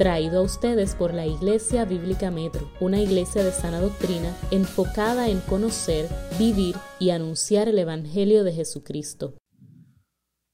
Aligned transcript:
traído 0.00 0.38
a 0.38 0.42
ustedes 0.42 0.94
por 0.94 1.12
la 1.12 1.26
Iglesia 1.26 1.84
Bíblica 1.84 2.30
Metro, 2.30 2.72
una 2.80 2.98
iglesia 2.98 3.44
de 3.44 3.52
sana 3.52 3.80
doctrina 3.80 4.34
enfocada 4.50 5.28
en 5.28 5.40
conocer, 5.42 6.08
vivir 6.38 6.74
y 6.98 7.10
anunciar 7.10 7.68
el 7.68 7.78
Evangelio 7.78 8.42
de 8.42 8.54
Jesucristo. 8.54 9.34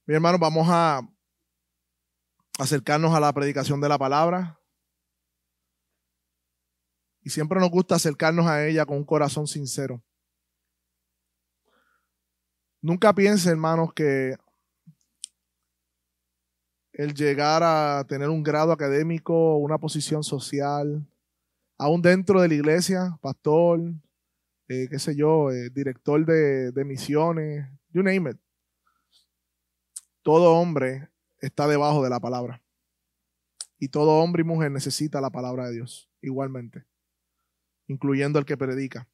Mi 0.04 0.17
hermano, 0.17 0.40
vamos 0.40 0.67
a 0.69 1.09
acercarnos 2.59 3.14
a 3.14 3.21
la 3.21 3.32
predicación 3.32 3.80
de 3.80 3.88
la 3.88 3.96
palabra. 3.96 4.61
Y 7.21 7.31
siempre 7.31 7.61
nos 7.61 7.71
gusta 7.71 7.95
acercarnos 7.95 8.49
a 8.49 8.67
ella 8.67 8.85
con 8.85 8.97
un 8.97 9.05
corazón 9.05 9.47
sincero. 9.47 10.03
Nunca 12.83 13.15
piense, 13.15 13.51
hermanos, 13.51 13.93
que 13.95 14.35
el 16.97 17.13
llegar 17.13 17.63
a 17.63 18.07
tener 18.09 18.31
un 18.31 18.43
grado 18.43 18.73
académico, 18.73 19.59
una 19.59 19.77
posición 19.77 20.25
social, 20.25 21.07
aún 21.77 22.00
dentro 22.00 22.41
de 22.41 22.49
la 22.49 22.54
iglesia, 22.54 23.18
pastor, 23.21 23.81
eh, 24.67 24.89
qué 24.89 24.99
sé 24.99 25.14
yo, 25.14 25.51
eh, 25.51 25.68
director 25.68 26.25
de, 26.25 26.73
de 26.73 26.85
misiones, 26.87 27.68
you 27.90 28.03
name 28.03 28.31
it. 28.31 28.39
Todo 30.23 30.54
hombre 30.54 31.11
está 31.39 31.68
debajo 31.68 32.03
de 32.03 32.09
la 32.09 32.19
palabra. 32.19 32.62
Y 33.78 33.89
todo 33.89 34.23
hombre 34.23 34.41
y 34.41 34.47
mujer 34.47 34.70
necesita 34.70 35.20
la 35.20 35.28
palabra 35.28 35.67
de 35.67 35.75
Dios, 35.75 36.09
igualmente, 36.23 36.87
incluyendo 37.89 38.39
el 38.39 38.47
que 38.47 38.56
predica. 38.56 39.06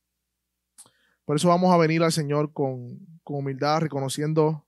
Por 1.25 1.35
eso 1.35 1.49
vamos 1.49 1.75
a 1.75 1.79
venir 1.79 2.05
al 2.05 2.13
Señor 2.13 2.53
con, 2.53 3.01
con 3.25 3.39
humildad, 3.39 3.81
reconociendo 3.81 4.65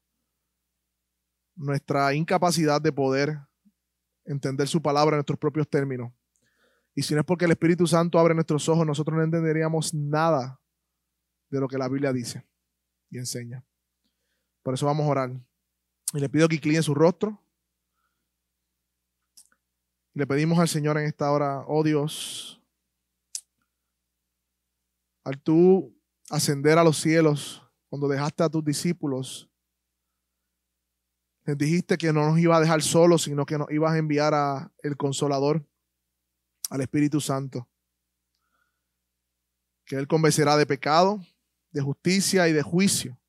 nuestra 1.56 2.14
incapacidad 2.14 2.80
de 2.80 2.92
poder 2.92 3.38
entender 4.24 4.68
su 4.68 4.82
palabra 4.82 5.14
en 5.14 5.18
nuestros 5.18 5.38
propios 5.38 5.68
términos. 5.68 6.12
Y 6.94 7.02
si 7.02 7.14
no 7.14 7.20
es 7.20 7.26
porque 7.26 7.44
el 7.44 7.50
Espíritu 7.50 7.86
Santo 7.86 8.18
abre 8.18 8.34
nuestros 8.34 8.68
ojos, 8.68 8.86
nosotros 8.86 9.16
no 9.16 9.22
entenderíamos 9.22 9.92
nada 9.92 10.60
de 11.50 11.60
lo 11.60 11.68
que 11.68 11.78
la 11.78 11.88
Biblia 11.88 12.12
dice 12.12 12.46
y 13.10 13.18
enseña. 13.18 13.64
Por 14.62 14.74
eso 14.74 14.86
vamos 14.86 15.06
a 15.06 15.10
orar. 15.10 15.30
Y 16.12 16.20
le 16.20 16.28
pido 16.28 16.48
que 16.48 16.56
incline 16.56 16.82
su 16.82 16.94
rostro. 16.94 17.40
Le 20.14 20.26
pedimos 20.26 20.58
al 20.58 20.68
Señor 20.68 20.96
en 20.98 21.04
esta 21.04 21.30
hora, 21.32 21.64
oh 21.66 21.82
Dios, 21.82 22.62
al 25.24 25.40
tú 25.40 25.92
ascender 26.30 26.78
a 26.78 26.84
los 26.84 26.98
cielos, 26.98 27.62
cuando 27.88 28.06
dejaste 28.06 28.44
a 28.44 28.48
tus 28.48 28.64
discípulos, 28.64 29.50
dijiste 31.52 31.98
que 31.98 32.12
no 32.12 32.30
nos 32.30 32.38
iba 32.38 32.56
a 32.56 32.60
dejar 32.60 32.82
solos, 32.82 33.22
sino 33.22 33.44
que 33.44 33.58
nos 33.58 33.70
ibas 33.70 33.92
a 33.92 33.98
enviar 33.98 34.32
a 34.32 34.72
el 34.82 34.96
Consolador, 34.96 35.62
al 36.70 36.80
Espíritu 36.80 37.20
Santo. 37.20 37.68
Que 39.84 39.96
Él 39.96 40.08
convencerá 40.08 40.56
de 40.56 40.64
pecado, 40.64 41.20
de 41.70 41.82
justicia 41.82 42.48
y 42.48 42.52
de 42.52 42.62
juicio. 42.62 43.20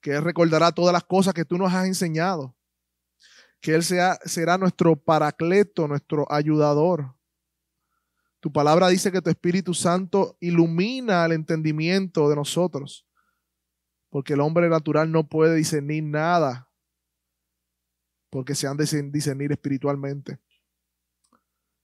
Que 0.00 0.12
Él 0.12 0.22
recordará 0.22 0.70
todas 0.70 0.92
las 0.92 1.02
cosas 1.02 1.34
que 1.34 1.44
tú 1.44 1.58
nos 1.58 1.72
has 1.72 1.86
enseñado. 1.86 2.54
Que 3.60 3.74
Él 3.74 3.82
sea, 3.82 4.18
será 4.24 4.56
nuestro 4.56 4.94
paracleto, 4.94 5.88
nuestro 5.88 6.30
ayudador. 6.30 7.16
Tu 8.38 8.52
palabra 8.52 8.88
dice 8.88 9.10
que 9.10 9.22
tu 9.22 9.30
Espíritu 9.30 9.74
Santo 9.74 10.36
ilumina 10.38 11.24
el 11.24 11.32
entendimiento 11.32 12.28
de 12.28 12.36
nosotros. 12.36 13.08
Porque 14.08 14.34
el 14.34 14.40
hombre 14.40 14.68
natural 14.68 15.10
no 15.10 15.28
puede 15.28 15.56
discernir 15.56 16.04
nada 16.04 16.68
porque 18.32 18.54
se 18.54 18.66
han 18.66 18.78
de 18.78 18.86
discernir 19.12 19.52
espiritualmente. 19.52 20.38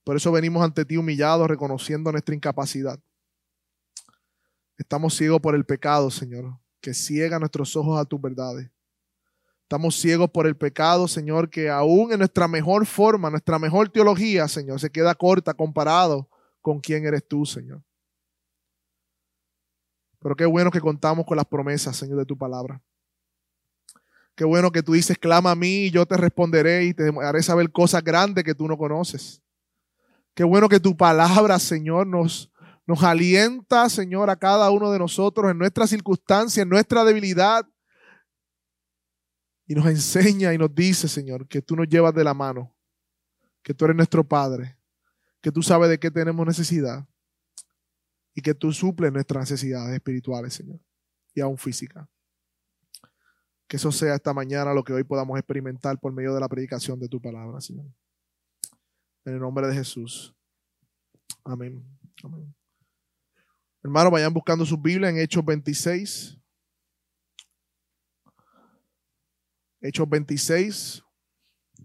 Por 0.03 0.15
eso 0.15 0.31
venimos 0.31 0.63
ante 0.63 0.83
ti 0.83 0.97
humillados, 0.97 1.47
reconociendo 1.47 2.11
nuestra 2.11 2.33
incapacidad. 2.33 2.99
Estamos 4.75 5.13
ciegos 5.13 5.39
por 5.41 5.53
el 5.53 5.63
pecado, 5.63 6.09
Señor, 6.09 6.57
que 6.81 6.95
ciega 6.95 7.37
nuestros 7.37 7.75
ojos 7.75 7.99
a 7.99 8.05
tus 8.05 8.19
verdades. 8.19 8.67
Estamos 9.61 9.95
ciegos 9.95 10.31
por 10.31 10.47
el 10.47 10.57
pecado, 10.57 11.07
Señor, 11.07 11.51
que 11.51 11.69
aún 11.69 12.13
en 12.13 12.17
nuestra 12.17 12.47
mejor 12.47 12.87
forma, 12.87 13.29
nuestra 13.29 13.59
mejor 13.59 13.89
teología, 13.89 14.47
Señor, 14.47 14.79
se 14.79 14.89
queda 14.89 15.13
corta 15.13 15.53
comparado 15.53 16.27
con 16.61 16.79
quién 16.79 17.05
eres 17.05 17.27
tú, 17.27 17.45
Señor. 17.45 17.83
Pero 20.17 20.35
qué 20.35 20.47
bueno 20.47 20.71
que 20.71 20.81
contamos 20.81 21.27
con 21.27 21.37
las 21.37 21.45
promesas, 21.45 21.95
Señor, 21.95 22.17
de 22.17 22.25
tu 22.25 22.35
palabra. 22.35 22.81
Qué 24.39 24.45
bueno 24.45 24.71
que 24.71 24.81
tú 24.81 24.93
dices, 24.93 25.17
clama 25.17 25.51
a 25.51 25.55
mí 25.55 25.87
y 25.87 25.91
yo 25.91 26.05
te 26.05 26.15
responderé 26.15 26.85
y 26.85 26.93
te 26.93 27.11
haré 27.21 27.43
saber 27.43 27.69
cosas 27.73 28.01
grandes 28.01 28.45
que 28.45 28.55
tú 28.55 28.69
no 28.69 28.77
conoces. 28.77 29.43
Qué 30.33 30.45
bueno 30.45 30.69
que 30.69 30.79
tu 30.79 30.95
palabra, 30.95 31.59
Señor, 31.59 32.07
nos, 32.07 32.49
nos 32.87 33.03
alienta, 33.03 33.89
Señor, 33.89 34.29
a 34.29 34.37
cada 34.37 34.71
uno 34.71 34.93
de 34.93 34.99
nosotros 34.99 35.51
en 35.51 35.57
nuestra 35.57 35.85
circunstancia, 35.87 36.63
en 36.63 36.69
nuestra 36.69 37.03
debilidad. 37.03 37.67
Y 39.67 39.75
nos 39.75 39.87
enseña 39.87 40.53
y 40.53 40.57
nos 40.57 40.73
dice, 40.73 41.09
Señor, 41.09 41.45
que 41.45 41.61
tú 41.61 41.75
nos 41.75 41.89
llevas 41.89 42.15
de 42.15 42.23
la 42.23 42.33
mano, 42.33 42.73
que 43.61 43.73
tú 43.73 43.83
eres 43.83 43.97
nuestro 43.97 44.23
Padre, 44.23 44.77
que 45.41 45.51
tú 45.51 45.61
sabes 45.61 45.89
de 45.89 45.99
qué 45.99 46.11
tenemos 46.11 46.47
necesidad 46.47 47.05
y 48.33 48.41
que 48.41 48.53
tú 48.53 48.71
suples 48.71 49.11
nuestras 49.11 49.51
necesidades 49.51 49.93
espirituales, 49.95 50.53
Señor, 50.53 50.79
y 51.33 51.41
aún 51.41 51.57
físicas. 51.57 52.07
Que 53.69 53.77
eso 53.77 53.91
sea 53.91 54.15
esta 54.15 54.33
mañana 54.33 54.73
lo 54.73 54.83
que 54.83 54.93
hoy 54.93 55.03
podamos 55.03 55.37
experimentar 55.37 55.99
por 55.99 56.11
medio 56.11 56.33
de 56.33 56.39
la 56.39 56.49
predicación 56.49 56.99
de 56.99 57.07
tu 57.07 57.21
palabra, 57.21 57.61
Señor. 57.61 57.85
En 59.25 59.35
el 59.35 59.39
nombre 59.39 59.67
de 59.67 59.75
Jesús. 59.75 60.35
Amén. 61.45 61.85
Hermanos, 63.83 64.11
vayan 64.11 64.33
buscando 64.33 64.65
su 64.65 64.75
Biblia 64.75 65.09
en 65.11 65.19
Hechos 65.19 65.45
26. 65.45 66.35
Hechos 69.81 70.09
26. 70.09 71.03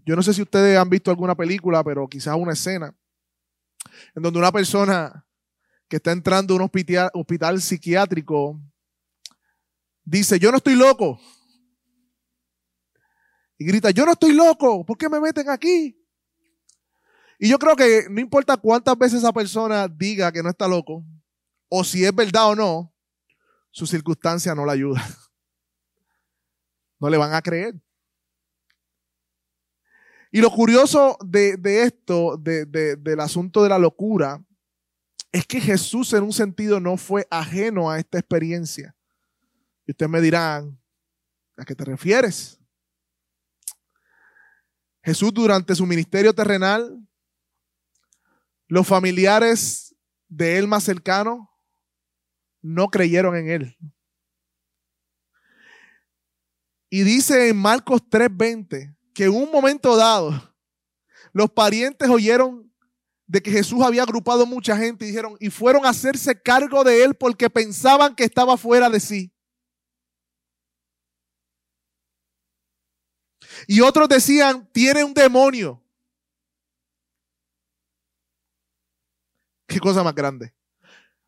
Yo 0.05 0.15
no 0.15 0.23
sé 0.23 0.33
si 0.33 0.41
ustedes 0.41 0.79
han 0.79 0.89
visto 0.89 1.11
alguna 1.11 1.35
película, 1.35 1.83
pero 1.83 2.07
quizás 2.07 2.35
una 2.35 2.53
escena 2.53 2.95
en 4.15 4.23
donde 4.23 4.39
una 4.39 4.51
persona 4.51 5.23
que 5.87 5.97
está 5.97 6.11
entrando 6.11 6.55
a 6.55 6.57
un 6.57 7.11
hospital 7.13 7.61
psiquiátrico 7.61 8.59
dice, 10.03 10.39
yo 10.39 10.49
no 10.49 10.57
estoy 10.57 10.75
loco, 10.75 11.19
y 13.57 13.65
grita, 13.65 13.91
yo 13.91 14.05
no 14.05 14.11
estoy 14.13 14.33
loco, 14.33 14.85
¿por 14.85 14.97
qué 14.97 15.07
me 15.09 15.19
meten 15.19 15.49
aquí? 15.49 15.97
Y 17.39 17.49
yo 17.49 17.59
creo 17.59 17.75
que 17.75 18.07
no 18.09 18.19
importa 18.19 18.57
cuántas 18.57 18.97
veces 18.97 19.19
esa 19.19 19.33
persona 19.33 19.87
diga 19.87 20.31
que 20.31 20.43
no 20.43 20.49
está 20.49 20.67
loco, 20.67 21.03
o 21.69 21.83
si 21.83 22.05
es 22.05 22.13
verdad 22.15 22.49
o 22.49 22.55
no, 22.55 22.93
su 23.71 23.85
circunstancia 23.85 24.55
no 24.55 24.65
le 24.65 24.71
ayuda. 24.71 25.05
No 26.97 27.09
le 27.09 27.17
van 27.17 27.33
a 27.33 27.41
creer. 27.41 27.75
Y 30.31 30.39
lo 30.39 30.49
curioso 30.49 31.17
de, 31.23 31.57
esto, 31.83 32.37
del 32.37 33.19
asunto 33.19 33.63
de 33.63 33.69
la 33.69 33.77
locura, 33.77 34.43
es 35.31 35.45
que 35.45 35.59
Jesús 35.59 36.13
en 36.13 36.23
un 36.23 36.31
sentido 36.31 36.79
no 36.79 36.95
fue 36.95 37.27
ajeno 37.29 37.91
a 37.91 37.99
esta 37.99 38.17
experiencia. 38.17 38.95
Y 39.85 39.91
ustedes 39.91 40.09
me 40.09 40.21
dirán, 40.21 40.79
¿a 41.57 41.65
qué 41.65 41.75
te 41.75 41.83
refieres? 41.83 42.59
Jesús 45.05 45.31
durante 45.31 45.75
su 45.75 45.85
ministerio 45.85 46.33
terrenal, 46.33 46.99
los 48.67 48.87
familiares 48.87 49.95
de 50.27 50.57
él 50.57 50.67
más 50.67 50.83
cercanos 50.83 51.47
no 52.59 52.87
creyeron 52.87 53.35
en 53.35 53.49
él. 53.49 53.77
Y 56.89 57.03
dice 57.03 57.49
en 57.49 57.57
Marcos 57.57 58.01
3:20 58.09 58.97
que 59.13 59.25
en 59.25 59.35
un 59.35 59.51
momento 59.51 59.95
dado 59.95 60.55
los 61.33 61.51
parientes 61.51 62.09
oyeron 62.09 62.73
de 63.27 63.43
que 63.43 63.51
Jesús 63.51 63.83
había 63.83 64.01
agrupado 64.01 64.47
mucha 64.47 64.75
gente 64.75 65.05
y 65.05 65.09
dijeron 65.09 65.37
y 65.39 65.51
fueron 65.51 65.85
a 65.85 65.89
hacerse 65.89 66.41
cargo 66.41 66.83
de 66.83 67.03
él 67.03 67.13
porque 67.13 67.47
pensaban 67.47 68.15
que 68.15 68.23
estaba 68.23 68.57
fuera 68.57 68.89
de 68.89 68.99
sí. 68.99 69.34
Y 73.67 73.81
otros 73.81 74.09
decían, 74.09 74.67
tiene 74.71 75.03
un 75.03 75.13
demonio. 75.13 75.81
Qué 79.67 79.79
cosa 79.79 80.03
más 80.03 80.15
grande. 80.15 80.53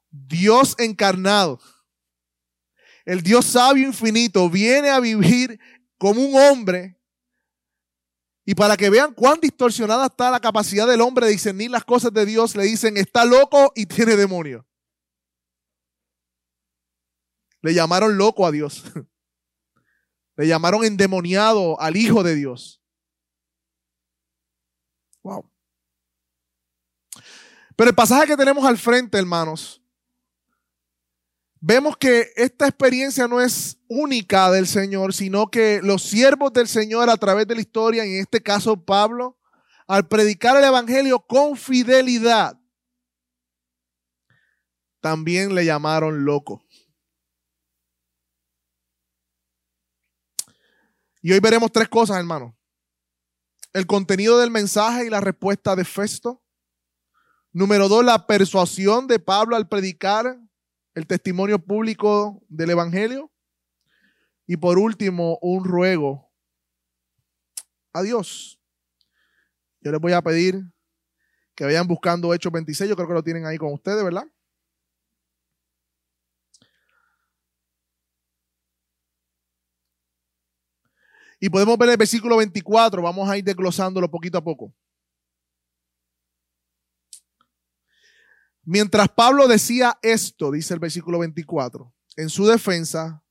Dios 0.09 0.75
encarnado, 0.79 1.59
el 3.05 3.21
Dios 3.21 3.45
sabio 3.45 3.87
infinito, 3.87 4.49
viene 4.49 4.89
a 4.89 4.99
vivir 4.99 5.59
como 5.97 6.21
un 6.21 6.35
hombre. 6.35 6.97
Y 8.45 8.55
para 8.55 8.77
que 8.77 8.89
vean 8.89 9.13
cuán 9.13 9.39
distorsionada 9.41 10.05
está 10.05 10.31
la 10.31 10.39
capacidad 10.39 10.87
del 10.87 11.01
hombre 11.01 11.25
de 11.25 11.33
discernir 11.33 11.69
las 11.69 11.83
cosas 11.83 12.13
de 12.13 12.25
Dios, 12.25 12.55
le 12.55 12.63
dicen, 12.63 12.95
está 12.95 13.25
loco 13.25 13.73
y 13.75 13.85
tiene 13.85 14.15
demonio. 14.15 14.65
Le 17.61 17.73
llamaron 17.73 18.17
loco 18.17 18.45
a 18.45 18.51
Dios. 18.51 18.83
Le 20.37 20.47
llamaron 20.47 20.85
endemoniado 20.85 21.79
al 21.81 21.97
Hijo 21.97 22.23
de 22.23 22.35
Dios. 22.35 22.81
Wow. 25.23 25.49
Pero 27.75 27.89
el 27.89 27.95
pasaje 27.95 28.27
que 28.27 28.37
tenemos 28.37 28.63
al 28.63 28.77
frente, 28.77 29.17
hermanos, 29.17 29.81
vemos 31.59 31.97
que 31.97 32.31
esta 32.35 32.67
experiencia 32.67 33.27
no 33.27 33.41
es 33.41 33.77
única 33.87 34.49
del 34.51 34.67
Señor, 34.67 35.13
sino 35.13 35.49
que 35.49 35.81
los 35.83 36.03
siervos 36.03 36.53
del 36.53 36.67
Señor 36.67 37.09
a 37.09 37.17
través 37.17 37.47
de 37.47 37.55
la 37.55 37.61
historia, 37.61 38.05
en 38.05 38.19
este 38.19 38.41
caso 38.41 38.77
Pablo, 38.77 39.37
al 39.87 40.07
predicar 40.07 40.57
el 40.57 40.63
Evangelio 40.63 41.19
con 41.19 41.57
fidelidad, 41.57 42.59
también 45.01 45.55
le 45.55 45.65
llamaron 45.65 46.25
loco. 46.25 46.63
Y 51.27 51.33
hoy 51.33 51.41
veremos 51.41 51.73
tres 51.73 51.89
cosas, 51.89 52.15
hermano. 52.15 52.57
El 53.73 53.85
contenido 53.85 54.39
del 54.39 54.49
mensaje 54.49 55.07
y 55.07 55.09
la 55.09 55.19
respuesta 55.19 55.75
de 55.75 55.83
Festo. 55.83 56.41
Número 57.51 57.89
dos, 57.89 58.05
la 58.05 58.25
persuasión 58.25 59.07
de 59.07 59.19
Pablo 59.19 59.57
al 59.57 59.67
predicar 59.67 60.39
el 60.93 61.05
testimonio 61.05 61.59
público 61.59 62.41
del 62.47 62.69
Evangelio. 62.69 63.29
Y 64.45 64.55
por 64.55 64.79
último, 64.79 65.37
un 65.41 65.65
ruego 65.65 66.31
a 67.91 68.03
Dios. 68.03 68.57
Yo 69.81 69.91
les 69.91 69.99
voy 69.99 70.13
a 70.13 70.21
pedir 70.21 70.63
que 71.55 71.65
vayan 71.65 71.87
buscando 71.87 72.33
Hechos 72.33 72.53
26. 72.53 72.89
Yo 72.89 72.95
creo 72.95 73.09
que 73.09 73.15
lo 73.15 73.23
tienen 73.23 73.45
ahí 73.45 73.57
con 73.57 73.73
ustedes, 73.73 74.01
¿verdad? 74.01 74.31
Y 81.39 81.49
podemos 81.49 81.77
ver 81.77 81.89
el 81.89 81.97
versículo 81.97 82.37
24, 82.37 83.01
vamos 83.01 83.29
a 83.29 83.37
ir 83.37 83.43
desglosándolo 83.43 84.09
poquito 84.09 84.37
a 84.37 84.43
poco. 84.43 84.73
Mientras 88.63 89.07
Pablo 89.09 89.47
decía 89.47 89.97
esto, 90.01 90.51
dice 90.51 90.73
el 90.73 90.79
versículo 90.79 91.19
24, 91.19 91.93
en 92.17 92.29
su 92.29 92.45
defensa, 92.45 93.23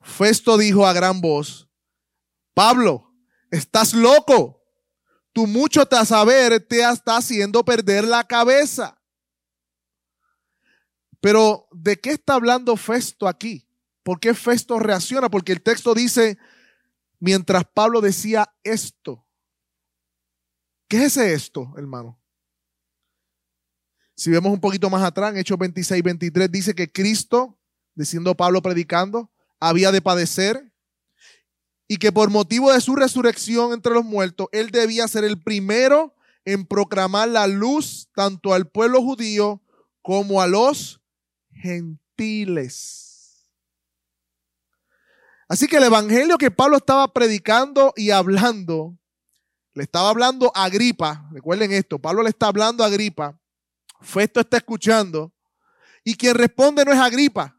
Festo 0.00 0.56
dijo 0.56 0.86
a 0.86 0.92
gran 0.92 1.20
voz, 1.20 1.68
Pablo, 2.54 3.14
estás 3.50 3.94
loco, 3.94 4.60
tu 5.32 5.46
mucho 5.46 5.86
te 5.86 6.04
saber 6.04 6.58
te 6.66 6.80
está 6.80 7.18
haciendo 7.18 7.64
perder 7.64 8.04
la 8.04 8.24
cabeza. 8.24 9.00
Pero, 11.20 11.68
¿de 11.72 11.96
qué 12.00 12.10
está 12.10 12.34
hablando 12.34 12.76
Festo 12.76 13.28
aquí? 13.28 13.68
¿Por 14.02 14.18
qué 14.18 14.34
Festo 14.34 14.78
reacciona? 14.78 15.28
Porque 15.28 15.52
el 15.52 15.62
texto 15.62 15.94
dice, 15.94 16.38
mientras 17.18 17.64
Pablo 17.72 18.00
decía 18.00 18.52
esto. 18.62 19.26
¿Qué 20.88 20.98
es 20.98 21.16
ese 21.16 21.34
esto, 21.34 21.74
hermano? 21.76 22.20
Si 24.14 24.30
vemos 24.30 24.52
un 24.52 24.60
poquito 24.60 24.90
más 24.90 25.02
atrás, 25.02 25.32
en 25.32 25.38
Hechos 25.38 25.58
26, 25.58 26.02
23, 26.02 26.50
dice 26.50 26.74
que 26.74 26.90
Cristo, 26.90 27.58
diciendo 27.94 28.34
Pablo 28.34 28.62
predicando, 28.62 29.30
había 29.60 29.92
de 29.92 30.02
padecer 30.02 30.72
y 31.86 31.96
que 31.98 32.12
por 32.12 32.30
motivo 32.30 32.72
de 32.72 32.80
su 32.80 32.96
resurrección 32.96 33.72
entre 33.72 33.92
los 33.92 34.04
muertos, 34.04 34.48
él 34.52 34.70
debía 34.70 35.08
ser 35.08 35.24
el 35.24 35.40
primero 35.40 36.14
en 36.44 36.66
proclamar 36.66 37.28
la 37.28 37.46
luz 37.46 38.08
tanto 38.14 38.54
al 38.54 38.68
pueblo 38.68 39.02
judío 39.02 39.62
como 40.02 40.40
a 40.40 40.46
los 40.46 41.00
gentiles. 41.52 43.07
Así 45.48 45.66
que 45.66 45.78
el 45.78 45.84
evangelio 45.84 46.36
que 46.36 46.50
Pablo 46.50 46.76
estaba 46.76 47.12
predicando 47.12 47.94
y 47.96 48.10
hablando, 48.10 48.98
le 49.72 49.84
estaba 49.84 50.10
hablando 50.10 50.52
a 50.54 50.64
Agripa, 50.64 51.26
recuerden 51.32 51.72
esto, 51.72 51.98
Pablo 51.98 52.22
le 52.22 52.28
está 52.28 52.48
hablando 52.48 52.84
a 52.84 52.88
Agripa, 52.88 53.40
Festo 54.00 54.40
está 54.40 54.58
escuchando, 54.58 55.32
y 56.04 56.14
quien 56.14 56.34
responde 56.34 56.84
no 56.84 56.92
es 56.92 56.98
Agripa, 56.98 57.58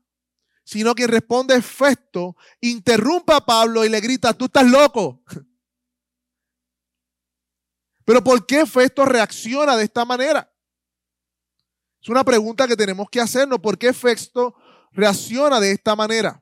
sino 0.63 0.93
quien 0.93 1.09
responde 1.09 1.55
es 1.55 1.65
Festo, 1.65 2.35
interrumpe 2.61 3.33
a 3.33 3.39
Pablo 3.39 3.83
y 3.83 3.89
le 3.89 3.99
grita, 3.99 4.33
tú 4.33 4.45
estás 4.45 4.69
loco. 4.69 5.23
Pero 8.05 8.23
¿por 8.23 8.45
qué 8.45 8.67
Festo 8.67 9.05
reacciona 9.05 9.75
de 9.75 9.83
esta 9.83 10.05
manera? 10.05 10.51
Es 12.01 12.07
una 12.07 12.23
pregunta 12.23 12.67
que 12.67 12.75
tenemos 12.75 13.09
que 13.09 13.19
hacernos. 13.19 13.59
¿Por 13.59 13.77
qué 13.77 13.93
Festo 13.93 14.55
reacciona 14.91 15.59
de 15.59 15.71
esta 15.71 15.95
manera? 15.95 16.41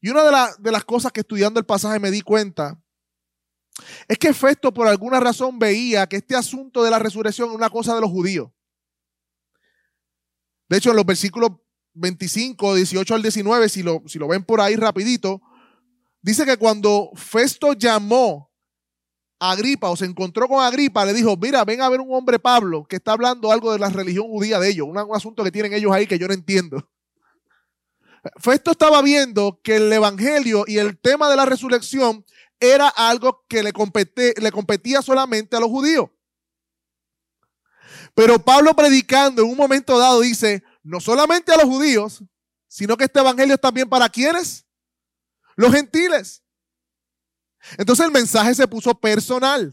Y 0.00 0.10
una 0.10 0.52
de, 0.58 0.70
las 0.72 0.84
cosas 0.84 1.12
que 1.12 1.20
estudiando 1.20 1.58
el 1.58 1.66
pasaje 1.66 1.98
me 1.98 2.10
di 2.10 2.20
cuenta 2.20 2.80
es 4.06 4.18
que 4.18 4.32
Festo 4.32 4.72
por 4.72 4.86
alguna 4.86 5.20
razón 5.20 5.58
veía 5.58 6.06
que 6.06 6.16
este 6.16 6.36
asunto 6.36 6.82
de 6.82 6.90
la 6.90 6.98
resurrección 6.98 7.50
es 7.50 7.56
una 7.56 7.70
cosa 7.70 7.94
de 7.94 8.00
los 8.00 8.10
judíos. 8.10 8.50
De 10.68 10.76
hecho, 10.76 10.90
en 10.90 10.96
los 10.96 11.06
versículos 11.06 11.50
25, 11.94 12.74
18 12.74 13.14
al 13.14 13.22
19, 13.22 13.68
si 13.68 13.82
lo, 13.82 14.02
si 14.06 14.18
lo 14.18 14.28
ven 14.28 14.44
por 14.44 14.60
ahí 14.60 14.76
rapidito, 14.76 15.40
dice 16.22 16.44
que 16.44 16.56
cuando 16.56 17.10
Festo 17.14 17.72
llamó 17.72 18.52
a 19.40 19.52
Agripa 19.52 19.88
o 19.88 19.96
se 19.96 20.04
encontró 20.04 20.46
con 20.48 20.62
Agripa, 20.62 21.04
le 21.04 21.14
dijo, 21.14 21.36
mira, 21.36 21.64
ven 21.64 21.80
a 21.80 21.88
ver 21.88 22.00
un 22.00 22.14
hombre 22.14 22.38
Pablo 22.38 22.86
que 22.86 22.96
está 22.96 23.12
hablando 23.12 23.50
algo 23.50 23.72
de 23.72 23.78
la 23.78 23.88
religión 23.88 24.26
judía 24.28 24.60
de 24.60 24.70
ellos, 24.70 24.86
un 24.88 24.98
asunto 25.14 25.42
que 25.42 25.52
tienen 25.52 25.72
ellos 25.72 25.92
ahí 25.92 26.06
que 26.06 26.18
yo 26.18 26.28
no 26.28 26.34
entiendo. 26.34 26.88
Festo 28.36 28.72
estaba 28.72 29.02
viendo 29.02 29.60
que 29.62 29.76
el 29.76 29.92
Evangelio 29.92 30.64
y 30.66 30.78
el 30.78 30.98
tema 30.98 31.28
de 31.28 31.36
la 31.36 31.44
resurrección 31.44 32.24
era 32.60 32.88
algo 32.88 33.44
que 33.48 33.62
le, 33.62 33.72
competía 33.72 35.02
solamente 35.02 35.56
a 35.56 35.60
los 35.60 35.68
judíos. 35.68 36.10
Pero 38.14 38.38
Pablo 38.38 38.74
predicando 38.74 39.42
en 39.42 39.50
un 39.50 39.56
momento 39.56 39.98
dado 39.98 40.20
dice, 40.20 40.64
no 40.82 41.00
solamente 41.00 41.52
a 41.52 41.56
los 41.56 41.66
judíos, 41.66 42.24
sino 42.66 42.96
que 42.96 43.04
este 43.04 43.20
Evangelio 43.20 43.54
es 43.54 43.60
también 43.60 43.88
para 43.88 44.08
quienes? 44.08 44.66
Los 45.56 45.72
gentiles. 45.72 46.42
Entonces 47.76 48.06
el 48.06 48.12
mensaje 48.12 48.54
se 48.54 48.66
puso 48.66 48.94
personal. 48.94 49.72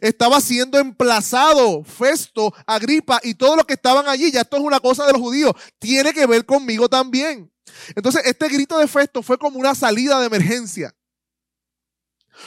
Estaba 0.00 0.40
siendo 0.40 0.78
emplazado 0.78 1.84
Festo, 1.84 2.52
Agripa 2.66 3.20
y 3.22 3.34
todos 3.34 3.56
los 3.56 3.66
que 3.66 3.74
estaban 3.74 4.08
allí. 4.08 4.30
Ya 4.30 4.42
esto 4.42 4.56
es 4.56 4.62
una 4.62 4.80
cosa 4.80 5.06
de 5.06 5.12
los 5.12 5.20
judíos. 5.20 5.52
Tiene 5.78 6.12
que 6.12 6.26
ver 6.26 6.44
conmigo 6.44 6.88
también. 6.88 7.52
Entonces, 7.94 8.22
este 8.24 8.48
grito 8.48 8.78
de 8.78 8.88
Festo 8.88 9.22
fue 9.22 9.38
como 9.38 9.58
una 9.58 9.74
salida 9.74 10.20
de 10.20 10.26
emergencia. 10.26 10.94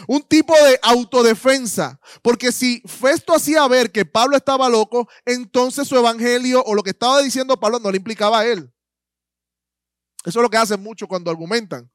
Un 0.08 0.22
tipo 0.22 0.54
de 0.54 0.80
autodefensa. 0.82 2.00
Porque 2.22 2.52
si 2.52 2.82
Festo 2.86 3.34
hacía 3.34 3.68
ver 3.68 3.92
que 3.92 4.06
Pablo 4.06 4.36
estaba 4.36 4.68
loco, 4.70 5.08
entonces 5.26 5.88
su 5.88 5.96
evangelio 5.96 6.64
o 6.64 6.76
lo 6.76 6.84
que 6.84 6.92
estaba 6.92 7.22
diciendo 7.22 7.60
Pablo 7.60 7.80
no 7.80 7.92
le 7.92 7.98
implicaba 7.98 8.40
a 8.40 8.46
él. 8.46 8.72
Eso 10.26 10.40
es 10.40 10.44
lo 10.44 10.50
que 10.50 10.58
hacen 10.58 10.82
mucho 10.82 11.08
cuando 11.08 11.32
argumentan. 11.32 11.90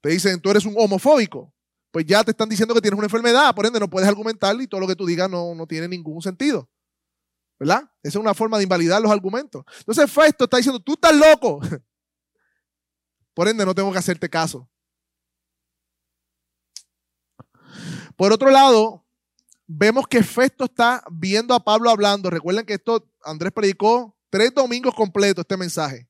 Te 0.00 0.08
dicen, 0.10 0.40
tú 0.40 0.50
eres 0.50 0.64
un 0.64 0.74
homofóbico 0.76 1.53
pues 1.94 2.06
ya 2.06 2.24
te 2.24 2.32
están 2.32 2.48
diciendo 2.48 2.74
que 2.74 2.80
tienes 2.80 2.98
una 2.98 3.06
enfermedad, 3.06 3.54
por 3.54 3.66
ende 3.66 3.78
no 3.78 3.88
puedes 3.88 4.08
argumentar 4.08 4.60
y 4.60 4.66
todo 4.66 4.80
lo 4.80 4.88
que 4.88 4.96
tú 4.96 5.06
digas 5.06 5.30
no, 5.30 5.54
no 5.54 5.64
tiene 5.64 5.86
ningún 5.86 6.20
sentido. 6.20 6.68
¿Verdad? 7.56 7.88
Esa 8.02 8.18
es 8.18 8.20
una 8.20 8.34
forma 8.34 8.56
de 8.56 8.64
invalidar 8.64 9.00
los 9.00 9.12
argumentos. 9.12 9.64
Entonces 9.78 10.10
Festo 10.10 10.42
está 10.42 10.56
diciendo, 10.56 10.80
tú 10.80 10.94
estás 10.94 11.14
loco. 11.14 11.60
Por 13.32 13.46
ende 13.46 13.64
no 13.64 13.76
tengo 13.76 13.92
que 13.92 13.98
hacerte 13.98 14.28
caso. 14.28 14.68
Por 18.16 18.32
otro 18.32 18.50
lado, 18.50 19.06
vemos 19.64 20.08
que 20.08 20.24
Festo 20.24 20.64
está 20.64 21.04
viendo 21.12 21.54
a 21.54 21.62
Pablo 21.62 21.90
hablando. 21.90 22.28
Recuerden 22.28 22.66
que 22.66 22.74
esto, 22.74 23.08
Andrés 23.22 23.52
predicó 23.52 24.18
tres 24.30 24.52
domingos 24.52 24.96
completos 24.96 25.42
este 25.42 25.56
mensaje 25.56 26.08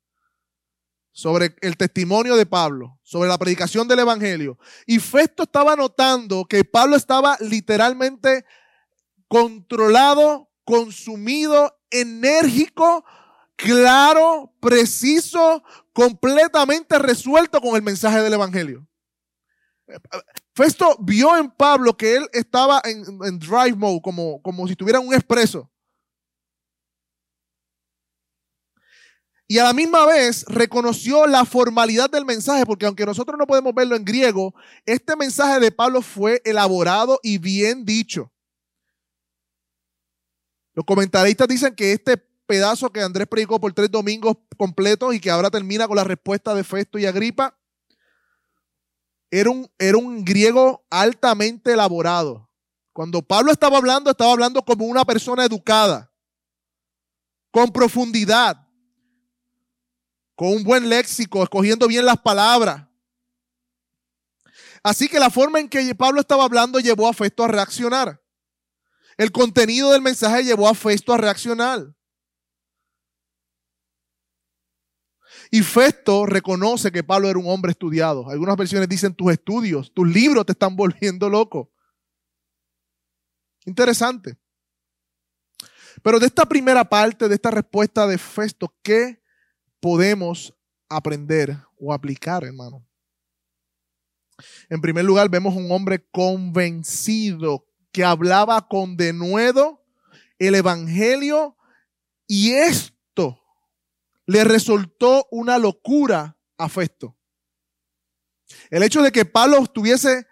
sobre 1.15 1.55
el 1.61 1.77
testimonio 1.77 2.35
de 2.35 2.45
Pablo, 2.45 2.99
sobre 3.05 3.29
la 3.29 3.39
predicación 3.39 3.87
del 3.87 4.01
Evangelio. 4.01 4.59
Y 4.85 4.99
Festo 4.99 5.45
estaba 5.45 5.77
notando 5.77 6.45
que 6.45 6.65
Pablo 6.65 6.97
estaba 6.97 7.39
literalmente 7.41 8.45
controlado, 9.29 10.51
consumido, 10.65 11.79
enérgico, 11.91 13.05
claro, 13.55 14.53
preciso, 14.61 15.63
completamente 15.93 16.99
resuelto 16.99 17.61
con 17.61 17.77
el 17.77 17.83
mensaje 17.83 18.21
del 18.21 18.33
Evangelio. 18.33 18.85
Festo 20.53 20.97
vio 20.99 21.37
en 21.37 21.49
Pablo 21.49 21.97
que 21.97 22.17
él 22.17 22.29
estaba 22.33 22.83
en, 22.85 23.39
drive 23.39 23.77
mode, 23.77 24.01
como, 24.03 24.43
como 24.43 24.67
si 24.67 24.75
tuviera 24.75 24.99
un 24.99 25.15
expreso. 25.15 25.71
Y 29.47 29.59
a 29.59 29.65
la 29.65 29.73
misma 29.73 30.07
vez 30.07 30.45
reconoció 30.49 31.27
la 31.27 31.45
formalidad 31.45 32.09
del 32.09 32.25
mensaje, 32.25 32.65
porque 32.65 32.87
aunque 32.87 33.05
nosotros 33.05 33.39
no 33.39 33.47
podemos 33.47 33.75
verlo 33.75 33.95
en 33.95 34.05
griego, 34.05 34.55
este 34.87 35.17
mensaje 35.17 35.61
de 35.61 35.71
Pablo 35.71 36.01
fue 36.01 36.41
elaborado 36.45 37.21
y 37.23 37.39
bien 37.39 37.85
dicho. 37.85 38.33
Los 40.73 40.85
comentaristas 40.85 41.47
dicen 41.47 41.75
que 41.75 41.93
este 41.93 42.17
pedazo 42.17 42.91
que 42.91 43.03
Andrés 43.03 43.27
predicó 43.29 43.61
por 43.61 43.73
tres 43.73 43.91
domingos 43.91 44.37
completos 44.57 45.15
y 45.15 45.21
que 45.21 45.31
ahora 45.31 45.51
termina 45.51 45.87
con 45.87 45.97
la 45.97 46.05
respuesta 46.05 46.55
de 46.55 46.65
Festo 46.65 46.99
y 46.99 47.07
Agripa, 47.07 47.57
era 49.31 49.51
un, 49.51 49.69
era 49.79 49.99
un 49.99 50.25
griego 50.25 50.87
altamente 50.91 51.73
elaborado, 51.73 52.49
Cuando 52.93 53.21
Pablo 53.21 53.51
estaba 53.51 53.79
hablando, 53.79 54.11
estaba 54.11 54.33
hablando 54.33 54.63
como 54.65 54.85
una 54.87 55.05
persona 55.05 55.45
educada, 55.45 56.13
con 57.51 57.73
profundidad, 57.73 58.64
con 60.35 60.49
un 60.49 60.65
buen 60.65 60.89
léxico, 60.89 61.43
escogiendo 61.43 61.87
bien 61.87 62.05
las 62.05 62.19
palabras. 62.19 62.87
Así 64.83 65.09
que 65.09 65.19
la 65.19 65.31
forma 65.31 65.61
en 65.61 65.69
que 65.69 65.95
Pablo 65.95 66.21
estaba 66.21 66.45
hablando 66.45 66.79
llevó 66.79 67.09
a 67.09 67.15
Festo 67.15 67.45
a 67.45 67.49
reaccionar. 67.49 68.23
El 69.17 69.33
contenido 69.33 69.93
del 69.93 70.03
mensaje 70.03 70.45
llevó 70.45 70.69
a 70.69 70.75
Festo 70.75 71.13
a 71.13 71.17
reaccionar. 71.17 71.95
Y 75.51 75.63
Festo 75.63 76.27
reconoce 76.27 76.91
que 76.91 77.05
Pablo 77.05 77.31
era 77.31 77.39
un 77.39 77.49
hombre 77.49 77.71
estudiado. 77.71 78.29
Algunas 78.29 78.57
versiones 78.57 78.89
dicen 78.89 79.15
tus 79.15 79.33
estudios, 79.33 79.93
tus 79.95 80.07
libros 80.07 80.45
te 80.45 80.53
están 80.53 80.77
volviendo 80.77 81.31
loco. 81.31 81.73
Interesante. 83.65 84.37
Pero 86.03 86.19
de 86.19 86.27
esta 86.27 86.45
primera 86.45 86.85
parte, 86.85 87.29
de 87.29 87.37
esta 87.37 87.51
respuesta 87.51 88.07
de 88.07 88.19
Festo, 88.19 88.75
¿qué 88.83 89.23
podemos 89.85 90.57
aprender 90.89 91.59
o 91.79 91.93
aplicar, 91.93 92.43
hermano? 92.43 92.89
En 94.71 94.81
primer 94.81 95.05
lugar, 95.05 95.29
vemos 95.29 95.55
un 95.55 95.71
hombre 95.71 96.09
convencido 96.11 97.67
que 97.93 98.03
hablaba 98.03 98.67
con 98.67 98.97
denuedo 98.97 99.85
el 100.39 100.55
Evangelio 100.55 101.59
y 102.27 102.53
esto 102.53 103.39
le 104.25 104.45
resultó 104.45 105.29
una 105.31 105.59
locura 105.59 106.39
a 106.57 106.71
Festo. 106.71 107.15
El 108.71 108.85
hecho 108.85 109.03
de 109.03 109.13
que 109.13 109.27
Pablo 109.27 109.59
estuviese 109.59 110.27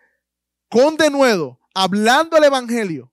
con 0.70 0.96
denuedo 0.96 1.60
hablando 1.74 2.38
el 2.38 2.44
Evangelio 2.44 3.12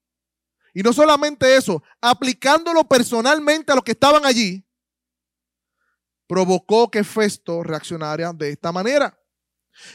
y 0.74 0.84
no 0.84 0.94
solamente 0.94 1.58
eso, 1.58 1.84
aplicándolo 2.00 2.88
personalmente 2.88 3.74
a 3.74 3.76
los 3.76 3.84
que 3.84 3.92
estaban 3.92 4.26
allí, 4.26 4.66
provocó 6.30 6.92
que 6.92 7.04
Festo 7.04 7.64
reaccionara 7.64 8.32
de 8.34 8.52
esta 8.52 8.72
manera. 8.72 9.20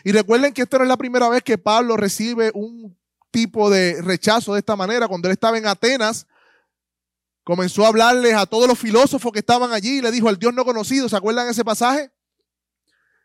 Y 0.02 0.10
recuerden 0.10 0.52
que 0.52 0.62
esta 0.62 0.78
no 0.78 0.82
es 0.82 0.88
la 0.88 0.96
primera 0.96 1.28
vez 1.28 1.44
que 1.44 1.56
Pablo 1.56 1.96
recibe 1.96 2.50
un 2.54 2.98
tipo 3.30 3.70
de 3.70 4.02
rechazo 4.02 4.54
de 4.54 4.58
esta 4.58 4.74
manera. 4.74 5.06
Cuando 5.06 5.28
él 5.28 5.32
estaba 5.32 5.56
en 5.58 5.68
Atenas, 5.68 6.26
comenzó 7.44 7.84
a 7.84 7.88
hablarles 7.88 8.34
a 8.34 8.46
todos 8.46 8.66
los 8.66 8.76
filósofos 8.76 9.30
que 9.30 9.38
estaban 9.38 9.72
allí 9.72 9.98
y 9.98 10.02
le 10.02 10.10
dijo 10.10 10.28
al 10.28 10.36
Dios 10.36 10.52
no 10.52 10.64
conocido. 10.64 11.08
¿Se 11.08 11.16
acuerdan 11.16 11.48
ese 11.48 11.64
pasaje? 11.64 12.10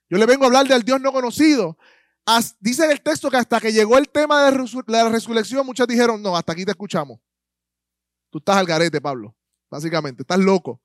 Yo 0.07 0.19
le 0.19 0.27
vengo 0.27 0.43
a 0.43 0.47
hablar 0.47 0.67
del 0.67 0.83
Dios 0.83 1.01
no 1.01 1.11
conocido. 1.11 1.79
dice 2.59 2.85
en 2.85 2.91
el 2.91 3.01
texto 3.01 3.31
que 3.31 3.37
hasta 3.37 3.59
que 3.59 3.73
llegó 3.73 3.97
el 3.97 4.07
tema 4.07 4.51
de 4.51 4.65
la 4.85 5.09
resurrección, 5.09 5.65
muchos 5.65 5.87
dijeron, 5.87 6.21
no, 6.21 6.37
hasta 6.37 6.53
aquí 6.53 6.63
te 6.63 6.71
escuchamos. 6.71 7.19
Tú 8.29 8.37
estás 8.37 8.57
al 8.57 8.67
garete, 8.67 9.01
Pablo, 9.01 9.35
básicamente, 9.67 10.21
estás 10.21 10.37
loco. 10.37 10.79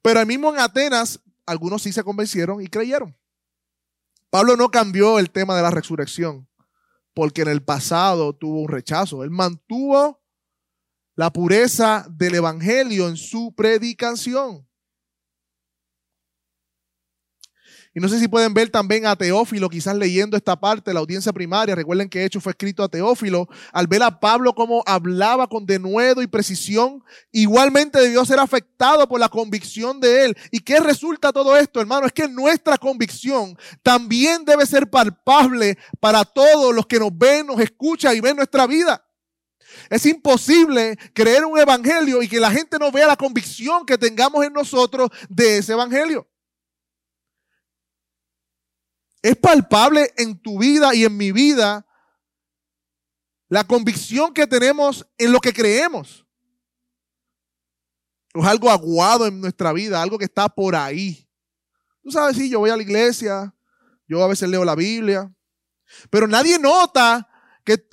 Pero 0.00 0.18
ahí 0.18 0.26
mismo 0.26 0.52
en 0.52 0.58
Atenas, 0.58 1.20
algunos 1.46 1.82
sí 1.82 1.92
se 1.92 2.04
convencieron 2.04 2.62
y 2.62 2.66
creyeron. 2.66 3.16
Pablo 4.30 4.56
no 4.56 4.70
cambió 4.70 5.18
el 5.18 5.30
tema 5.30 5.54
de 5.56 5.62
la 5.62 5.70
resurrección, 5.70 6.48
porque 7.14 7.42
en 7.42 7.48
el 7.48 7.62
pasado 7.62 8.34
tuvo 8.34 8.62
un 8.62 8.68
rechazo. 8.68 9.22
Él 9.24 9.30
mantuvo 9.30 10.22
la 11.14 11.32
pureza 11.32 12.06
del 12.10 12.36
Evangelio 12.36 13.08
en 13.08 13.16
su 13.16 13.54
predicación. 13.54 14.66
Y 17.94 18.00
no 18.00 18.08
sé 18.08 18.18
si 18.18 18.26
pueden 18.26 18.54
ver 18.54 18.70
también 18.70 19.04
a 19.04 19.16
Teófilo, 19.16 19.68
quizás 19.68 19.94
leyendo 19.94 20.34
esta 20.36 20.58
parte 20.58 20.94
la 20.94 21.00
audiencia 21.00 21.30
primaria. 21.30 21.74
Recuerden 21.74 22.08
que 22.08 22.24
hecho 22.24 22.40
fue 22.40 22.52
escrito 22.52 22.82
a 22.82 22.88
Teófilo. 22.88 23.48
Al 23.70 23.86
ver 23.86 24.02
a 24.02 24.18
Pablo 24.18 24.54
como 24.54 24.82
hablaba 24.86 25.46
con 25.46 25.66
denuedo 25.66 26.22
y 26.22 26.26
precisión, 26.26 27.04
igualmente 27.32 28.00
debió 28.00 28.24
ser 28.24 28.38
afectado 28.38 29.06
por 29.06 29.20
la 29.20 29.28
convicción 29.28 30.00
de 30.00 30.24
él. 30.24 30.36
¿Y 30.50 30.60
qué 30.60 30.80
resulta 30.80 31.32
todo 31.34 31.54
esto, 31.54 31.80
hermano? 31.80 32.06
Es 32.06 32.12
que 32.12 32.28
nuestra 32.28 32.78
convicción 32.78 33.58
también 33.82 34.46
debe 34.46 34.64
ser 34.64 34.88
palpable 34.88 35.76
para 36.00 36.24
todos 36.24 36.74
los 36.74 36.86
que 36.86 36.98
nos 36.98 37.16
ven, 37.16 37.46
nos 37.46 37.60
escuchan 37.60 38.16
y 38.16 38.20
ven 38.20 38.36
nuestra 38.36 38.66
vida. 38.66 39.04
Es 39.90 40.06
imposible 40.06 40.96
creer 41.12 41.44
un 41.44 41.58
evangelio 41.58 42.22
y 42.22 42.28
que 42.28 42.40
la 42.40 42.50
gente 42.50 42.78
no 42.78 42.90
vea 42.90 43.06
la 43.06 43.16
convicción 43.16 43.84
que 43.84 43.98
tengamos 43.98 44.44
en 44.46 44.54
nosotros 44.54 45.10
de 45.28 45.58
ese 45.58 45.72
evangelio. 45.72 46.26
Es 49.22 49.36
palpable 49.36 50.12
en 50.16 50.36
tu 50.36 50.58
vida 50.58 50.94
y 50.94 51.04
en 51.04 51.16
mi 51.16 51.30
vida 51.30 51.86
la 53.48 53.64
convicción 53.64 54.34
que 54.34 54.46
tenemos 54.46 55.06
en 55.16 55.30
lo 55.30 55.38
que 55.38 55.52
creemos. 55.52 56.26
Es 58.34 58.44
algo 58.44 58.70
aguado 58.70 59.26
en 59.26 59.40
nuestra 59.40 59.72
vida, 59.72 60.02
algo 60.02 60.18
que 60.18 60.24
está 60.24 60.48
por 60.48 60.74
ahí. 60.74 61.28
Tú 62.02 62.10
sabes, 62.10 62.36
sí, 62.36 62.48
yo 62.48 62.58
voy 62.58 62.70
a 62.70 62.76
la 62.76 62.82
iglesia, 62.82 63.54
yo 64.08 64.24
a 64.24 64.26
veces 64.26 64.48
leo 64.48 64.64
la 64.64 64.74
Biblia, 64.74 65.30
pero 66.10 66.26
nadie 66.26 66.58
nota 66.58 67.28
que, 67.62 67.86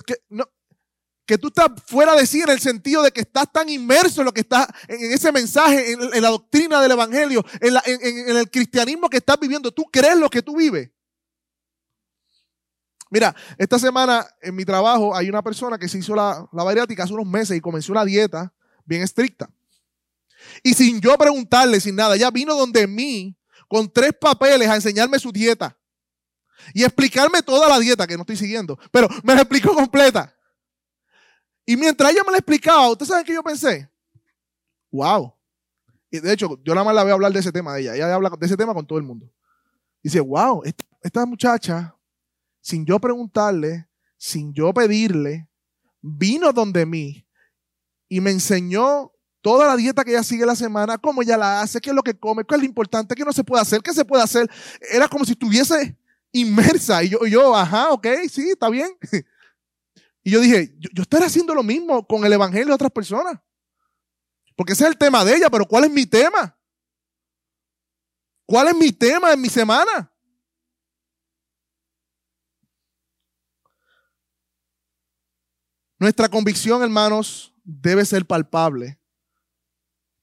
que, 1.26 1.38
tú 1.38 1.48
estás 1.48 1.68
fuera 1.86 2.16
de 2.16 2.26
sí 2.26 2.40
en 2.40 2.48
el 2.48 2.58
sentido 2.58 3.02
de 3.02 3.12
que 3.12 3.20
estás 3.20 3.52
tan 3.52 3.68
inmerso 3.68 4.22
en 4.22 4.24
lo 4.24 4.32
que 4.32 4.40
está 4.40 4.66
en, 4.88 5.12
ese 5.12 5.30
mensaje, 5.30 5.92
en, 5.92 6.22
la 6.22 6.30
doctrina 6.30 6.80
del 6.80 6.92
Evangelio, 6.92 7.44
en, 7.60 7.76
en 7.84 8.36
el 8.36 8.50
cristianismo 8.50 9.08
que 9.08 9.18
estás 9.18 9.38
viviendo. 9.38 9.70
Tú 9.70 9.84
crees 9.92 10.16
lo 10.16 10.28
que 10.28 10.42
tú 10.42 10.56
vives. 10.56 10.90
Mira, 13.10 13.34
esta 13.58 13.78
semana 13.78 14.24
en 14.40 14.54
mi 14.54 14.64
trabajo 14.64 15.14
hay 15.14 15.28
una 15.28 15.42
persona 15.42 15.76
que 15.76 15.88
se 15.88 15.98
hizo 15.98 16.14
la, 16.14 16.48
la 16.52 16.62
bariátrica 16.62 17.02
hace 17.02 17.12
unos 17.12 17.26
meses 17.26 17.56
y 17.56 17.60
comenzó 17.60 17.92
una 17.92 18.04
dieta 18.04 18.52
bien 18.84 19.02
estricta. 19.02 19.50
Y 20.62 20.74
sin 20.74 21.00
yo 21.00 21.18
preguntarle, 21.18 21.80
sin 21.80 21.96
nada, 21.96 22.14
ella 22.14 22.30
vino 22.30 22.54
donde 22.54 22.86
mí 22.86 23.36
con 23.68 23.90
tres 23.90 24.12
papeles 24.18 24.68
a 24.68 24.76
enseñarme 24.76 25.18
su 25.18 25.32
dieta. 25.32 25.76
Y 26.74 26.84
explicarme 26.84 27.42
toda 27.42 27.68
la 27.68 27.78
dieta 27.78 28.06
que 28.06 28.16
no 28.16 28.22
estoy 28.22 28.36
siguiendo. 28.36 28.78
Pero 28.90 29.08
me 29.22 29.34
la 29.34 29.42
explicó 29.42 29.74
completa. 29.74 30.34
Y 31.64 31.76
mientras 31.76 32.12
ella 32.12 32.22
me 32.24 32.32
la 32.32 32.38
explicaba, 32.38 32.90
¿ustedes 32.90 33.08
saben 33.08 33.24
qué 33.24 33.34
yo 33.34 33.42
pensé? 33.42 33.88
Wow. 34.90 35.34
Y 36.10 36.18
de 36.18 36.32
hecho, 36.32 36.58
yo 36.64 36.74
nada 36.74 36.84
más 36.84 36.94
la 36.94 37.02
a 37.02 37.12
hablar 37.12 37.32
de 37.32 37.40
ese 37.40 37.52
tema 37.52 37.74
de 37.74 37.82
ella. 37.82 37.94
Ella 37.94 38.14
habla 38.14 38.30
de 38.30 38.46
ese 38.46 38.56
tema 38.56 38.74
con 38.74 38.86
todo 38.86 38.98
el 38.98 39.04
mundo. 39.04 39.30
dice, 40.02 40.20
wow, 40.20 40.62
esta 41.02 41.24
muchacha 41.24 41.94
sin 42.60 42.84
yo 42.84 42.98
preguntarle, 42.98 43.88
sin 44.16 44.52
yo 44.52 44.72
pedirle, 44.72 45.48
vino 46.00 46.52
donde 46.52 46.86
mí 46.86 47.26
y 48.08 48.20
me 48.20 48.30
enseñó 48.30 49.12
toda 49.40 49.66
la 49.66 49.76
dieta 49.76 50.04
que 50.04 50.10
ella 50.10 50.22
sigue 50.22 50.44
la 50.44 50.56
semana, 50.56 50.98
cómo 50.98 51.22
ella 51.22 51.36
la 51.36 51.62
hace, 51.62 51.80
qué 51.80 51.90
es 51.90 51.96
lo 51.96 52.02
que 52.02 52.18
come, 52.18 52.44
qué 52.44 52.54
es 52.54 52.60
lo 52.60 52.66
importante, 52.66 53.14
qué 53.14 53.24
no 53.24 53.32
se 53.32 53.44
puede 53.44 53.62
hacer, 53.62 53.82
qué 53.82 53.92
se 53.92 54.04
puede 54.04 54.22
hacer. 54.22 54.50
Era 54.90 55.08
como 55.08 55.24
si 55.24 55.32
estuviese 55.32 55.96
inmersa. 56.32 57.02
Y 57.02 57.10
yo, 57.10 57.26
yo 57.26 57.54
ajá, 57.56 57.90
ok, 57.90 58.06
sí, 58.30 58.50
está 58.50 58.68
bien. 58.68 58.90
Y 60.22 60.32
yo 60.32 60.40
dije, 60.40 60.74
yo, 60.78 60.90
yo 60.92 61.02
estaré 61.02 61.24
haciendo 61.24 61.54
lo 61.54 61.62
mismo 61.62 62.06
con 62.06 62.26
el 62.26 62.32
Evangelio 62.34 62.66
de 62.66 62.74
otras 62.74 62.90
personas. 62.90 63.40
Porque 64.54 64.74
ese 64.74 64.84
es 64.84 64.90
el 64.90 64.98
tema 64.98 65.24
de 65.24 65.34
ella, 65.34 65.48
pero 65.48 65.64
¿cuál 65.64 65.84
es 65.84 65.90
mi 65.90 66.04
tema? 66.04 66.54
¿Cuál 68.44 68.68
es 68.68 68.76
mi 68.76 68.92
tema 68.92 69.32
en 69.32 69.40
mi 69.40 69.48
semana? 69.48 70.12
Nuestra 76.00 76.30
convicción, 76.30 76.82
hermanos, 76.82 77.54
debe 77.62 78.06
ser 78.06 78.24
palpable 78.24 78.98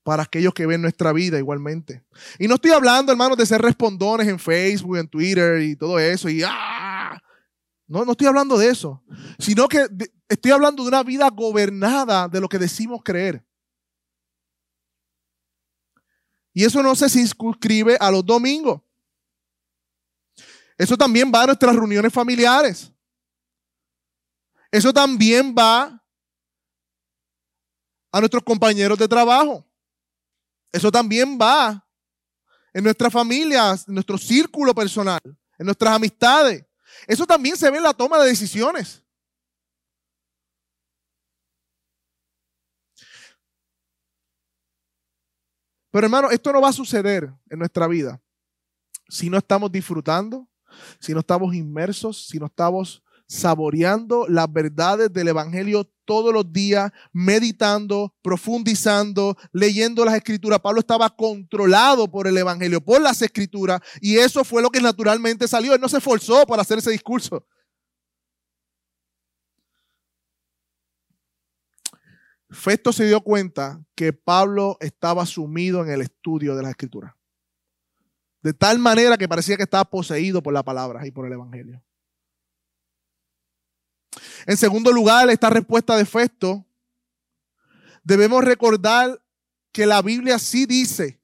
para 0.02 0.24
aquellos 0.24 0.52
que 0.54 0.66
ven 0.66 0.82
nuestra 0.82 1.14
vida 1.14 1.38
igualmente. 1.38 2.04
Y 2.40 2.48
no 2.48 2.56
estoy 2.56 2.72
hablando, 2.72 3.12
hermanos, 3.12 3.38
de 3.38 3.46
ser 3.46 3.62
respondones 3.62 4.28
en 4.28 4.40
Facebook, 4.40 4.98
en 4.98 5.08
Twitter 5.08 5.62
y 5.62 5.76
todo 5.76 6.00
eso. 6.00 6.30
Y 6.30 6.42
¡ah! 6.44 7.22
No, 7.86 8.04
no 8.04 8.14
estoy 8.14 8.26
hablando 8.26 8.58
de 8.58 8.70
eso. 8.70 9.04
Sino 9.38 9.68
que 9.68 9.86
estoy 10.28 10.52
hablando 10.52 10.82
de 10.82 10.90
una 10.90 11.04
vida 11.04 11.30
gobernada 11.30 12.28
de 12.28 12.42
lo 12.42 12.50
que 12.50 12.58
decimos 12.58 13.02
creer. 13.04 13.46
Y 16.54 16.66
eso 16.66 16.82
no 16.82 16.96
se 16.96 17.08
circunscribe 17.08 17.98
a 18.00 18.10
los 18.10 18.26
domingos. 18.26 18.82
Eso 20.76 20.98
también 20.98 21.32
va 21.34 21.44
a 21.44 21.48
nuestras 21.48 21.76
reuniones 21.76 22.12
familiares. 22.12 22.92
Eso 24.72 24.94
también 24.94 25.56
va 25.58 26.04
a 28.12 28.20
nuestros 28.20 28.44
compañeros 28.44 28.98
de 28.98 29.08
trabajo. 29.08 29.66
Eso 30.72 30.92
también 30.92 31.38
va 31.40 31.86
en 32.74 32.84
nuestras 32.84 33.12
familias, 33.12 33.88
en 33.88 33.94
nuestro 33.94 34.18
círculo 34.18 34.74
personal, 34.76 35.22
en 35.58 35.66
nuestras 35.66 35.96
amistades. 35.96 36.66
Eso 37.08 37.26
también 37.26 37.56
se 37.56 37.70
ve 37.70 37.78
en 37.78 37.84
la 37.84 37.94
toma 37.94 38.20
de 38.20 38.30
decisiones. 38.30 39.04
Pero 45.92 46.06
hermano, 46.06 46.30
esto 46.30 46.52
no 46.52 46.62
va 46.62 46.70
a 46.70 46.74
suceder 46.74 47.34
en 47.50 47.60
nuestra 47.60 47.88
vida 47.88 48.22
si 49.10 49.30
no 49.30 49.38
estamos 49.38 49.72
disfrutando, 49.72 50.48
si 51.00 51.14
no 51.14 51.22
estamos 51.22 51.56
inmersos, 51.56 52.28
si 52.28 52.38
no 52.38 52.48
estamos 52.48 53.04
saboreando 53.28 54.26
las 54.28 54.52
verdades 54.52 55.12
del 55.12 55.28
Evangelio 55.28 55.90
todos 56.06 56.34
los 56.34 56.52
días, 56.52 56.92
meditando, 57.12 58.16
profundizando, 58.22 59.38
leyendo 59.52 60.06
las 60.06 60.16
escrituras. 60.16 60.62
Pablo 60.62 60.80
estaba 60.80 61.10
controlado 61.10 62.10
por 62.10 62.28
el 62.28 62.38
Evangelio, 62.38 62.80
por 62.82 63.02
las 63.02 63.22
escrituras, 63.22 63.82
y 64.02 64.18
eso 64.18 64.44
fue 64.46 64.62
lo 64.62 64.70
que 64.70 64.80
naturalmente 64.80 65.48
salió. 65.48 65.76
Él 65.76 65.82
no 65.82 65.90
se 65.90 65.98
esforzó 65.98 66.46
para 66.46 66.62
hacer 66.62 66.78
ese 66.78 66.92
discurso. 66.92 67.46
Festo 72.50 72.94
se 72.94 73.06
dio 73.06 73.20
cuenta 73.20 73.84
que 73.94 74.14
Pablo 74.14 74.78
estaba 74.80 75.26
sumido 75.26 75.84
en 75.84 75.92
el 75.92 76.02
estudio 76.02 76.56
de 76.56 76.62
las 76.62 76.72
escrituras. 76.72 77.14
De 78.42 78.54
tal 78.54 78.80
manera 78.80 79.18
que 79.18 79.28
parecía 79.28 79.58
que 79.58 79.64
estaba 79.64 79.84
poseído 79.84 80.42
por 80.42 80.54
la 80.54 80.64
palabra 80.64 81.06
y 81.06 81.12
por 81.12 81.26
el 81.26 81.34
Evangelio. 81.34 81.84
En 84.46 84.58
segundo 84.58 84.92
lugar, 84.92 85.30
esta 85.30 85.50
respuesta 85.50 85.96
de 85.96 86.06
Festo, 86.06 86.66
debemos 88.04 88.44
recordar 88.44 89.22
que 89.72 89.86
la 89.86 90.02
Biblia 90.02 90.40
sí 90.40 90.66
dice 90.66 91.20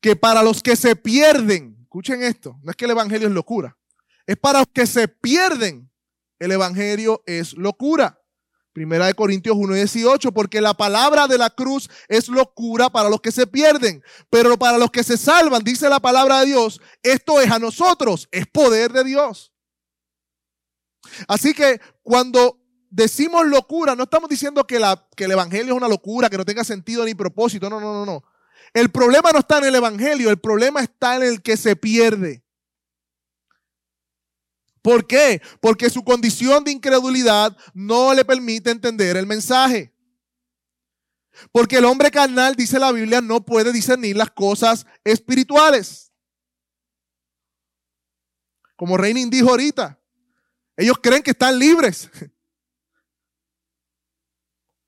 que 0.00 0.16
para 0.16 0.42
los 0.42 0.62
que 0.62 0.76
se 0.76 0.96
pierden, 0.96 1.76
escuchen 1.82 2.22
esto, 2.22 2.58
no 2.62 2.70
es 2.70 2.76
que 2.76 2.86
el 2.86 2.92
Evangelio 2.92 3.28
es 3.28 3.34
locura, 3.34 3.76
es 4.26 4.36
para 4.36 4.60
los 4.60 4.68
que 4.72 4.86
se 4.86 5.08
pierden, 5.08 5.90
el 6.38 6.52
Evangelio 6.52 7.22
es 7.26 7.52
locura. 7.54 8.18
Primera 8.72 9.06
de 9.06 9.14
Corintios 9.14 9.54
1:18, 9.54 10.32
porque 10.32 10.60
la 10.60 10.72
palabra 10.74 11.26
de 11.28 11.36
la 11.36 11.50
cruz 11.50 11.90
es 12.08 12.28
locura 12.28 12.88
para 12.88 13.10
los 13.10 13.20
que 13.20 13.30
se 13.30 13.46
pierden, 13.46 14.02
pero 14.30 14.58
para 14.58 14.78
los 14.78 14.90
que 14.90 15.04
se 15.04 15.18
salvan, 15.18 15.62
dice 15.62 15.90
la 15.90 16.00
palabra 16.00 16.40
de 16.40 16.46
Dios, 16.46 16.80
esto 17.02 17.40
es 17.40 17.50
a 17.50 17.58
nosotros, 17.58 18.28
es 18.30 18.46
poder 18.46 18.92
de 18.92 19.04
Dios. 19.04 19.51
Así 21.28 21.54
que 21.54 21.80
cuando 22.02 22.60
decimos 22.90 23.46
locura, 23.46 23.96
no 23.96 24.04
estamos 24.04 24.28
diciendo 24.28 24.66
que, 24.66 24.78
la, 24.78 25.08
que 25.16 25.24
el 25.24 25.32
Evangelio 25.32 25.72
es 25.72 25.76
una 25.76 25.88
locura, 25.88 26.28
que 26.28 26.36
no 26.36 26.44
tenga 26.44 26.64
sentido 26.64 27.04
ni 27.04 27.14
propósito, 27.14 27.70
no, 27.70 27.80
no, 27.80 27.92
no, 27.92 28.06
no. 28.06 28.22
El 28.74 28.90
problema 28.90 29.30
no 29.32 29.40
está 29.40 29.58
en 29.58 29.64
el 29.64 29.74
Evangelio, 29.74 30.30
el 30.30 30.38
problema 30.38 30.80
está 30.80 31.16
en 31.16 31.22
el 31.22 31.42
que 31.42 31.56
se 31.56 31.76
pierde. 31.76 32.44
¿Por 34.82 35.06
qué? 35.06 35.40
Porque 35.60 35.90
su 35.90 36.02
condición 36.02 36.64
de 36.64 36.72
incredulidad 36.72 37.56
no 37.72 38.12
le 38.14 38.24
permite 38.24 38.70
entender 38.70 39.16
el 39.16 39.26
mensaje. 39.26 39.94
Porque 41.50 41.78
el 41.78 41.84
hombre 41.84 42.10
carnal, 42.10 42.56
dice 42.56 42.78
la 42.78 42.92
Biblia, 42.92 43.20
no 43.20 43.44
puede 43.44 43.72
discernir 43.72 44.16
las 44.16 44.30
cosas 44.30 44.86
espirituales. 45.04 46.12
Como 48.76 48.96
Reining 48.96 49.30
dijo 49.30 49.50
ahorita, 49.50 50.01
ellos 50.76 50.96
creen 51.02 51.22
que 51.22 51.32
están 51.32 51.58
libres. 51.58 52.10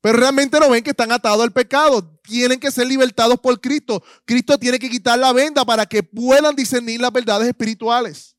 Pero 0.01 0.19
realmente 0.19 0.59
no 0.59 0.69
ven 0.69 0.83
que 0.83 0.91
están 0.91 1.11
atados 1.11 1.43
al 1.43 1.51
pecado. 1.51 2.19
Tienen 2.21 2.59
que 2.59 2.69
ser 2.69 2.85
libertados 2.85 3.39
por 3.39 3.59
Cristo. 3.59 4.03
Cristo 4.23 4.59
tiene 4.59 4.77
que 4.77 4.87
quitar 4.87 5.17
la 5.17 5.33
venda 5.33 5.65
para 5.65 5.87
que 5.87 6.03
puedan 6.03 6.55
discernir 6.55 7.01
las 7.01 7.11
verdades 7.11 7.47
espirituales. 7.47 8.35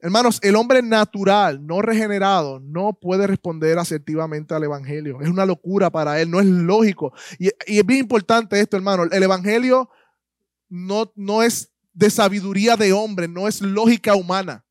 Hermanos, 0.00 0.38
el 0.42 0.54
hombre 0.54 0.80
natural, 0.80 1.66
no 1.66 1.82
regenerado, 1.82 2.60
no 2.60 2.92
puede 2.92 3.26
responder 3.26 3.76
asertivamente 3.76 4.54
al 4.54 4.62
Evangelio. 4.62 5.20
Es 5.20 5.28
una 5.28 5.44
locura 5.44 5.90
para 5.90 6.20
él, 6.20 6.30
no 6.30 6.38
es 6.38 6.46
lógico. 6.46 7.12
Y, 7.40 7.48
es 7.48 7.84
bien 7.84 8.00
importante 8.00 8.60
esto, 8.60 8.76
hermano. 8.76 9.02
El 9.10 9.22
Evangelio 9.24 9.90
no, 10.68 11.12
no 11.16 11.42
es 11.42 11.72
de 11.98 12.10
sabiduría 12.10 12.76
de 12.76 12.92
hombre, 12.92 13.26
no 13.26 13.48
es 13.48 13.60
lógica 13.60 14.14
humana. 14.14 14.64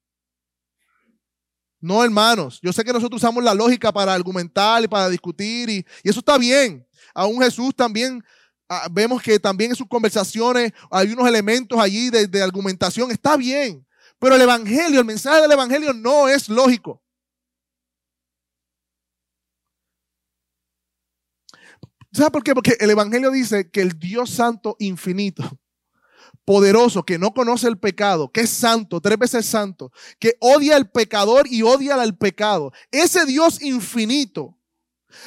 No, 1.82 2.02
hermanos. 2.02 2.60
Yo 2.64 2.72
sé 2.72 2.86
que 2.86 2.94
nosotros 2.94 3.22
usamos 3.22 3.44
la 3.44 3.54
lógica 3.54 3.92
para 3.92 4.14
argumentar 4.14 4.82
y 4.82 4.88
para 4.88 5.10
discutir, 5.10 5.70
y, 5.70 5.86
eso 6.04 6.20
está 6.20 6.38
bien. 6.38 6.88
Aún 7.14 7.42
Jesús 7.42 7.76
también 7.76 8.24
ah, 8.70 8.88
vemos 8.90 9.22
que 9.22 9.38
también 9.40 9.72
en 9.72 9.76
sus 9.76 9.88
conversaciones 9.88 10.72
hay 10.90 11.12
unos 11.12 11.28
elementos 11.28 11.78
allí 11.78 12.10
de, 12.10 12.28
de 12.28 12.42
argumentación. 12.42 13.12
Está 13.12 13.36
bien. 13.36 13.86
Pero 14.20 14.36
el 14.36 14.42
Evangelio, 14.42 15.02
el 15.02 15.06
mensaje 15.06 15.42
del 15.42 15.52
Evangelio 15.52 15.92
no 15.94 16.30
es 16.30 16.48
lógico. 16.48 17.04
¿Sabe 22.14 22.32
por 22.32 22.44
qué? 22.44 22.54
Porque 22.54 22.78
el 22.80 22.90
Evangelio 22.90 23.32
dice 23.32 23.70
que 23.70 23.82
el 23.82 24.00
Dios 24.00 24.30
Santo 24.30 24.78
infinito, 24.80 25.44
poderoso, 26.48 27.04
que 27.04 27.20
no 27.20 27.34
conoce 27.34 27.68
el 27.68 27.78
pecado, 27.78 28.32
que 28.32 28.40
es 28.40 28.50
santo, 28.50 29.02
tres 29.02 29.18
veces 29.18 29.46
santo, 29.46 29.92
que 30.18 30.38
odia 30.40 30.78
al 30.78 30.90
pecador 30.90 31.46
y 31.46 31.62
odia 31.62 31.96
al 31.96 32.18
pecado, 32.18 32.72
ese 32.90 33.26
Dios 33.26 33.62
infinito, 33.62 34.58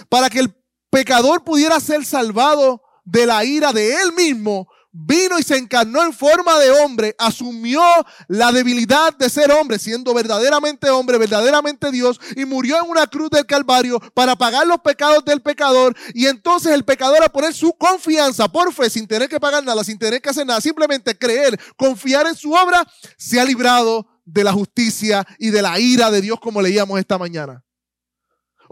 para 0.09 0.31
que 0.31 0.39
el 0.39 0.55
pecador 0.89 1.45
pudiera 1.45 1.79
ser 1.79 2.07
salvado 2.07 2.83
de 3.05 3.27
la 3.27 3.45
ira 3.45 3.75
de 3.75 4.01
él 4.01 4.15
mismo, 4.15 4.67
vino 4.92 5.38
y 5.38 5.42
se 5.42 5.57
encarnó 5.57 6.03
en 6.03 6.12
forma 6.12 6.59
de 6.59 6.70
hombre, 6.70 7.14
asumió 7.18 7.83
la 8.29 8.53
debilidad 8.53 9.16
de 9.16 9.31
ser 9.31 9.50
hombre, 9.53 9.79
siendo 9.79 10.12
verdaderamente 10.14 10.90
hombre, 10.90 11.18
verdaderamente 11.18 11.90
Dios, 11.90 12.20
y 12.37 12.44
murió 12.44 12.79
en 12.83 12.90
una 12.90 13.07
cruz 13.07 13.31
del 13.31 13.46
Calvario 13.46 14.00
para 14.14 14.37
pagar 14.37 14.66
los 14.66 14.81
pecados 14.81 15.24
del 15.24 15.42
pecador. 15.42 15.96
Y 16.14 16.26
entonces 16.26 16.72
el 16.72 16.85
pecador 16.85 17.22
a 17.22 17.29
poner 17.29 17.55
su 17.55 17.72
confianza 17.74 18.48
por 18.48 18.72
fe, 18.72 18.90
sin 18.90 19.07
tener 19.07 19.29
que 19.29 19.40
pagar 19.40 19.64
nada, 19.64 19.85
sin 19.85 19.98
tener 19.98 20.20
que 20.20 20.31
hacer 20.31 20.46
nada, 20.46 20.61
simplemente 20.61 21.16
creer, 21.16 21.59
confiar 21.76 22.26
en 22.26 22.35
su 22.35 22.53
obra, 22.53 22.87
se 23.16 23.40
ha 23.40 23.44
librado 23.44 24.07
de 24.24 24.44
la 24.44 24.53
justicia 24.53 25.26
y 25.38 25.50
de 25.50 25.62
la 25.62 25.79
ira 25.79 26.11
de 26.11 26.20
Dios 26.20 26.38
como 26.40 26.62
leíamos 26.62 26.98
esta 26.98 27.18
mañana. 27.18 27.64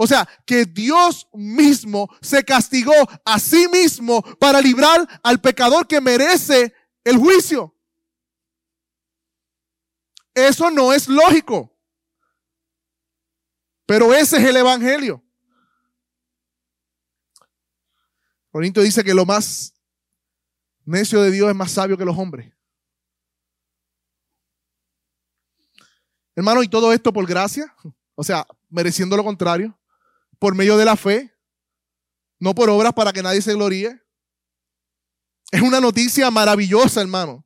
O 0.01 0.07
sea, 0.07 0.29
que 0.47 0.65
Dios 0.65 1.27
mismo 1.33 2.09
se 2.23 2.45
castigó 2.45 2.93
a 3.25 3.41
sí 3.41 3.67
mismo 3.67 4.23
para 4.39 4.61
librar 4.61 5.21
al 5.25 5.41
pecador 5.41 5.89
que 5.89 6.01
merece 6.01 6.73
el 7.03 7.17
juicio. 7.19 7.75
Eso 10.33 10.71
no 10.71 10.93
es 10.93 11.09
lógico. 11.09 11.77
Pero 13.87 14.15
ese 14.15 14.37
es 14.37 14.45
el 14.45 14.59
Evangelio. 14.59 15.21
Corinto 18.53 18.81
dice 18.83 19.03
que 19.03 19.15
lo 19.15 19.27
más 19.27 19.75
necio 20.85 21.21
de 21.23 21.33
Dios 21.33 21.49
es 21.49 21.57
más 21.57 21.73
sabio 21.73 21.99
que 21.99 22.05
los 22.05 22.17
hombres. 22.17 22.55
Hermano, 26.37 26.63
y 26.63 26.69
todo 26.69 26.93
esto 26.93 27.13
por 27.13 27.27
gracia, 27.27 27.75
o 28.15 28.23
sea, 28.23 28.47
mereciendo 28.69 29.17
lo 29.17 29.25
contrario 29.25 29.77
por 30.39 30.55
medio 30.55 30.77
de 30.77 30.85
la 30.85 30.97
fe, 30.97 31.35
no 32.39 32.55
por 32.55 32.71
obras 32.71 32.93
para 32.93 33.13
que 33.13 33.23
nadie 33.23 33.43
se 33.43 33.55
gloríe. 33.55 34.01
Es 35.51 35.63
una 35.63 35.81
noticia 35.81 36.31
maravillosa, 36.31 37.01
hermano. 37.01 37.45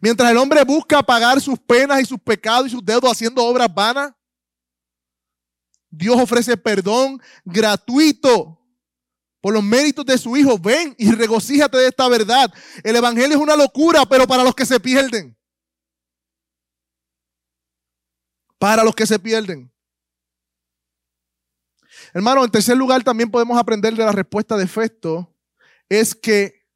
Mientras 0.00 0.30
el 0.30 0.36
hombre 0.36 0.62
busca 0.64 1.02
pagar 1.02 1.40
sus 1.40 1.58
penas 1.58 2.00
y 2.00 2.04
sus 2.04 2.20
pecados 2.20 2.66
y 2.66 2.70
sus 2.70 2.84
deudos 2.84 3.10
haciendo 3.10 3.44
obras 3.44 3.72
vanas, 3.72 4.12
Dios 5.90 6.16
ofrece 6.20 6.56
perdón 6.56 7.20
gratuito 7.44 8.60
por 9.40 9.54
los 9.54 9.62
méritos 9.62 10.04
de 10.04 10.18
su 10.18 10.36
Hijo. 10.36 10.58
Ven 10.58 10.94
y 10.98 11.10
regocíjate 11.12 11.78
de 11.78 11.88
esta 11.88 12.08
verdad. 12.08 12.52
El 12.84 12.96
Evangelio 12.96 13.36
es 13.36 13.42
una 13.42 13.56
locura, 13.56 14.04
pero 14.06 14.26
para 14.26 14.44
los 14.44 14.54
que 14.54 14.66
se 14.66 14.78
pierden. 14.78 15.36
Para 18.58 18.84
los 18.84 18.94
que 18.94 19.06
se 19.06 19.18
pierden. 19.18 19.72
Hermano, 22.12 22.44
en 22.44 22.50
tercer 22.50 22.76
lugar 22.76 23.02
también 23.04 23.30
podemos 23.30 23.58
aprender 23.58 23.94
de 23.94 24.04
la 24.04 24.12
respuesta 24.12 24.56
de 24.56 24.66
Festo, 24.66 25.34
es 25.88 26.14
que 26.14 26.66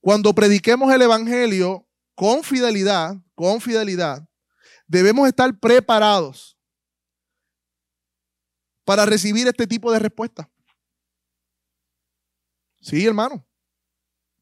cuando 0.00 0.34
prediquemos 0.34 0.92
el 0.92 1.02
Evangelio 1.02 1.86
con 2.14 2.42
fidelidad, 2.42 3.16
con 3.34 3.60
fidelidad, 3.60 4.28
debemos 4.86 5.28
estar 5.28 5.56
preparados 5.58 6.56
para 8.84 9.04
recibir 9.04 9.46
este 9.46 9.66
tipo 9.66 9.92
de 9.92 9.98
respuesta. 9.98 10.50
Sí, 12.80 13.06
hermano. 13.06 13.46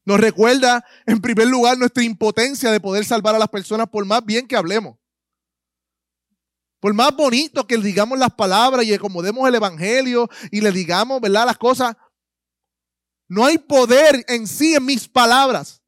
Nos 0.05 0.21
recuerda, 0.21 0.85
en 1.05 1.19
primer 1.19 1.47
lugar, 1.47 1.77
nuestra 1.77 2.01
impotencia 2.01 2.71
de 2.71 2.79
poder 2.79 3.03
salvar 3.03 3.35
a 3.35 3.39
las 3.39 3.49
personas 3.49 3.89
por 3.89 4.05
más 4.05 4.23
bien 4.23 4.47
que 4.47 4.55
hablemos. 4.55 4.97
Por 6.79 6.93
más 6.93 7.15
bonito 7.15 7.65
que 7.65 7.77
digamos 7.77 8.19
las 8.19 8.33
palabras 8.33 8.85
y 8.85 8.93
acomodemos 8.93 9.47
el 9.47 9.55
evangelio 9.55 10.29
y 10.51 10.61
le 10.61 10.71
digamos, 10.71 11.19
¿verdad? 11.19 11.45
Las 11.45 11.57
cosas. 11.57 11.95
No 13.27 13.45
hay 13.45 13.57
poder 13.57 14.23
en 14.27 14.47
sí 14.47 14.75
en 14.75 14.85
mis 14.85 15.07
palabras. 15.07 15.81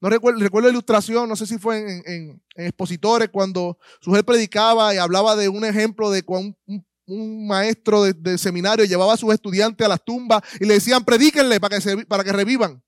No 0.00 0.10
recuerdo, 0.10 0.40
recuerdo 0.40 0.66
la 0.66 0.72
ilustración, 0.72 1.28
no 1.28 1.36
sé 1.36 1.46
si 1.46 1.58
fue 1.58 1.78
en, 2.04 2.42
expositores, 2.56 3.28
cuando 3.28 3.78
Sujel 4.00 4.24
predicaba 4.24 4.92
y 4.92 4.98
hablaba 4.98 5.36
de 5.36 5.48
un 5.48 5.64
ejemplo 5.64 6.10
de 6.10 6.24
cuando 6.24 6.58
un, 7.06 7.46
maestro 7.46 8.02
de, 8.02 8.36
seminario 8.36 8.84
llevaba 8.84 9.14
a 9.14 9.16
sus 9.16 9.32
estudiantes 9.32 9.84
a 9.84 9.88
las 9.88 10.04
tumbas 10.04 10.42
y 10.58 10.64
le 10.64 10.74
decían, 10.74 11.04
predíquenle 11.04 11.60
para 11.60 11.78
que, 11.78 12.06
para 12.06 12.24
que 12.24 12.32
revivan. 12.32 12.82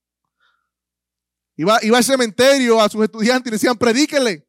Iba, 1.56 1.78
iba 1.82 1.98
al 1.98 2.04
cementerio 2.04 2.80
a 2.80 2.88
sus 2.88 3.04
estudiantes 3.04 3.48
y 3.48 3.52
decían, 3.52 3.76
predíquenle. 3.76 4.44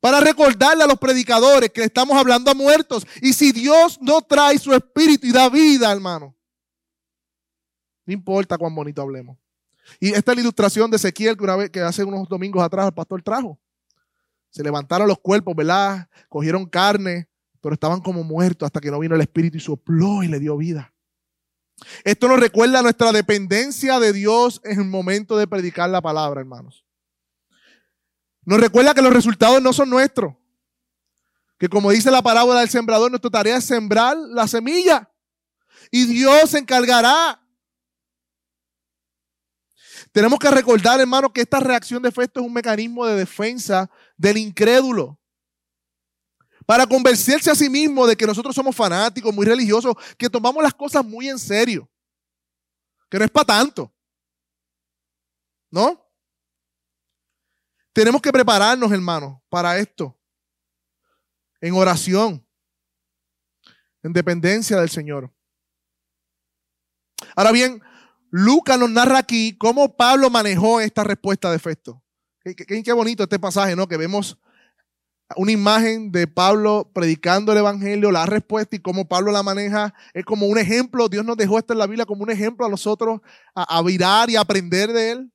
Para 0.00 0.20
recordarle 0.20 0.84
a 0.84 0.86
los 0.86 0.98
predicadores 0.98 1.70
que 1.70 1.84
estamos 1.84 2.16
hablando 2.16 2.50
a 2.50 2.54
muertos. 2.54 3.06
Y 3.20 3.34
si 3.34 3.52
Dios 3.52 3.98
no 4.00 4.22
trae 4.22 4.58
su 4.58 4.72
espíritu 4.72 5.26
y 5.26 5.32
da 5.32 5.48
vida, 5.50 5.92
hermano, 5.92 6.34
no 8.06 8.12
importa 8.12 8.56
cuán 8.56 8.74
bonito 8.74 9.02
hablemos. 9.02 9.36
Y 9.98 10.12
esta 10.12 10.32
es 10.32 10.36
la 10.36 10.42
ilustración 10.42 10.90
de 10.90 10.96
Ezequiel 10.96 11.36
que 11.36 11.44
una 11.44 11.56
vez 11.56 11.70
que 11.70 11.80
hace 11.80 12.02
unos 12.04 12.28
domingos 12.28 12.62
atrás 12.62 12.86
el 12.86 12.94
pastor 12.94 13.22
trajo. 13.22 13.58
Se 14.50 14.62
levantaron 14.62 15.06
los 15.06 15.18
cuerpos, 15.18 15.54
¿verdad? 15.54 16.08
Cogieron 16.28 16.66
carne, 16.66 17.28
pero 17.60 17.74
estaban 17.74 18.00
como 18.00 18.24
muertos 18.24 18.66
hasta 18.66 18.80
que 18.80 18.90
no 18.90 18.98
vino 18.98 19.14
el 19.14 19.20
Espíritu 19.20 19.58
y 19.58 19.60
sopló 19.60 20.22
y 20.22 20.28
le 20.28 20.40
dio 20.40 20.56
vida. 20.56 20.92
Esto 22.04 22.28
nos 22.28 22.40
recuerda 22.40 22.82
nuestra 22.82 23.12
dependencia 23.12 24.00
de 24.00 24.12
Dios 24.12 24.60
en 24.64 24.80
el 24.80 24.86
momento 24.86 25.36
de 25.36 25.46
predicar 25.46 25.88
la 25.90 26.00
palabra, 26.00 26.40
hermanos. 26.40 26.84
Nos 28.44 28.60
recuerda 28.60 28.94
que 28.94 29.02
los 29.02 29.12
resultados 29.12 29.60
no 29.62 29.72
son 29.72 29.90
nuestros. 29.90 30.34
Que 31.58 31.68
como 31.68 31.90
dice 31.90 32.10
la 32.10 32.22
parábola 32.22 32.60
del 32.60 32.70
sembrador, 32.70 33.10
nuestra 33.10 33.30
tarea 33.30 33.58
es 33.58 33.64
sembrar 33.64 34.16
la 34.16 34.48
semilla. 34.48 35.10
Y 35.90 36.06
Dios 36.06 36.50
se 36.50 36.58
encargará 36.58 37.40
tenemos 40.12 40.38
que 40.40 40.50
recordar, 40.50 41.00
hermano, 41.00 41.32
que 41.32 41.40
esta 41.40 41.60
reacción 41.60 42.02
de 42.02 42.08
efecto 42.08 42.40
es 42.40 42.46
un 42.46 42.52
mecanismo 42.52 43.06
de 43.06 43.16
defensa 43.16 43.88
del 44.16 44.38
incrédulo. 44.38 45.18
Para 46.66 46.86
convencerse 46.86 47.50
a 47.50 47.54
sí 47.54 47.68
mismo 47.68 48.06
de 48.06 48.16
que 48.16 48.26
nosotros 48.26 48.54
somos 48.54 48.74
fanáticos, 48.74 49.34
muy 49.34 49.46
religiosos, 49.46 49.94
que 50.18 50.28
tomamos 50.28 50.62
las 50.62 50.74
cosas 50.74 51.04
muy 51.04 51.28
en 51.28 51.38
serio. 51.38 51.88
Que 53.08 53.18
no 53.18 53.24
es 53.24 53.30
para 53.30 53.46
tanto. 53.46 53.92
¿No? 55.70 56.09
Tenemos 57.92 58.22
que 58.22 58.32
prepararnos, 58.32 58.92
hermano, 58.92 59.42
para 59.48 59.78
esto. 59.78 60.16
En 61.60 61.74
oración. 61.74 62.46
En 64.02 64.12
dependencia 64.12 64.78
del 64.78 64.88
Señor. 64.88 65.32
Ahora 67.36 67.52
bien, 67.52 67.82
Lucas 68.30 68.78
nos 68.78 68.90
narra 68.90 69.18
aquí 69.18 69.56
cómo 69.58 69.96
Pablo 69.96 70.30
manejó 70.30 70.80
esta 70.80 71.04
respuesta 71.04 71.50
de 71.50 71.56
efecto. 71.56 72.02
Qué, 72.42 72.92
bonito 72.92 73.24
este 73.24 73.38
pasaje, 73.38 73.76
¿no? 73.76 73.86
Que 73.86 73.96
vemos 73.96 74.38
una 75.36 75.52
imagen 75.52 76.10
de 76.10 76.26
Pablo 76.26 76.90
predicando 76.94 77.52
el 77.52 77.58
Evangelio, 77.58 78.10
la 78.10 78.26
respuesta 78.26 78.76
y 78.76 78.80
cómo 78.80 79.06
Pablo 79.06 79.32
la 79.32 79.42
maneja. 79.42 79.92
Es 80.14 80.24
como 80.24 80.46
un 80.46 80.58
ejemplo. 80.58 81.08
Dios 81.08 81.24
nos 81.24 81.36
dejó 81.36 81.58
esto 81.58 81.72
en 81.72 81.80
la 81.80 81.86
Biblia 81.86 82.06
como 82.06 82.22
un 82.22 82.30
ejemplo 82.30 82.64
a 82.64 82.70
nosotros 82.70 83.20
a, 83.54 83.78
a 83.78 83.82
virar 83.82 84.30
y 84.30 84.36
aprender 84.36 84.92
de 84.92 85.10
él. 85.10 85.32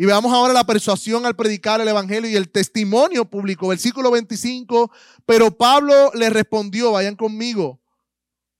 Y 0.00 0.06
veamos 0.06 0.32
ahora 0.32 0.54
la 0.54 0.64
persuasión 0.64 1.26
al 1.26 1.36
predicar 1.36 1.78
el 1.82 1.88
Evangelio 1.88 2.30
y 2.30 2.34
el 2.34 2.50
testimonio 2.50 3.26
público. 3.26 3.68
Versículo 3.68 4.10
25. 4.10 4.90
Pero 5.26 5.50
Pablo 5.50 6.10
le 6.14 6.30
respondió, 6.30 6.92
vayan 6.92 7.16
conmigo, 7.16 7.82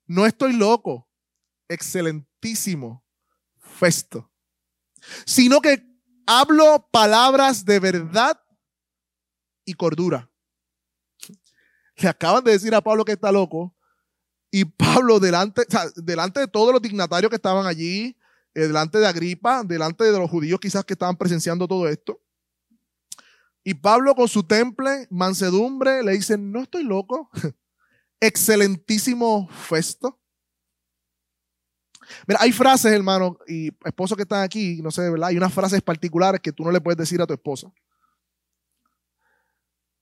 no 0.06 0.26
estoy 0.26 0.52
loco. 0.52 1.08
Excelente 1.66 2.28
Festo, 3.58 4.30
sino 5.24 5.62
que 5.62 5.82
hablo 6.26 6.86
palabras 6.92 7.64
de 7.64 7.80
verdad 7.80 8.38
y 9.64 9.72
cordura. 9.72 10.30
Le 11.96 12.06
acaban 12.06 12.44
de 12.44 12.52
decir 12.52 12.74
a 12.74 12.82
Pablo 12.82 13.02
que 13.02 13.12
está 13.12 13.32
loco 13.32 13.74
y 14.50 14.66
Pablo 14.66 15.18
delante, 15.18 15.62
delante 15.96 16.40
de 16.40 16.48
todos 16.48 16.74
los 16.74 16.82
dignatarios 16.82 17.30
que 17.30 17.36
estaban 17.36 17.66
allí, 17.66 18.14
delante 18.54 18.98
de 18.98 19.06
Agripa, 19.06 19.62
delante 19.64 20.04
de 20.04 20.18
los 20.18 20.30
judíos 20.30 20.60
quizás 20.60 20.84
que 20.84 20.94
estaban 20.94 21.16
presenciando 21.16 21.68
todo 21.68 21.88
esto. 21.88 22.20
Y 23.62 23.74
Pablo 23.74 24.14
con 24.14 24.28
su 24.28 24.42
temple, 24.42 25.06
mansedumbre, 25.10 26.02
le 26.02 26.12
dice, 26.12 26.38
no 26.38 26.62
estoy 26.62 26.82
loco. 26.82 27.30
Excelentísimo 28.20 29.48
Festo. 29.48 30.18
Mira, 32.26 32.40
hay 32.42 32.52
frases, 32.52 32.92
hermano, 32.92 33.38
y 33.46 33.68
esposos 33.84 34.16
que 34.16 34.22
están 34.22 34.42
aquí, 34.42 34.82
no 34.82 34.90
sé, 34.90 35.08
¿verdad? 35.08 35.28
Hay 35.28 35.36
unas 35.36 35.52
frases 35.52 35.80
particulares 35.80 36.40
que 36.40 36.52
tú 36.52 36.64
no 36.64 36.72
le 36.72 36.80
puedes 36.80 36.98
decir 36.98 37.20
a 37.22 37.26
tu 37.26 37.34
esposa. 37.34 37.72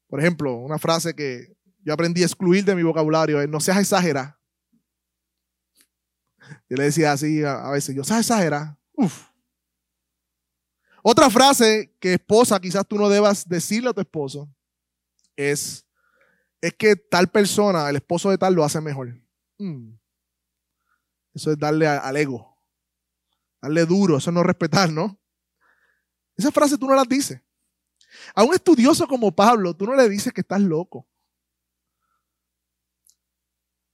Por 0.08 0.20
ejemplo, 0.20 0.54
una 0.56 0.78
frase 0.78 1.14
que 1.14 1.54
yo 1.84 1.92
aprendí 1.92 2.22
a 2.22 2.26
excluir 2.26 2.64
de 2.64 2.74
mi 2.74 2.82
vocabulario 2.82 3.40
es, 3.40 3.48
no 3.48 3.60
seas 3.60 3.78
exagerado. 3.78 4.37
Yo 6.68 6.76
le 6.76 6.84
decía 6.84 7.12
así 7.12 7.42
a, 7.44 7.70
veces, 7.70 7.94
yo, 7.94 8.04
¿sabes 8.04 8.26
exagerar? 8.26 8.76
Uf. 8.94 9.28
Otra 11.02 11.30
frase 11.30 11.94
que 12.00 12.14
esposa 12.14 12.60
quizás 12.60 12.86
tú 12.86 12.96
no 12.98 13.08
debas 13.08 13.48
decirle 13.48 13.90
a 13.90 13.92
tu 13.94 14.00
esposo 14.00 14.48
es, 15.36 15.86
es 16.60 16.74
que 16.74 16.96
tal 16.96 17.28
persona, 17.28 17.88
el 17.88 17.96
esposo 17.96 18.30
de 18.30 18.38
tal, 18.38 18.54
lo 18.54 18.64
hace 18.64 18.80
mejor. 18.80 19.14
Mm. 19.58 19.94
Eso 21.34 21.52
es 21.52 21.58
darle 21.58 21.86
al 21.86 22.16
ego. 22.16 22.56
Darle 23.62 23.86
duro, 23.86 24.18
eso 24.18 24.30
no 24.32 24.42
respetar, 24.42 24.90
¿no? 24.90 25.18
Esa 26.36 26.52
frase 26.52 26.78
tú 26.78 26.86
no 26.86 26.94
las 26.94 27.08
dices. 27.08 27.40
A 28.34 28.44
un 28.44 28.54
estudioso 28.54 29.06
como 29.06 29.34
Pablo, 29.34 29.74
tú 29.74 29.86
no 29.86 29.96
le 29.96 30.08
dices 30.08 30.32
que 30.32 30.40
estás 30.40 30.60
loco. 30.60 31.07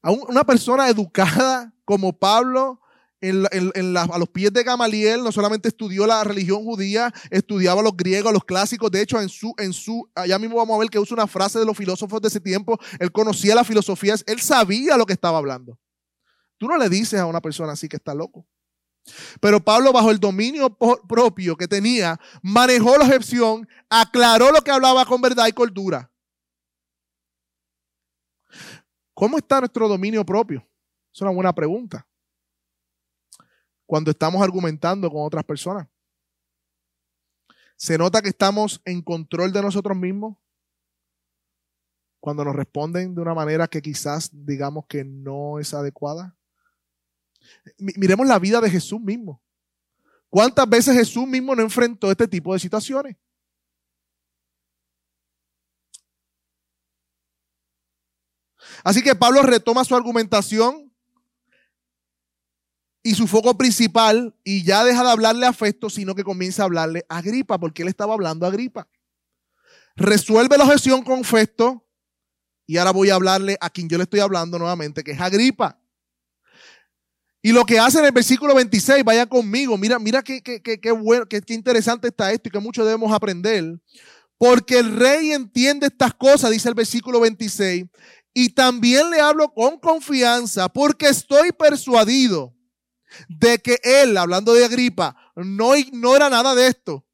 A 0.04 0.10
una 0.10 0.44
persona 0.44 0.86
educada 0.90 1.72
como 1.86 2.12
Pablo, 2.12 2.78
a 3.22 4.18
los 4.18 4.28
pies 4.28 4.52
de 4.52 4.62
Gamaliel, 4.62 5.24
no 5.24 5.32
solamente 5.32 5.68
estudió 5.68 6.06
la 6.06 6.22
religión 6.22 6.62
judía, 6.62 7.10
estudiaba 7.30 7.80
los 7.80 7.96
griegos, 7.96 8.30
los 8.30 8.44
clásicos. 8.44 8.90
De 8.90 9.00
hecho, 9.00 9.18
en 9.18 9.30
su, 9.72 10.10
allá 10.14 10.38
mismo 10.38 10.56
vamos 10.56 10.76
a 10.76 10.80
ver 10.80 10.90
que 10.90 10.98
usa 10.98 11.14
una 11.14 11.26
frase 11.26 11.58
de 11.58 11.64
los 11.64 11.74
filósofos 11.74 12.20
de 12.20 12.28
ese 12.28 12.38
tiempo. 12.38 12.78
Él 12.98 13.10
conocía 13.12 13.54
la 13.54 13.64
filosofía, 13.64 14.14
él 14.26 14.40
sabía 14.42 14.98
lo 14.98 15.06
que 15.06 15.14
estaba 15.14 15.38
hablando. 15.38 15.78
Tú 16.58 16.68
no 16.68 16.76
le 16.76 16.90
dices 16.90 17.18
a 17.18 17.24
una 17.24 17.40
persona 17.40 17.72
así 17.72 17.88
que 17.88 17.96
está 17.96 18.12
loco. 18.12 18.46
Pero 19.40 19.64
Pablo, 19.64 19.90
bajo 19.90 20.10
el 20.10 20.20
dominio 20.20 20.76
propio 21.08 21.56
que 21.56 21.66
tenía, 21.66 22.20
manejó 22.42 22.98
la 22.98 23.06
objeción, 23.06 23.66
aclaró 23.88 24.52
lo 24.52 24.60
que 24.60 24.70
hablaba 24.70 25.06
con 25.06 25.22
verdad 25.22 25.46
y 25.46 25.52
cordura. 25.52 26.10
¿Cómo 29.24 29.38
está 29.38 29.58
nuestro 29.58 29.88
dominio 29.88 30.22
propio? 30.22 30.68
Es 31.10 31.18
una 31.22 31.30
buena 31.30 31.50
pregunta. 31.54 32.06
Cuando 33.86 34.10
estamos 34.10 34.42
argumentando 34.42 35.10
con 35.10 35.22
otras 35.22 35.42
personas. 35.44 35.88
¿Se 37.74 37.96
nota 37.96 38.20
que 38.20 38.28
estamos 38.28 38.82
en 38.84 39.00
control 39.00 39.50
de 39.50 39.62
nosotros 39.62 39.96
mismos? 39.96 40.36
Cuando 42.20 42.44
nos 42.44 42.54
responden 42.54 43.14
de 43.14 43.22
una 43.22 43.32
manera 43.32 43.66
que 43.66 43.80
quizás 43.80 44.28
digamos 44.30 44.84
que 44.86 45.04
no 45.04 45.58
es 45.58 45.72
adecuada. 45.72 46.36
Miremos 47.78 48.26
la 48.26 48.38
vida 48.38 48.60
de 48.60 48.68
Jesús 48.68 49.00
mismo. 49.00 49.42
¿Cuántas 50.28 50.68
veces 50.68 50.94
Jesús 50.94 51.26
mismo 51.26 51.56
no 51.56 51.62
enfrentó 51.62 52.10
este 52.10 52.28
tipo 52.28 52.52
de 52.52 52.58
situaciones? 52.58 53.16
Así 58.84 59.02
que 59.02 59.14
Pablo 59.14 59.42
retoma 59.42 59.84
su 59.84 59.96
argumentación 59.96 60.92
y 63.02 63.14
su 63.14 63.26
foco 63.26 63.56
principal 63.56 64.34
y 64.44 64.62
ya 64.62 64.84
deja 64.84 65.02
de 65.02 65.10
hablarle 65.10 65.46
a 65.46 65.52
Festo, 65.52 65.90
sino 65.90 66.14
que 66.14 66.22
comienza 66.22 66.62
a 66.62 66.66
hablarle 66.66 67.04
a 67.08 67.18
Agripa, 67.18 67.58
porque 67.58 67.82
él 67.82 67.88
estaba 67.88 68.14
hablando 68.14 68.46
a 68.46 68.50
Agripa. 68.50 68.86
Resuelve 69.96 70.58
la 70.58 70.64
objeción 70.64 71.02
con 71.02 71.24
Festo 71.24 71.86
y 72.66 72.76
ahora 72.76 72.92
voy 72.92 73.10
a 73.10 73.14
hablarle 73.14 73.56
a 73.60 73.70
quien 73.70 73.88
yo 73.88 73.96
le 73.96 74.04
estoy 74.04 74.20
hablando 74.20 74.58
nuevamente, 74.58 75.02
que 75.02 75.12
es 75.12 75.20
Agripa. 75.20 75.78
Y 77.42 77.52
lo 77.52 77.64
que 77.64 77.78
hace 77.78 77.98
en 77.98 78.06
el 78.06 78.12
versículo 78.12 78.54
26, 78.54 79.04
vaya 79.04 79.26
conmigo, 79.26 79.76
mira, 79.76 79.98
mira 79.98 80.22
qué, 80.22 80.42
qué, 80.42 80.60
qué, 80.62 80.92
bueno, 80.92 81.26
qué, 81.26 81.42
interesante 81.48 82.08
está 82.08 82.32
esto 82.32 82.48
y 82.48 82.52
que 82.52 82.58
mucho 82.58 82.84
debemos 82.84 83.12
aprender. 83.12 83.78
Porque 84.38 84.78
el 84.78 84.96
rey 84.96 85.32
entiende 85.32 85.86
estas 85.86 86.14
cosas, 86.14 86.50
dice 86.50 86.70
el 86.70 86.74
versículo 86.74 87.20
26, 87.20 87.84
y 88.34 88.50
también 88.50 89.10
le 89.10 89.20
hablo 89.20 89.54
con 89.54 89.78
confianza 89.78 90.68
porque 90.68 91.08
estoy 91.08 91.52
persuadido 91.52 92.52
de 93.28 93.58
que 93.60 93.78
él, 93.84 94.16
hablando 94.16 94.52
de 94.52 94.64
Agripa, 94.64 95.16
no 95.36 95.76
ignora 95.76 96.28
nada 96.28 96.54
de 96.56 96.66
esto. 96.66 97.06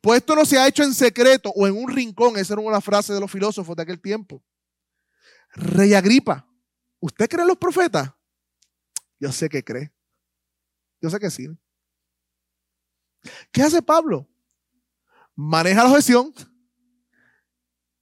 Pues 0.00 0.18
esto 0.18 0.36
no 0.36 0.44
se 0.44 0.58
ha 0.58 0.68
hecho 0.68 0.84
en 0.84 0.94
secreto 0.94 1.52
o 1.54 1.66
en 1.66 1.76
un 1.76 1.88
rincón, 1.88 2.36
esa 2.36 2.54
era 2.54 2.62
una 2.62 2.80
frase 2.80 3.12
de 3.12 3.20
los 3.20 3.30
filósofos 3.30 3.76
de 3.76 3.82
aquel 3.82 4.00
tiempo. 4.00 4.42
Rey 5.52 5.94
Agripa, 5.94 6.48
¿usted 7.00 7.28
cree 7.28 7.42
en 7.42 7.48
los 7.48 7.58
profetas? 7.58 8.10
Yo 9.18 9.32
sé 9.32 9.48
que 9.48 9.64
cree. 9.64 9.92
Yo 11.00 11.10
sé 11.10 11.18
que 11.18 11.30
sí. 11.30 11.48
¿Qué 13.50 13.62
hace 13.62 13.82
Pablo? 13.82 14.28
Maneja 15.34 15.84
la 15.84 15.90
objeción 15.90 16.32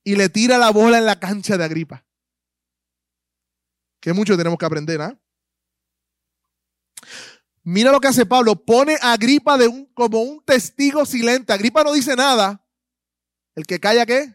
y 0.06 0.14
le 0.14 0.28
tira 0.28 0.56
la 0.56 0.70
bola 0.70 0.98
en 0.98 1.04
la 1.04 1.18
cancha 1.18 1.58
de 1.58 1.64
Agripa. 1.64 2.06
Que 4.00 4.12
mucho 4.12 4.36
tenemos 4.36 4.56
que 4.56 4.64
aprender, 4.64 5.02
¿ah? 5.02 5.18
Mira 7.64 7.90
lo 7.90 7.98
que 7.98 8.06
hace 8.06 8.24
Pablo, 8.24 8.54
pone 8.54 8.96
a 9.02 9.14
Agripa 9.14 9.58
de 9.58 9.88
como 9.94 10.22
un 10.22 10.40
testigo 10.44 11.04
silente. 11.04 11.52
Agripa 11.52 11.82
no 11.82 11.92
dice 11.92 12.14
nada. 12.14 12.64
¿El 13.56 13.66
que 13.66 13.80
calla 13.80 14.06
qué? 14.06 14.32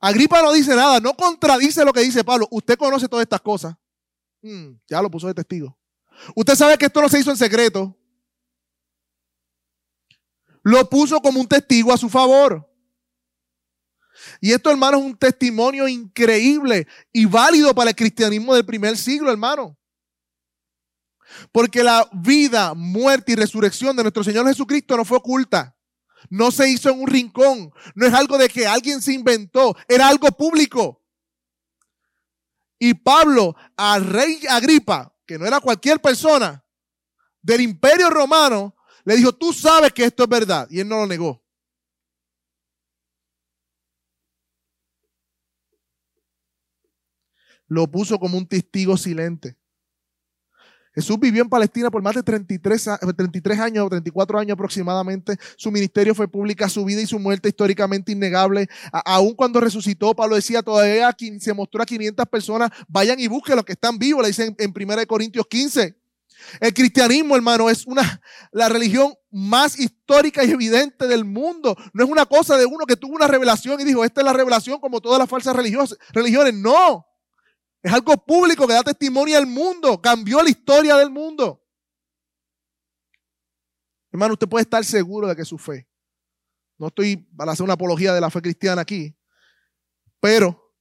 Agripa 0.00 0.42
no 0.42 0.52
dice 0.52 0.74
nada, 0.74 0.98
no 0.98 1.14
contradice 1.14 1.84
lo 1.84 1.92
que 1.92 2.00
dice 2.00 2.24
Pablo. 2.24 2.48
Usted 2.50 2.76
conoce 2.76 3.06
todas 3.06 3.22
estas 3.22 3.42
cosas. 3.42 3.76
Mm, 4.42 4.72
ya 4.88 5.00
lo 5.00 5.08
puso 5.08 5.28
de 5.28 5.34
testigo. 5.34 5.78
Usted 6.34 6.56
sabe 6.56 6.76
que 6.76 6.86
esto 6.86 7.00
no 7.00 7.08
se 7.08 7.20
hizo 7.20 7.30
en 7.30 7.36
secreto. 7.36 7.96
Lo 10.64 10.90
puso 10.90 11.20
como 11.20 11.38
un 11.38 11.46
testigo 11.46 11.92
a 11.92 11.96
su 11.96 12.08
favor. 12.08 12.67
Y 14.40 14.52
esto, 14.52 14.70
hermano, 14.70 14.98
es 14.98 15.04
un 15.04 15.16
testimonio 15.16 15.88
increíble 15.88 16.86
y 17.12 17.24
válido 17.24 17.74
para 17.74 17.90
el 17.90 17.96
cristianismo 17.96 18.54
del 18.54 18.64
primer 18.64 18.96
siglo, 18.96 19.30
hermano. 19.30 19.76
Porque 21.52 21.82
la 21.82 22.08
vida, 22.12 22.74
muerte 22.74 23.32
y 23.32 23.36
resurrección 23.36 23.96
de 23.96 24.02
nuestro 24.02 24.24
Señor 24.24 24.46
Jesucristo 24.46 24.96
no 24.96 25.04
fue 25.04 25.18
oculta. 25.18 25.76
No 26.30 26.50
se 26.50 26.68
hizo 26.68 26.90
en 26.90 27.00
un 27.00 27.06
rincón. 27.06 27.72
No 27.94 28.06
es 28.06 28.14
algo 28.14 28.38
de 28.38 28.48
que 28.48 28.66
alguien 28.66 29.00
se 29.00 29.12
inventó. 29.12 29.76
Era 29.86 30.08
algo 30.08 30.28
público. 30.28 31.02
Y 32.78 32.94
Pablo, 32.94 33.56
al 33.76 34.04
rey 34.04 34.40
Agripa, 34.48 35.14
que 35.26 35.38
no 35.38 35.46
era 35.46 35.60
cualquier 35.60 36.00
persona 36.00 36.64
del 37.42 37.60
imperio 37.60 38.10
romano, 38.10 38.74
le 39.04 39.16
dijo, 39.16 39.32
tú 39.32 39.52
sabes 39.52 39.92
que 39.92 40.04
esto 40.04 40.24
es 40.24 40.28
verdad. 40.28 40.68
Y 40.70 40.80
él 40.80 40.88
no 40.88 40.96
lo 40.96 41.06
negó. 41.06 41.44
Lo 47.68 47.86
puso 47.90 48.18
como 48.18 48.36
un 48.36 48.46
testigo 48.46 48.96
silente. 48.96 49.56
Jesús 50.98 51.20
vivió 51.20 51.42
en 51.42 51.48
Palestina 51.48 51.92
por 51.92 52.02
más 52.02 52.16
de 52.16 52.24
33, 52.24 52.90
33 53.16 53.60
años 53.60 53.86
o 53.86 53.88
34 53.88 54.38
años 54.38 54.54
aproximadamente. 54.54 55.36
Su 55.56 55.70
ministerio 55.70 56.12
fue 56.12 56.26
pública, 56.26 56.68
su 56.68 56.84
vida 56.84 57.00
y 57.00 57.06
su 57.06 57.20
muerte 57.20 57.48
históricamente 57.48 58.10
innegable. 58.10 58.68
aún 58.90 59.34
cuando 59.34 59.60
resucitó, 59.60 60.12
Pablo 60.16 60.34
decía, 60.34 60.60
todavía 60.60 61.14
se 61.38 61.54
mostró 61.54 61.82
a 61.82 61.86
500 61.86 62.26
personas, 62.26 62.70
vayan 62.88 63.20
y 63.20 63.28
busquen 63.28 63.54
los 63.54 63.64
que 63.64 63.74
están 63.74 63.96
vivos, 63.96 64.22
le 64.22 64.28
dicen 64.28 64.56
en 64.58 64.74
1 64.76 65.06
Corintios 65.06 65.46
15. 65.46 65.94
El 66.60 66.74
cristianismo, 66.74 67.36
hermano, 67.36 67.70
es 67.70 67.86
una, 67.86 68.20
la 68.50 68.68
religión 68.68 69.14
más 69.30 69.78
histórica 69.78 70.44
y 70.44 70.50
evidente 70.50 71.06
del 71.06 71.24
mundo. 71.24 71.76
No 71.92 72.04
es 72.04 72.10
una 72.10 72.26
cosa 72.26 72.56
de 72.56 72.66
uno 72.66 72.86
que 72.86 72.96
tuvo 72.96 73.14
una 73.14 73.28
revelación 73.28 73.80
y 73.80 73.84
dijo, 73.84 74.04
esta 74.04 74.20
es 74.20 74.24
la 74.24 74.32
revelación 74.32 74.80
como 74.80 75.00
todas 75.00 75.18
las 75.18 75.28
falsas 75.28 75.54
religiones. 75.54 76.54
No. 76.54 77.06
Es 77.82 77.92
algo 77.92 78.16
público 78.16 78.66
que 78.66 78.72
da 78.72 78.82
testimonio 78.82 79.38
al 79.38 79.46
mundo. 79.46 80.00
Cambió 80.00 80.42
la 80.42 80.50
historia 80.50 80.96
del 80.96 81.10
mundo. 81.10 81.64
Hermano, 84.10 84.34
usted 84.34 84.48
puede 84.48 84.62
estar 84.62 84.84
seguro 84.84 85.28
de 85.28 85.36
que 85.36 85.44
su 85.44 85.58
fe. 85.58 85.88
No 86.78 86.88
estoy 86.88 87.16
para 87.16 87.52
hacer 87.52 87.64
una 87.64 87.74
apología 87.74 88.12
de 88.12 88.20
la 88.20 88.30
fe 88.30 88.40
cristiana 88.40 88.82
aquí. 88.82 89.16
Pero 90.20 90.74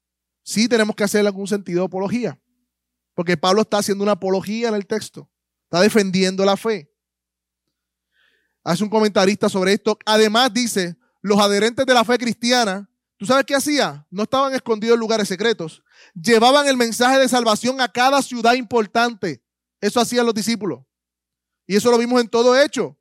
sí 0.44 0.68
tenemos 0.68 0.96
que 0.96 1.04
hacer 1.04 1.26
algún 1.26 1.48
sentido 1.48 1.82
de 1.82 1.86
apología. 1.86 2.42
Porque 3.14 3.38
Pablo 3.38 3.62
está 3.62 3.80
haciendo 3.80 4.04
una 4.04 4.14
apología 4.14 4.70
en 4.70 4.76
el 4.76 4.86
texto. 4.86 5.30
Está 5.64 5.82
defendiendo 5.82 6.46
la 6.46 6.56
fe. 6.56 6.94
Hace 8.64 8.84
un 8.84 8.90
comentarista 8.90 9.50
sobre 9.50 9.74
esto. 9.74 9.98
Además 10.06 10.54
dice, 10.54 10.98
los 11.22 11.40
adherentes 11.40 11.86
de 11.86 11.94
la 11.94 12.06
fe 12.06 12.18
cristiana, 12.18 12.90
¿tú 13.18 13.26
sabes 13.26 13.46
qué 13.46 13.56
hacía? 13.56 14.06
No 14.10 14.24
estaban 14.24 14.54
escondidos 14.54 14.96
en 14.96 15.00
lugares 15.00 15.28
secretos 15.28 15.84
llevaban 16.22 16.68
el 16.68 16.78
mensaje 16.78 17.20
de 17.20 17.30
salvación 17.30 17.82
a 17.82 17.88
cada 17.88 18.22
ciudad 18.22 18.54
importante. 18.54 19.42
Eso 19.82 20.00
hacían 20.00 20.26
los 20.26 20.36
discípulos. 20.36 20.82
Y 21.66 21.76
eso 21.76 21.92
lo 21.92 21.98
vimos 21.98 22.22
en 22.22 22.30
todo 22.30 22.60
hecho. 22.60 22.98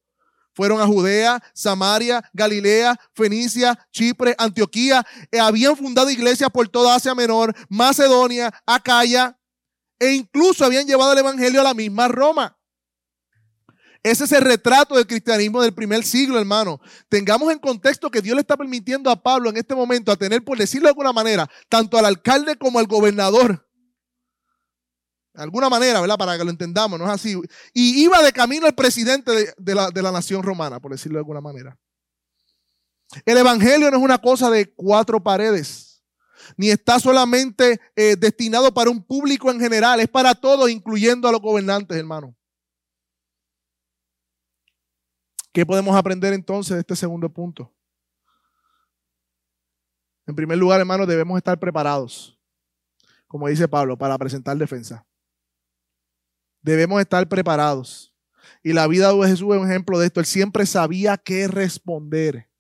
Fueron 0.55 0.81
a 0.81 0.87
Judea, 0.87 1.43
Samaria, 1.53 2.29
Galilea, 2.33 2.99
Fenicia, 3.15 3.79
Chipre, 3.93 4.35
Antioquía. 4.39 5.07
Eh, 5.31 5.39
habían 5.39 5.77
fundado 5.77 6.11
iglesias 6.11 6.51
por 6.51 6.69
toda 6.69 6.95
Asia 6.95 7.15
Menor, 7.15 7.55
Macedonia, 7.69 8.53
Acaya. 8.65 9.39
E 9.99 10.13
incluso 10.13 10.65
habían 10.65 10.87
llevado 10.87 11.13
el 11.13 11.19
Evangelio 11.19 11.61
a 11.61 11.65
la 11.65 11.75
misma 11.75 12.09
Roma. 12.09 12.56
Ese 14.07 14.23
es 14.23 14.31
el 14.31 14.43
retrato 14.43 14.95
del 14.95 15.05
cristianismo 15.05 15.61
del 15.61 15.75
primer 15.75 16.05
siglo, 16.05 16.39
hermano. 16.39 16.81
Tengamos 17.09 17.53
en 17.53 17.59
contexto 17.59 18.09
que 18.09 18.23
Dios 18.23 18.37
le 18.37 18.43
está 18.43 18.57
permitiendo 18.57 19.11
a 19.11 19.21
Pablo 19.21 19.51
en 19.51 19.57
este 19.57 19.75
momento 19.75 20.13
a 20.13 20.17
tener, 20.17 20.45
por 20.45 20.57
decirlo 20.57 20.87
de 20.87 20.91
alguna 20.91 21.13
manera, 21.13 21.51
tanto 21.69 21.99
al 21.99 22.05
alcalde 22.05 22.55
como 22.55 22.79
al 22.79 22.87
gobernador. 22.87 23.69
De 25.35 25.43
alguna 25.43 25.69
manera, 25.69 26.01
¿verdad? 26.01 26.17
Para 26.17 26.39
que 26.39 26.45
lo 26.45 26.51
entendamos, 26.51 27.01
no 27.01 27.05
es 27.07 27.11
así. 27.11 27.35
Y 27.75 28.05
iba 28.05 28.23
de 28.23 28.33
camino 28.33 28.69
el 28.69 28.77
presidente 28.77 29.53
de, 29.59 29.75
la, 29.75 30.13
nación 30.13 30.45
romana, 30.45 30.79
por 30.79 30.93
decirlo 30.93 31.17
de 31.17 31.23
alguna 31.23 31.41
manera. 31.41 31.77
El 33.25 33.39
evangelio 33.39 33.91
no 33.91 33.97
es 33.97 34.03
una 34.05 34.19
cosa 34.19 34.51
de 34.51 34.73
cuatro 34.73 35.21
paredes, 35.21 36.01
ni 36.57 36.71
está 36.71 37.01
solamente 37.01 37.81
eh, 37.97 38.15
destinado 38.17 38.73
para 38.73 38.89
un 38.89 39.03
público 39.03 39.51
en 39.51 39.59
general, 39.59 39.99
es 39.99 40.09
para 40.09 40.37
todos, 40.37 40.71
incluyendo 40.71 41.27
a 41.27 41.33
los 41.33 41.41
gobernantes, 41.41 41.97
hermano. 41.97 42.37
¿Qué 45.57 45.65
podemos 45.65 45.97
aprender 45.97 46.35
entonces 46.35 46.75
de 46.75 46.81
este 46.81 46.95
segundo 46.95 47.33
punto? 47.33 47.75
En 50.27 50.37
primer 50.37 50.59
lugar, 50.59 50.81
hermanos, 50.81 51.09
debemos 51.09 51.35
estar 51.39 51.59
preparados, 51.59 52.39
como 53.27 53.49
dice 53.49 53.67
Pablo, 53.67 53.97
para 53.97 54.19
presentar 54.19 54.55
defensa. 54.59 55.07
Debemos 56.61 57.01
estar 57.01 57.27
preparados. 57.27 58.15
Y 58.63 58.75
la 58.75 58.87
vida 58.87 59.11
de 59.11 59.29
Jesús 59.29 59.55
es 59.55 59.63
un 59.63 59.67
ejemplo 59.67 59.99
de 59.99 60.05
esto. 60.09 60.21
Él 60.21 60.27
siempre 60.27 60.67
sabía 60.67 61.17
qué 61.17 61.49
responder. 61.49 62.51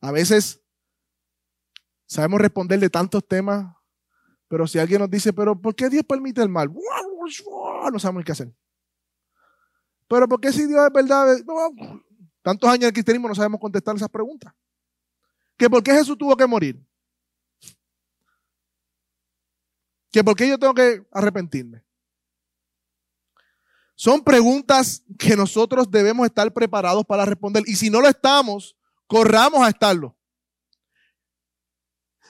A 0.00 0.12
veces 0.12 0.62
sabemos 2.06 2.40
responder 2.42 2.78
de 2.78 2.90
tantos 2.90 3.26
temas, 3.26 3.74
pero 4.46 4.68
si 4.68 4.78
alguien 4.78 5.00
nos 5.00 5.10
dice, 5.10 5.32
pero 5.32 5.60
¿por 5.60 5.74
qué 5.74 5.90
Dios 5.90 6.04
permite 6.08 6.42
el 6.42 6.48
mal? 6.48 6.72
No 7.92 7.98
sabemos 7.98 8.22
qué 8.24 8.30
hacer. 8.30 8.54
Pero 10.10 10.26
¿por 10.26 10.40
qué 10.40 10.52
si 10.52 10.66
Dios 10.66 10.84
es 10.84 10.92
verdad? 10.92 11.36
tantos 12.42 12.68
años 12.68 12.86
de 12.86 12.92
cristianismo 12.92 13.28
no 13.28 13.34
sabemos 13.34 13.60
contestar 13.60 13.94
esas 13.94 14.08
preguntas. 14.08 14.52
¿Que 15.56 15.70
por 15.70 15.84
qué 15.84 15.92
Jesús 15.92 16.18
tuvo 16.18 16.36
que 16.36 16.48
morir? 16.48 16.84
¿Que 20.10 20.24
por 20.24 20.34
qué 20.34 20.48
yo 20.48 20.58
tengo 20.58 20.74
que 20.74 21.06
arrepentirme? 21.12 21.84
Son 23.94 24.24
preguntas 24.24 25.04
que 25.16 25.36
nosotros 25.36 25.88
debemos 25.88 26.26
estar 26.26 26.52
preparados 26.52 27.04
para 27.04 27.24
responder. 27.24 27.62
Y 27.66 27.76
si 27.76 27.88
no 27.88 28.00
lo 28.00 28.08
estamos, 28.08 28.76
corramos 29.06 29.60
a 29.62 29.68
estarlo. 29.68 30.16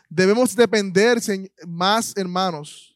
Debemos 0.06 0.54
depender 0.54 1.18
más, 1.66 2.14
hermanos, 2.14 2.89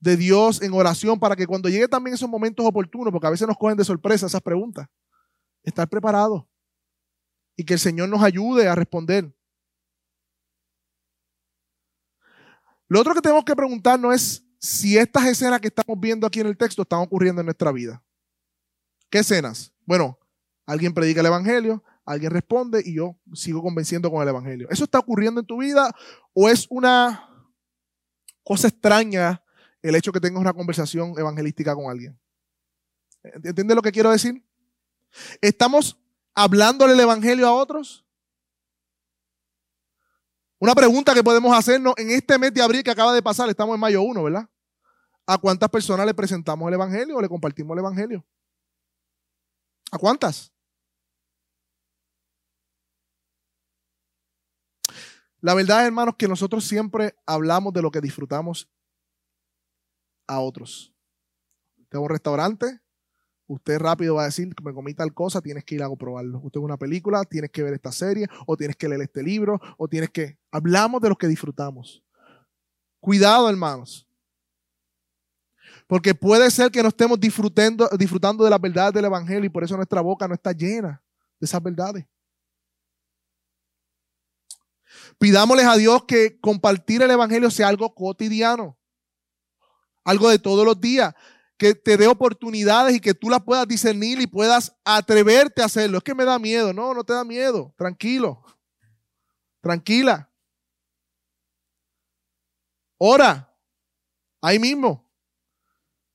de 0.00 0.16
Dios 0.16 0.62
en 0.62 0.72
oración 0.72 1.18
para 1.18 1.36
que 1.36 1.46
cuando 1.46 1.68
llegue 1.68 1.88
también 1.88 2.14
esos 2.14 2.28
momentos 2.28 2.64
oportunos, 2.64 3.12
porque 3.12 3.26
a 3.26 3.30
veces 3.30 3.46
nos 3.46 3.56
cogen 3.56 3.76
de 3.76 3.84
sorpresa 3.84 4.26
esas 4.26 4.42
preguntas, 4.42 4.88
estar 5.62 5.88
preparado 5.88 6.48
y 7.56 7.64
que 7.64 7.74
el 7.74 7.80
Señor 7.80 8.08
nos 8.08 8.22
ayude 8.22 8.68
a 8.68 8.74
responder. 8.74 9.34
Lo 12.88 13.00
otro 13.00 13.14
que 13.14 13.20
tenemos 13.20 13.44
que 13.44 13.56
preguntarnos 13.56 14.14
es 14.14 14.46
si 14.60 14.96
estas 14.96 15.26
escenas 15.26 15.60
que 15.60 15.68
estamos 15.68 15.98
viendo 15.98 16.26
aquí 16.26 16.40
en 16.40 16.46
el 16.46 16.56
texto 16.56 16.82
están 16.82 17.00
ocurriendo 17.00 17.40
en 17.40 17.46
nuestra 17.46 17.72
vida. 17.72 18.02
¿Qué 19.10 19.18
escenas? 19.18 19.72
Bueno, 19.84 20.18
alguien 20.66 20.92
predica 20.92 21.20
el 21.20 21.26
Evangelio, 21.26 21.82
alguien 22.04 22.30
responde 22.30 22.82
y 22.84 22.94
yo 22.94 23.18
sigo 23.32 23.62
convenciendo 23.62 24.10
con 24.10 24.22
el 24.22 24.28
Evangelio. 24.28 24.68
¿Eso 24.70 24.84
está 24.84 24.98
ocurriendo 24.98 25.40
en 25.40 25.46
tu 25.46 25.58
vida 25.58 25.94
o 26.32 26.48
es 26.48 26.66
una 26.70 27.28
cosa 28.44 28.68
extraña 28.68 29.42
el 29.88 29.94
hecho 29.94 30.12
que 30.12 30.20
tengas 30.20 30.40
una 30.40 30.52
conversación 30.52 31.14
evangelística 31.16 31.74
con 31.74 31.90
alguien. 31.90 32.18
¿Entiendes 33.22 33.74
lo 33.74 33.82
que 33.82 33.92
quiero 33.92 34.10
decir? 34.10 34.44
¿Estamos 35.40 35.98
hablándole 36.34 36.92
el 36.94 37.00
evangelio 37.00 37.46
a 37.46 37.52
otros? 37.52 38.04
Una 40.58 40.74
pregunta 40.74 41.14
que 41.14 41.22
podemos 41.22 41.56
hacernos 41.56 41.94
en 41.98 42.10
este 42.10 42.38
mes 42.38 42.52
de 42.52 42.62
abril 42.62 42.82
que 42.82 42.90
acaba 42.90 43.12
de 43.12 43.22
pasar, 43.22 43.48
estamos 43.48 43.74
en 43.74 43.80
mayo 43.80 44.02
1, 44.02 44.22
¿verdad? 44.22 44.48
¿A 45.26 45.38
cuántas 45.38 45.68
personas 45.68 46.06
le 46.06 46.14
presentamos 46.14 46.66
el 46.68 46.74
evangelio 46.74 47.16
o 47.16 47.20
le 47.20 47.28
compartimos 47.28 47.74
el 47.74 47.80
evangelio? 47.80 48.24
¿A 49.90 49.98
cuántas? 49.98 50.52
La 55.40 55.54
verdad, 55.54 55.86
hermanos, 55.86 56.16
que 56.16 56.26
nosotros 56.26 56.64
siempre 56.64 57.14
hablamos 57.26 57.72
de 57.72 57.82
lo 57.82 57.90
que 57.90 58.00
disfrutamos 58.00 58.68
a 60.26 60.40
otros. 60.40 60.94
Usted 61.78 61.98
un 61.98 62.08
restaurante, 62.08 62.80
usted 63.46 63.78
rápido 63.78 64.16
va 64.16 64.22
a 64.22 64.26
decir 64.26 64.54
me 64.62 64.74
comí 64.74 64.94
tal 64.94 65.14
cosa, 65.14 65.40
tienes 65.40 65.64
que 65.64 65.76
ir 65.76 65.82
a 65.82 65.94
probarlo. 65.94 66.40
Usted 66.42 66.60
es 66.60 66.64
una 66.64 66.76
película, 66.76 67.24
tienes 67.24 67.50
que 67.50 67.62
ver 67.62 67.74
esta 67.74 67.92
serie, 67.92 68.26
o 68.46 68.56
tienes 68.56 68.76
que 68.76 68.88
leer 68.88 69.02
este 69.02 69.22
libro, 69.22 69.60
o 69.78 69.88
tienes 69.88 70.10
que... 70.10 70.38
Hablamos 70.50 71.00
de 71.00 71.08
los 71.08 71.18
que 71.18 71.28
disfrutamos. 71.28 72.02
Cuidado, 73.00 73.48
hermanos. 73.48 74.06
Porque 75.86 76.14
puede 76.14 76.50
ser 76.50 76.70
que 76.70 76.82
no 76.82 76.88
estemos 76.88 77.20
disfrutando, 77.20 77.88
disfrutando 77.96 78.42
de 78.42 78.50
las 78.50 78.60
verdades 78.60 78.94
del 78.94 79.04
Evangelio 79.04 79.44
y 79.44 79.48
por 79.48 79.62
eso 79.62 79.76
nuestra 79.76 80.00
boca 80.00 80.26
no 80.26 80.34
está 80.34 80.52
llena 80.52 81.02
de 81.38 81.44
esas 81.44 81.62
verdades. 81.62 82.04
Pidámosles 85.18 85.66
a 85.66 85.76
Dios 85.76 86.04
que 86.04 86.38
compartir 86.40 87.02
el 87.02 87.10
Evangelio 87.10 87.50
sea 87.50 87.68
algo 87.68 87.94
cotidiano, 87.94 88.76
algo 90.06 90.30
de 90.30 90.38
todos 90.38 90.64
los 90.64 90.80
días, 90.80 91.12
que 91.58 91.74
te 91.74 91.96
dé 91.96 92.06
oportunidades 92.06 92.94
y 92.94 93.00
que 93.00 93.12
tú 93.12 93.28
las 93.28 93.42
puedas 93.42 93.66
discernir 93.66 94.20
y 94.20 94.26
puedas 94.26 94.74
atreverte 94.84 95.62
a 95.62 95.66
hacerlo. 95.66 95.98
Es 95.98 96.04
que 96.04 96.14
me 96.14 96.24
da 96.24 96.38
miedo, 96.38 96.72
no, 96.72 96.94
no 96.94 97.02
te 97.02 97.12
da 97.12 97.24
miedo, 97.24 97.74
tranquilo, 97.76 98.42
tranquila. 99.60 100.30
Ora, 102.98 103.52
ahí 104.40 104.58
mismo. 104.58 105.04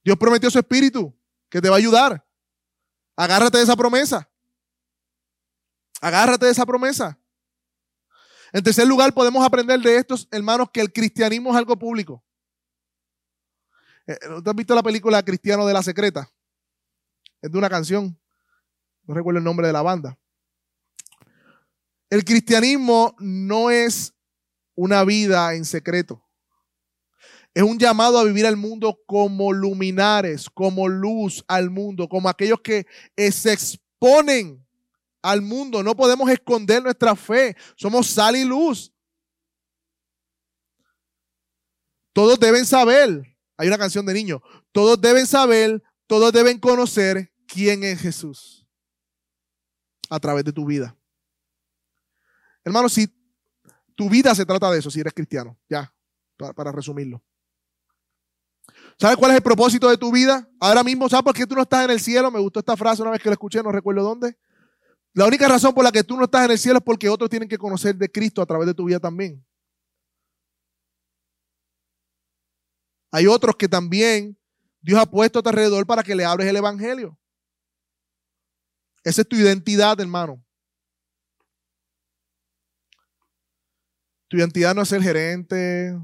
Dios 0.03 0.17
prometió 0.17 0.49
su 0.49 0.57
espíritu 0.57 1.13
que 1.49 1.61
te 1.61 1.69
va 1.69 1.75
a 1.75 1.79
ayudar. 1.79 2.25
Agárrate 3.15 3.57
de 3.57 3.63
esa 3.65 3.75
promesa. 3.75 4.27
Agárrate 5.99 6.45
de 6.45 6.51
esa 6.53 6.65
promesa. 6.65 7.19
En 8.53 8.63
tercer 8.63 8.87
lugar, 8.87 9.13
podemos 9.13 9.45
aprender 9.45 9.81
de 9.81 9.97
estos 9.97 10.29
hermanos 10.31 10.69
que 10.71 10.79
el 10.79 10.93
cristianismo 10.93 11.51
es 11.51 11.57
algo 11.57 11.77
público. 11.77 12.23
Eh, 14.07 14.17
¿Usted 14.35 14.49
has 14.49 14.55
visto 14.55 14.75
la 14.75 14.83
película 14.83 15.23
Cristiano 15.23 15.65
de 15.65 15.73
la 15.73 15.83
Secreta? 15.83 16.29
Es 17.41 17.51
de 17.51 17.57
una 17.57 17.69
canción. 17.69 18.17
No 19.03 19.13
recuerdo 19.13 19.39
el 19.39 19.43
nombre 19.43 19.67
de 19.67 19.73
la 19.73 19.81
banda. 19.81 20.17
El 22.09 22.25
cristianismo 22.25 23.15
no 23.19 23.69
es 23.69 24.13
una 24.75 25.03
vida 25.03 25.53
en 25.55 25.65
secreto. 25.65 26.25
Es 27.53 27.63
un 27.63 27.77
llamado 27.77 28.17
a 28.17 28.23
vivir 28.23 28.45
al 28.45 28.55
mundo 28.55 28.99
como 29.05 29.51
luminares, 29.51 30.49
como 30.49 30.87
luz 30.87 31.43
al 31.47 31.69
mundo, 31.69 32.07
como 32.07 32.29
aquellos 32.29 32.61
que 32.61 32.85
se 33.15 33.51
exponen 33.51 34.65
al 35.21 35.41
mundo. 35.41 35.83
No 35.83 35.95
podemos 35.95 36.29
esconder 36.29 36.81
nuestra 36.81 37.15
fe. 37.15 37.55
Somos 37.75 38.07
sal 38.07 38.35
y 38.35 38.45
luz. 38.45 38.93
Todos 42.13 42.39
deben 42.39 42.65
saber. 42.65 43.30
Hay 43.61 43.67
una 43.67 43.77
canción 43.77 44.03
de 44.07 44.13
niños. 44.15 44.41
Todos 44.71 44.99
deben 44.99 45.27
saber, 45.27 45.83
todos 46.07 46.33
deben 46.33 46.57
conocer 46.57 47.31
quién 47.45 47.83
es 47.83 48.01
Jesús 48.01 48.67
a 50.09 50.19
través 50.19 50.43
de 50.43 50.51
tu 50.51 50.65
vida. 50.65 50.97
Hermano, 52.65 52.89
si 52.89 53.07
tu 53.95 54.09
vida 54.09 54.33
se 54.33 54.47
trata 54.47 54.71
de 54.71 54.79
eso, 54.79 54.89
si 54.89 54.99
eres 54.99 55.13
cristiano, 55.13 55.59
ya, 55.69 55.93
para, 56.37 56.53
para 56.53 56.71
resumirlo. 56.71 57.23
¿Sabes 58.99 59.15
cuál 59.15 59.29
es 59.29 59.37
el 59.37 59.43
propósito 59.43 59.91
de 59.91 59.97
tu 59.97 60.11
vida? 60.11 60.49
Ahora 60.59 60.83
mismo, 60.83 61.07
¿sabes 61.07 61.23
por 61.23 61.35
qué 61.35 61.45
tú 61.45 61.53
no 61.53 61.61
estás 61.61 61.85
en 61.85 61.91
el 61.91 61.99
cielo? 61.99 62.31
Me 62.31 62.39
gustó 62.39 62.61
esta 62.61 62.75
frase 62.75 63.03
una 63.03 63.11
vez 63.11 63.21
que 63.21 63.29
la 63.29 63.33
escuché, 63.33 63.61
no 63.61 63.71
recuerdo 63.71 64.01
dónde. 64.01 64.39
La 65.13 65.27
única 65.27 65.47
razón 65.47 65.75
por 65.75 65.83
la 65.83 65.91
que 65.91 66.03
tú 66.03 66.17
no 66.17 66.23
estás 66.23 66.45
en 66.45 66.51
el 66.51 66.57
cielo 66.57 66.79
es 66.79 66.83
porque 66.83 67.09
otros 67.09 67.29
tienen 67.29 67.47
que 67.47 67.59
conocer 67.59 67.95
de 67.95 68.11
Cristo 68.11 68.41
a 68.41 68.45
través 68.47 68.65
de 68.65 68.73
tu 68.73 68.85
vida 68.85 68.99
también. 68.99 69.45
Hay 73.11 73.27
otros 73.27 73.55
que 73.55 73.67
también 73.67 74.37
Dios 74.81 74.99
ha 74.99 75.05
puesto 75.05 75.39
a 75.39 75.43
tu 75.43 75.49
alrededor 75.49 75.85
para 75.85 76.03
que 76.03 76.15
le 76.15 76.25
hables 76.25 76.47
el 76.47 76.55
Evangelio. 76.55 77.17
Esa 79.03 79.21
es 79.21 79.27
tu 79.27 79.35
identidad, 79.35 79.99
hermano. 79.99 80.43
Tu 84.27 84.37
identidad 84.37 84.73
no 84.73 84.83
es 84.83 84.89
ser 84.89 85.01
gerente, 85.01 85.99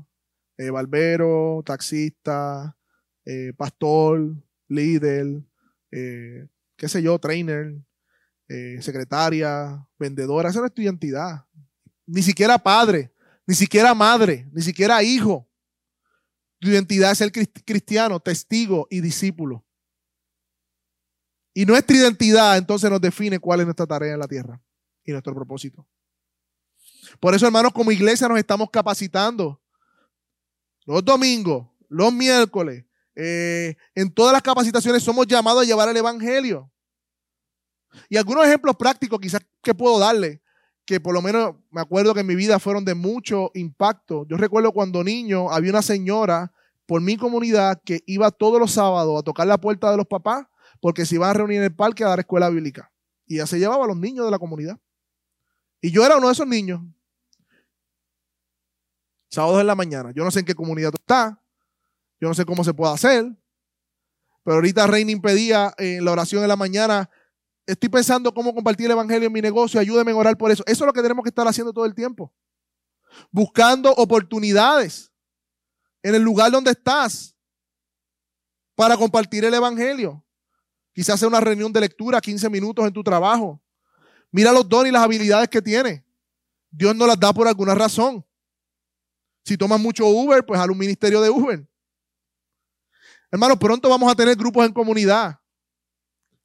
eh, 0.57 0.69
barbero, 0.69 1.63
taxista, 1.65 2.77
eh, 3.23 3.53
pastor, 3.55 4.35
líder, 4.67 5.43
eh, 5.91 6.47
qué 6.75 6.89
sé 6.89 7.01
yo, 7.01 7.17
trainer, 7.19 7.73
eh, 8.49 8.81
secretaria, 8.81 9.87
vendedora. 9.97 10.49
Esa 10.49 10.59
no 10.59 10.65
es 10.65 10.73
tu 10.73 10.81
identidad. 10.81 11.45
Ni 12.05 12.21
siquiera 12.21 12.57
padre, 12.57 13.13
ni 13.45 13.55
siquiera 13.55 13.93
madre, 13.93 14.47
ni 14.51 14.61
siquiera 14.61 15.01
hijo. 15.03 15.46
Tu 16.59 16.69
identidad 16.69 17.11
es 17.11 17.17
ser 17.19 17.31
cristiano, 17.31 18.19
testigo 18.19 18.87
y 18.89 19.01
discípulo. 19.01 19.63
Y 21.53 21.65
nuestra 21.65 21.97
identidad 21.97 22.57
entonces 22.57 22.89
nos 22.89 23.01
define 23.01 23.39
cuál 23.39 23.61
es 23.61 23.65
nuestra 23.65 23.87
tarea 23.87 24.13
en 24.13 24.19
la 24.19 24.27
tierra 24.27 24.61
y 25.03 25.11
nuestro 25.11 25.33
propósito. 25.33 25.87
Por 27.19 27.33
eso, 27.33 27.45
hermanos, 27.45 27.71
como 27.73 27.91
iglesia 27.91 28.27
nos 28.27 28.37
estamos 28.37 28.69
capacitando 28.69 29.61
los 30.85 31.03
domingos, 31.03 31.67
los 31.89 32.13
miércoles, 32.13 32.85
eh, 33.15 33.75
en 33.95 34.11
todas 34.11 34.33
las 34.33 34.41
capacitaciones 34.41 35.01
somos 35.01 35.25
llamados 35.25 35.63
a 35.63 35.65
llevar 35.65 35.89
el 35.89 35.97
Evangelio. 35.97 36.71
Y 38.09 38.17
algunos 38.17 38.45
ejemplos 38.45 38.75
prácticos 38.75 39.19
quizás 39.19 39.41
que 39.61 39.73
puedo 39.73 39.97
darle, 39.97 40.41
que 40.87 41.01
por 41.01 41.13
lo 41.13 41.21
menos 41.21 41.53
me 41.69 41.81
acuerdo 41.81 42.13
que 42.13 42.21
en 42.21 42.27
mi 42.27 42.35
vida 42.35 42.59
fueron 42.59 42.85
de 42.85 42.95
mucho 42.95 43.51
impacto. 43.53 44.25
Yo 44.27 44.37
recuerdo 44.37 44.71
cuando 44.71 45.03
niño 45.03 45.51
había 45.51 45.71
una 45.71 45.81
señora 45.81 46.53
por 46.85 47.01
mi 47.01 47.17
comunidad 47.17 47.81
que 47.83 48.01
iba 48.07 48.31
todos 48.31 48.57
los 48.57 48.71
sábados 48.71 49.19
a 49.19 49.21
tocar 49.21 49.45
la 49.47 49.59
puerta 49.59 49.91
de 49.91 49.97
los 49.97 50.07
papás 50.07 50.47
porque 50.79 51.05
se 51.05 51.15
iban 51.15 51.29
a 51.29 51.33
reunir 51.33 51.57
en 51.57 51.65
el 51.65 51.75
parque 51.75 52.05
a 52.05 52.07
dar 52.07 52.19
escuela 52.19 52.49
bíblica. 52.49 52.89
Y 53.25 53.35
ya 53.35 53.45
se 53.45 53.59
llevaba 53.59 53.83
a 53.83 53.87
los 53.87 53.97
niños 53.97 54.23
de 54.23 54.31
la 54.31 54.39
comunidad. 54.39 54.79
Y 55.81 55.91
yo 55.91 56.05
era 56.05 56.15
uno 56.15 56.27
de 56.27 56.33
esos 56.33 56.47
niños. 56.47 56.81
Sábados 59.29 59.59
en 59.59 59.67
la 59.67 59.75
mañana. 59.75 60.11
Yo 60.15 60.23
no 60.23 60.31
sé 60.31 60.39
en 60.39 60.45
qué 60.45 60.55
comunidad 60.55 60.91
tú 60.91 61.01
estás. 61.01 61.35
Yo 62.21 62.29
no 62.29 62.33
sé 62.33 62.45
cómo 62.45 62.63
se 62.63 62.73
puede 62.73 62.93
hacer. 62.93 63.25
Pero 64.45 64.55
ahorita 64.55 64.87
Reina 64.87 65.11
impedía 65.11 65.73
en 65.77 66.05
la 66.05 66.13
oración 66.13 66.41
de 66.41 66.47
la 66.47 66.55
mañana. 66.55 67.09
Estoy 67.67 67.89
pensando 67.89 68.33
cómo 68.33 68.55
compartir 68.55 68.85
el 68.85 68.93
evangelio 68.93 69.27
en 69.27 69.33
mi 69.33 69.41
negocio. 69.41 69.77
Ayúdeme 69.77 70.11
a 70.11 70.15
orar 70.15 70.37
por 70.37 70.49
eso. 70.49 70.63
Eso 70.65 70.83
es 70.83 70.87
lo 70.87 70.93
que 70.93 71.01
tenemos 71.01 71.21
que 71.21 71.29
estar 71.29 71.45
haciendo 71.45 71.73
todo 71.73 71.85
el 71.85 71.93
tiempo. 71.93 72.33
Buscando 73.29 73.91
oportunidades 73.91 75.11
en 76.01 76.15
el 76.15 76.21
lugar 76.21 76.49
donde 76.49 76.71
estás 76.71 77.35
para 78.73 78.95
compartir 78.95 79.43
el 79.43 79.53
evangelio. 79.53 80.23
Quizás 80.93 81.19
sea 81.19 81.27
una 81.27 81.41
reunión 81.41 81.73
de 81.73 81.81
lectura, 81.81 82.21
15 82.21 82.49
minutos 82.49 82.87
en 82.87 82.93
tu 82.93 83.03
trabajo. 83.03 83.61
Mira 84.31 84.53
los 84.53 84.67
dones 84.67 84.89
y 84.89 84.93
las 84.93 85.03
habilidades 85.03 85.49
que 85.49 85.61
tiene. 85.61 86.05
Dios 86.71 86.95
no 86.95 87.05
las 87.05 87.19
da 87.19 87.33
por 87.33 87.49
alguna 87.49 87.75
razón. 87.75 88.25
Si 89.43 89.57
tomas 89.57 89.79
mucho 89.79 90.07
Uber, 90.07 90.45
pues 90.45 90.59
haz 90.59 90.69
un 90.69 90.77
ministerio 90.77 91.19
de 91.19 91.29
Uber. 91.29 91.67
Hermano, 93.29 93.59
pronto 93.59 93.89
vamos 93.89 94.09
a 94.09 94.15
tener 94.15 94.37
grupos 94.37 94.65
en 94.65 94.71
comunidad. 94.71 95.37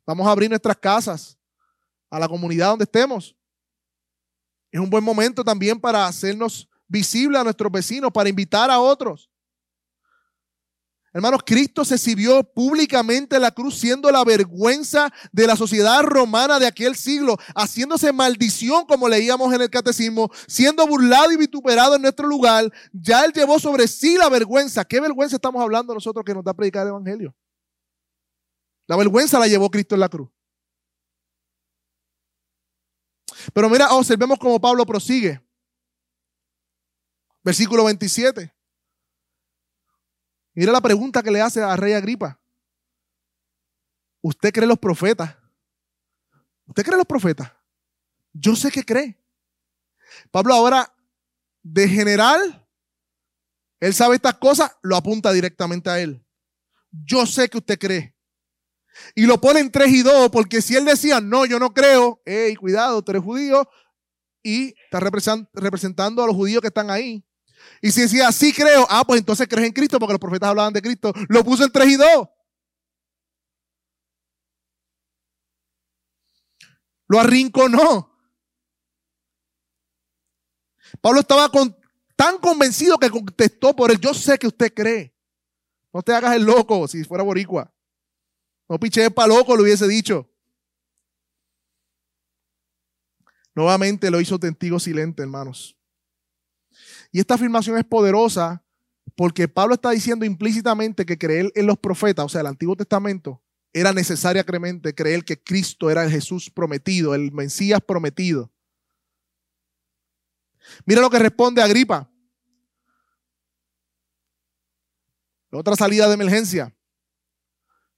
Vamos 0.07 0.27
a 0.27 0.31
abrir 0.31 0.51
nuestras 0.51 0.77
casas 0.77 1.38
a 2.11 2.19
la 2.19 2.29
comunidad 2.29 2.69
donde 2.69 2.85
estemos. 2.85 3.37
Es 4.71 4.81
un 4.81 4.91
buen 4.91 5.05
momento 5.05 5.45
también 5.45 5.81
para 5.81 6.07
hacernos 6.07 6.69
visibles 6.88 7.41
a 7.41 7.45
nuestros 7.45 7.71
vecinos, 7.71 8.11
para 8.12 8.29
invitar 8.29 8.71
a 8.71 8.81
otros. 8.81 9.31
Hermanos, 11.15 11.43
Cristo 11.45 11.85
se 11.85 11.97
exhibió 11.97 12.43
públicamente 12.43 13.37
en 13.37 13.43
la 13.43 13.51
cruz 13.51 13.79
siendo 13.79 14.11
la 14.11 14.25
vergüenza 14.25 15.12
de 15.31 15.47
la 15.47 15.57
sociedad 15.57 16.03
romana 16.03 16.59
de 16.59 16.67
aquel 16.67 16.97
siglo, 16.97 17.37
haciéndose 17.55 18.12
maldición 18.15 18.87
como 18.87 19.11
leíamos 19.11 19.53
en 19.53 19.61
el 19.61 19.69
catecismo, 19.69 20.31
siendo 20.47 20.87
burlado 20.87 21.31
y 21.31 21.37
vituperado 21.37 21.97
en 21.97 22.03
nuestro 22.03 22.27
lugar. 22.27 22.73
Ya 22.95 23.27
Él 23.27 23.33
llevó 23.35 23.59
sobre 23.59 23.88
sí 23.88 24.17
la 24.17 24.31
vergüenza. 24.31 24.87
¿Qué 24.87 25.01
vergüenza 25.01 25.37
estamos 25.37 25.62
hablando 25.62 25.93
nosotros 25.93 26.25
que 26.25 26.33
nos 26.33 26.45
da 26.45 26.53
a 26.53 26.55
predicar 26.55 26.85
el 26.85 26.88
Evangelio? 26.88 27.35
La 28.87 28.97
vergüenza 28.97 29.38
la 29.38 29.47
llevó 29.47 29.71
Cristo 29.71 29.95
en 29.95 30.01
la 30.01 30.09
cruz. 30.09 30.29
Pero 33.53 33.68
mira, 33.68 33.92
observemos 33.92 34.38
cómo 34.38 34.61
Pablo 34.61 34.85
prosigue. 34.87 35.40
Versículo 37.42 37.85
27. 37.85 38.55
Mira 40.55 40.73
la 40.73 40.81
pregunta 40.81 41.23
que 41.23 41.31
le 41.31 41.40
hace 41.40 41.62
a 41.62 41.77
Rey 41.77 41.95
Agripa. 41.95 42.38
¿Usted 44.21 44.53
cree 44.53 44.66
los 44.66 44.79
profetas? 44.79 45.37
¿Usted 46.67 46.85
cree 46.85 46.96
los 46.96 47.07
profetas? 47.07 47.50
Yo 48.33 48.54
sé 48.54 48.71
que 48.71 48.85
cree. 48.85 49.19
Pablo 50.31 50.54
ahora, 50.54 50.94
de 51.63 51.88
general, 51.88 52.69
él 53.81 53.94
sabe 53.94 54.17
estas 54.17 54.35
cosas, 54.38 54.71
lo 54.83 54.96
apunta 54.96 55.33
directamente 55.33 55.90
a 55.90 55.98
él. 55.98 56.25
Yo 56.90 57.27
sé 57.27 57.48
que 57.48 57.59
usted 57.59 57.79
cree. 57.79 58.15
Y 59.15 59.27
lo 59.27 59.40
pone 59.40 59.61
en 59.61 59.71
tres 59.71 59.88
y 59.88 60.03
dos, 60.03 60.31
porque 60.31 60.63
si 60.63 60.77
él 60.77 60.85
decía, 60.85 61.21
no, 61.21 61.47
yo 61.47 61.59
no 61.59 61.73
creo, 61.73 62.21
hey, 62.25 62.55
cuidado, 62.57 63.03
tú 63.03 63.13
eres 63.13 63.23
judío, 63.23 63.69
y 64.43 64.75
está 64.85 65.01
representando 65.01 66.23
a 66.23 66.27
los 66.27 66.35
judíos 66.35 66.61
que 66.61 66.69
están 66.69 66.90
ahí. 66.90 67.25
Y 67.81 67.90
si 67.93 68.03
decía, 68.03 68.31
sí 68.33 68.53
creo, 68.53 68.87
ah, 68.90 69.05
pues 69.07 69.21
entonces 69.21 69.47
crees 69.49 69.69
en 69.69 69.73
Cristo 69.73 69.99
porque 69.99 70.15
los 70.15 70.21
profetas 70.21 70.49
hablaban 70.51 70.73
de 70.73 70.83
Cristo. 70.83 71.13
Lo 71.29 71.45
puso 71.45 71.65
en 71.65 71.71
3 71.71 71.88
y 71.88 71.97
2. 71.97 72.29
Lo 77.09 77.21
arrinconó. 77.21 78.11
Pablo 81.01 81.21
estaba 81.21 81.51
tan 82.17 82.38
convencido 82.38 82.99
que 82.99 83.11
contestó 83.11 83.75
por 83.75 83.90
él. 83.90 83.99
Yo 84.01 84.15
sé 84.15 84.38
que 84.38 84.47
usted 84.47 84.73
cree. 84.73 85.15
No 85.93 86.03
te 86.03 86.15
hagas 86.15 86.35
el 86.35 86.45
loco 86.45 86.88
si 86.88 87.05
fuera 87.05 87.23
boricua. 87.23 87.73
No 88.73 88.81
piché 88.81 89.10
para 89.10 89.29
loco, 89.29 89.54
lo 89.54 89.64
hubiese 89.64 89.87
dicho. 89.87 90.27
Nuevamente 93.54 94.10
lo 94.10 94.18
hizo 94.18 94.38
testigo 94.38 94.81
silente, 94.81 95.20
hermanos. 95.20 95.77
Y 97.10 97.20
esta 97.20 97.35
afirmación 97.35 97.77
es 97.77 97.85
poderosa 97.85 98.64
porque 99.14 99.46
Pablo 99.46 99.75
está 99.75 99.90
diciendo 99.90 100.25
implícitamente 100.25 101.04
que 101.04 101.18
creer 101.18 101.52
en 101.54 101.66
los 101.66 101.77
profetas, 101.77 102.25
o 102.25 102.29
sea, 102.31 102.40
el 102.40 102.46
Antiguo 102.46 102.75
Testamento, 102.75 103.42
era 103.75 103.92
necesariamente 103.92 104.94
creer 104.94 105.23
que 105.23 105.38
Cristo 105.38 105.90
era 105.90 106.04
el 106.04 106.10
Jesús 106.10 106.48
prometido, 106.48 107.14
el 107.14 107.31
Mesías 107.31 107.83
prometido. 107.87 108.50
Mira 110.87 111.02
lo 111.02 111.10
que 111.10 111.18
responde 111.18 111.60
Agripa. 111.60 112.10
Otra 115.50 115.77
salida 115.77 116.08
de 116.08 116.14
emergencia. 116.14 116.75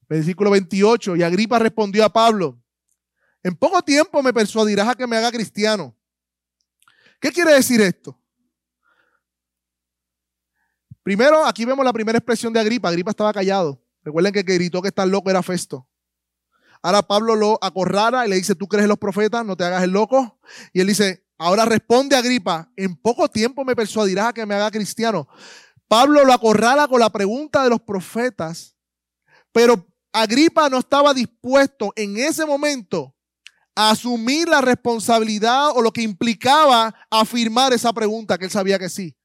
Versículo 0.09 0.51
28. 0.51 1.17
Y 1.17 1.23
Agripa 1.23 1.59
respondió 1.59 2.05
a 2.05 2.13
Pablo, 2.13 2.61
en 3.43 3.55
poco 3.55 3.83
tiempo 3.83 4.23
me 4.23 4.33
persuadirás 4.33 4.89
a 4.89 4.95
que 4.95 5.07
me 5.07 5.17
haga 5.17 5.31
cristiano. 5.31 5.95
¿Qué 7.21 7.31
quiere 7.31 7.55
decir 7.55 7.81
esto? 7.81 8.19
Primero, 11.03 11.45
aquí 11.45 11.67
vemos 11.67 11.85
la 11.85 11.93
primera 11.93 12.19
expresión 12.19 12.53
de 12.53 12.61
Agripa. 12.61 12.89
Agripa 12.89 13.11
estaba 13.11 13.33
callado. 13.33 13.83
Recuerden 14.03 14.33
que 14.33 14.45
que 14.45 14.55
gritó 14.55 14.81
que 14.81 14.89
está 14.89 15.05
loco 15.05 15.31
era 15.31 15.43
Festo. 15.43 15.87
Ahora 16.83 17.03
Pablo 17.03 17.35
lo 17.35 17.59
acorrala 17.63 18.27
y 18.27 18.31
le 18.31 18.37
dice, 18.37 18.55
¿tú 18.55 18.69
crees 18.69 18.85
en 18.85 18.91
los 18.91 18.99
profetas? 18.99 19.45
No 19.45 19.57
te 19.57 19.65
hagas 19.65 19.83
el 19.83 19.91
loco. 19.91 20.39
Y 20.73 20.81
él 20.81 20.87
dice, 20.87 21.27
ahora 21.39 21.65
responde 21.65 22.17
Agripa, 22.17 22.71
en 22.77 22.97
poco 22.97 23.29
tiempo 23.29 23.65
me 23.65 23.75
persuadirás 23.75 24.29
a 24.29 24.33
que 24.33 24.45
me 24.45 24.55
haga 24.55 24.71
cristiano. 24.71 25.27
Pablo 25.89 26.25
lo 26.25 26.33
acorrala 26.33 26.89
con 26.89 27.01
la 27.01 27.11
pregunta 27.11 27.65
de 27.65 27.71
los 27.71 27.81
profetas, 27.81 28.77
pero 29.53 29.87
Agripa 30.15 30.71
no 30.71 30.79
estaba 30.79 31.13
dispuesto 31.13 31.93
en 31.97 32.17
ese 32.17 32.47
momento 32.47 33.17
a 33.75 33.91
asumir 33.91 34.49
la 34.49 34.61
responsabilidad 34.61 35.71
o 35.71 35.83
lo 35.83 35.93
que 35.93 36.03
implicaba 36.03 36.95
afirmar 37.11 37.73
esa 37.73 37.93
pregunta, 37.93 38.39
que 38.39 38.45
él 38.45 38.51
sabía 38.51 38.79
que 38.79 38.89
sí. 38.89 39.17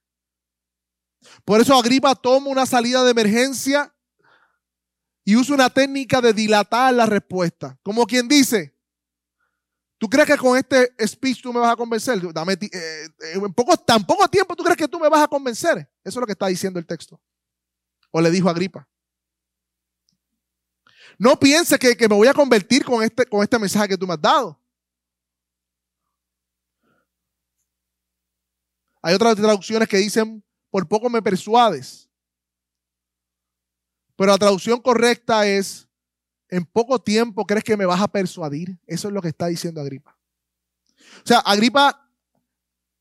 Por 1.45 1.61
eso 1.61 1.77
Agripa 1.77 2.15
toma 2.15 2.49
una 2.49 2.65
salida 2.65 3.03
de 3.03 3.11
emergencia 3.11 3.93
y 5.23 5.35
usa 5.35 5.53
una 5.53 5.69
técnica 5.69 6.21
de 6.21 6.33
dilatar 6.33 6.91
la 6.91 7.05
respuesta. 7.05 7.77
Como 7.83 8.07
quien 8.07 8.27
dice, 8.27 8.75
¿tú 9.99 10.09
crees 10.09 10.27
que 10.27 10.37
con 10.37 10.57
este 10.57 10.91
speech 11.05 11.43
tú 11.43 11.53
me 11.53 11.59
vas 11.59 11.73
a 11.73 11.75
convencer? 11.75 12.19
Dame, 12.33 12.53
eh, 12.53 12.67
eh, 12.71 13.09
en 13.35 13.53
poco, 13.53 13.77
tan 13.77 14.03
poco 14.03 14.27
tiempo 14.27 14.55
tú 14.55 14.63
crees 14.63 14.77
que 14.77 14.87
tú 14.87 14.99
me 14.99 15.07
vas 15.07 15.21
a 15.21 15.27
convencer. 15.27 15.77
Eso 15.77 15.87
es 16.03 16.15
lo 16.15 16.25
que 16.25 16.31
está 16.31 16.47
diciendo 16.47 16.79
el 16.79 16.87
texto. 16.87 17.21
O 18.09 18.19
le 18.19 18.31
dijo 18.31 18.49
Agripa. 18.49 18.89
No 21.19 21.37
pienses 21.37 21.77
que, 21.77 21.97
que, 21.97 22.07
me 22.07 22.15
voy 22.15 22.29
a 22.29 22.33
convertir 22.33 22.85
con 22.85 23.03
este, 23.03 23.25
con 23.25 23.43
este 23.43 23.59
mensaje 23.59 23.89
que 23.89 23.97
tú 23.97 24.07
me 24.07 24.13
has 24.13 24.21
dado. 24.21 24.57
Hay 29.01 29.13
otras 29.13 29.35
traducciones 29.35 29.87
que 29.89 29.97
dicen, 29.97 30.41
por 30.71 30.87
poco 30.87 31.09
me 31.09 31.21
persuades. 31.21 32.09
Pero 34.15 34.31
la 34.31 34.37
traducción 34.37 34.81
correcta 34.81 35.45
es, 35.45 35.89
en 36.47 36.65
poco 36.65 36.99
tiempo 36.99 37.45
crees 37.45 37.65
que 37.65 37.75
me 37.75 37.85
vas 37.85 38.01
a 38.01 38.07
persuadir. 38.07 38.79
Eso 38.87 39.09
es 39.09 39.13
lo 39.13 39.21
que 39.21 39.27
está 39.27 39.47
diciendo 39.47 39.81
Agripa. 39.81 40.17
O 41.23 41.27
sea, 41.27 41.39
Agripa 41.39 42.09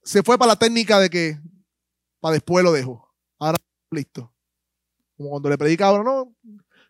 se 0.02 0.24
fue 0.24 0.36
para 0.36 0.50
la 0.50 0.58
técnica 0.58 0.98
de 0.98 1.08
que 1.08 1.40
para 2.18 2.34
después 2.34 2.64
lo 2.64 2.72
dejo. 2.72 3.14
Ahora 3.38 3.58
listo. 3.92 4.32
Como 5.16 5.30
cuando 5.30 5.50
le 5.50 5.58
predica 5.58 5.86
ahora, 5.86 6.02
no, 6.02 6.34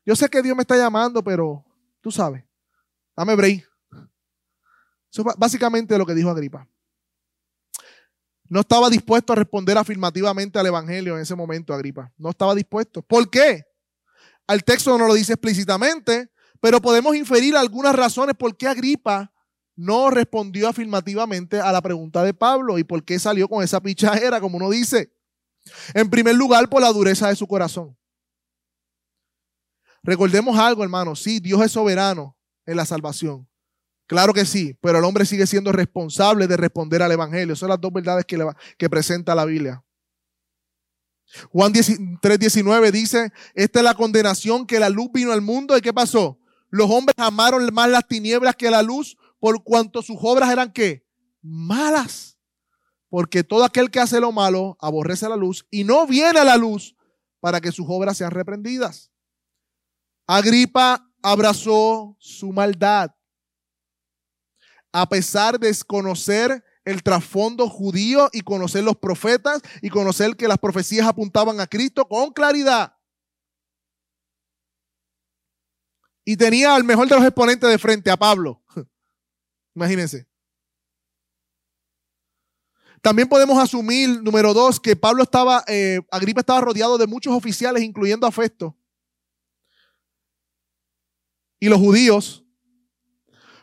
yo 0.09 0.17
sé 0.17 0.27
que 0.31 0.41
Dios 0.41 0.57
me 0.57 0.63
está 0.63 0.75
llamando, 0.75 1.23
pero 1.23 1.63
tú 2.01 2.11
sabes, 2.11 2.43
dame 3.15 3.37
break. 3.37 3.69
Eso 5.13 5.21
es 5.21 5.37
básicamente 5.37 5.99
lo 5.99 6.07
que 6.07 6.15
dijo 6.15 6.31
Agripa. 6.31 6.67
No 8.49 8.61
estaba 8.61 8.89
dispuesto 8.89 9.35
a 9.35 9.37
responder 9.37 9.77
afirmativamente 9.77 10.59
al 10.59 10.65
Evangelio 10.65 11.15
en 11.15 11.21
ese 11.21 11.35
momento, 11.35 11.75
Agripa. 11.75 12.11
No 12.17 12.31
estaba 12.31 12.55
dispuesto. 12.55 13.03
¿Por 13.03 13.29
qué? 13.29 13.67
Al 14.47 14.65
texto 14.65 14.97
no 14.97 15.07
lo 15.07 15.13
dice 15.13 15.35
explícitamente, 15.35 16.31
pero 16.59 16.81
podemos 16.81 17.15
inferir 17.15 17.55
algunas 17.55 17.95
razones 17.95 18.35
por 18.35 18.57
qué 18.57 18.67
Agripa 18.67 19.31
no 19.77 20.09
respondió 20.09 20.69
afirmativamente 20.69 21.61
a 21.61 21.71
la 21.71 21.83
pregunta 21.83 22.23
de 22.23 22.33
Pablo 22.33 22.79
y 22.79 22.85
por 22.85 23.05
qué 23.05 23.19
salió 23.19 23.47
con 23.47 23.63
esa 23.63 23.79
pichajera, 23.83 24.41
como 24.41 24.57
uno 24.57 24.71
dice. 24.71 25.13
En 25.93 26.09
primer 26.09 26.35
lugar, 26.35 26.71
por 26.71 26.81
la 26.81 26.95
dureza 26.95 27.29
de 27.29 27.37
su 27.37 27.47
corazón. 27.47 27.98
Recordemos 30.09 30.59
algo, 30.59 30.83
hermano. 30.83 31.15
Sí, 31.15 31.39
Dios 31.39 31.61
es 31.61 31.73
soberano 31.73 32.35
en 32.65 32.79
la 32.79 32.87
salvación. 32.87 33.47
Claro 34.07 34.33
que 34.33 34.47
sí, 34.47 34.75
pero 34.81 35.01
el 35.01 35.05
hombre 35.05 35.27
sigue 35.27 35.47
siendo 35.47 35.71
responsable 35.71 36.47
de 36.47 36.57
responder 36.57 37.03
al 37.03 37.13
Evangelio. 37.13 37.55
Son 37.55 37.69
las 37.69 37.79
dos 37.79 37.93
verdades 37.93 38.25
que, 38.25 38.43
que 38.79 38.89
presenta 38.89 39.35
la 39.35 39.45
Biblia. 39.45 39.85
Juan 41.53 41.75
3:19 41.75 42.91
dice, 42.91 43.35
esta 43.53 43.81
es 43.81 43.85
la 43.85 43.93
condenación 43.93 44.67
que 44.67 44.81
la 44.81 44.89
luz 44.89 45.11
vino 45.13 45.31
al 45.31 45.43
mundo. 45.43 45.77
¿Y 45.77 45.83
qué 45.83 45.93
pasó? 45.93 46.39
Los 46.71 46.91
hombres 46.91 47.15
amaron 47.19 47.69
más 47.75 47.91
las 47.91 48.09
tinieblas 48.09 48.57
que 48.57 48.71
la 48.71 48.83
luz 48.83 49.19
por 49.39 49.63
cuanto 49.63 50.01
sus 50.01 50.17
obras 50.23 50.51
eran 50.51 50.73
qué? 50.73 51.05
Malas. 51.43 52.39
Porque 53.11 53.45
todo 53.45 53.63
aquel 53.63 53.91
que 53.91 54.01
hace 54.01 54.21
lo 54.21 54.33
malo 54.33 54.79
aborrece 54.81 55.29
la 55.29 55.37
luz 55.37 55.67
y 55.71 55.85
no 55.85 56.07
viene 56.07 56.41
a 56.41 56.45
la 56.45 56.57
luz 56.57 56.97
para 57.41 57.61
que 57.61 57.73
sus 57.73 57.85
obras 57.91 58.17
sean 58.17 58.31
reprendidas. 58.31 59.11
Agripa 60.29 61.11
abrazó 61.23 62.15
su 62.21 62.53
maldad 62.53 63.11
a 64.93 65.09
pesar 65.09 65.59
de 65.59 65.69
desconocer 65.69 66.65
el 66.85 67.03
trasfondo 67.03 67.69
judío 67.69 68.29
y 68.33 68.41
conocer 68.43 68.85
los 68.85 68.97
profetas 68.97 69.61
y 69.83 69.91
conocer 69.91 70.37
que 70.37 70.49
las 70.49 70.59
profecías 70.59 71.07
apuntaban 71.07 71.61
a 71.61 71.67
Cristo 71.67 72.07
con 72.07 72.33
claridad. 72.33 72.95
Y 76.25 76.37
tenía 76.37 76.75
al 76.75 76.85
mejor 76.85 77.09
de 77.09 77.17
los 77.17 77.25
exponentes 77.25 77.69
de 77.69 77.79
frente, 77.79 78.11
a 78.11 78.17
Pablo. 78.17 78.63
Imagínense. 79.75 80.27
También 83.01 83.29
podemos 83.29 83.59
asumir, 83.63 84.23
número 84.23 84.53
dos, 84.53 84.81
que 84.81 84.97
Pablo 84.97 85.23
estaba, 85.23 85.65
eh, 85.69 86.01
Agripa 86.11 86.41
estaba 86.41 86.61
rodeado 86.61 86.99
de 86.99 87.07
muchos 87.07 87.35
oficiales, 87.35 87.83
incluyendo 87.83 88.27
a 88.27 88.33
Festo. 88.33 88.78
Y 91.61 91.69
los 91.69 91.79
judíos 91.79 92.45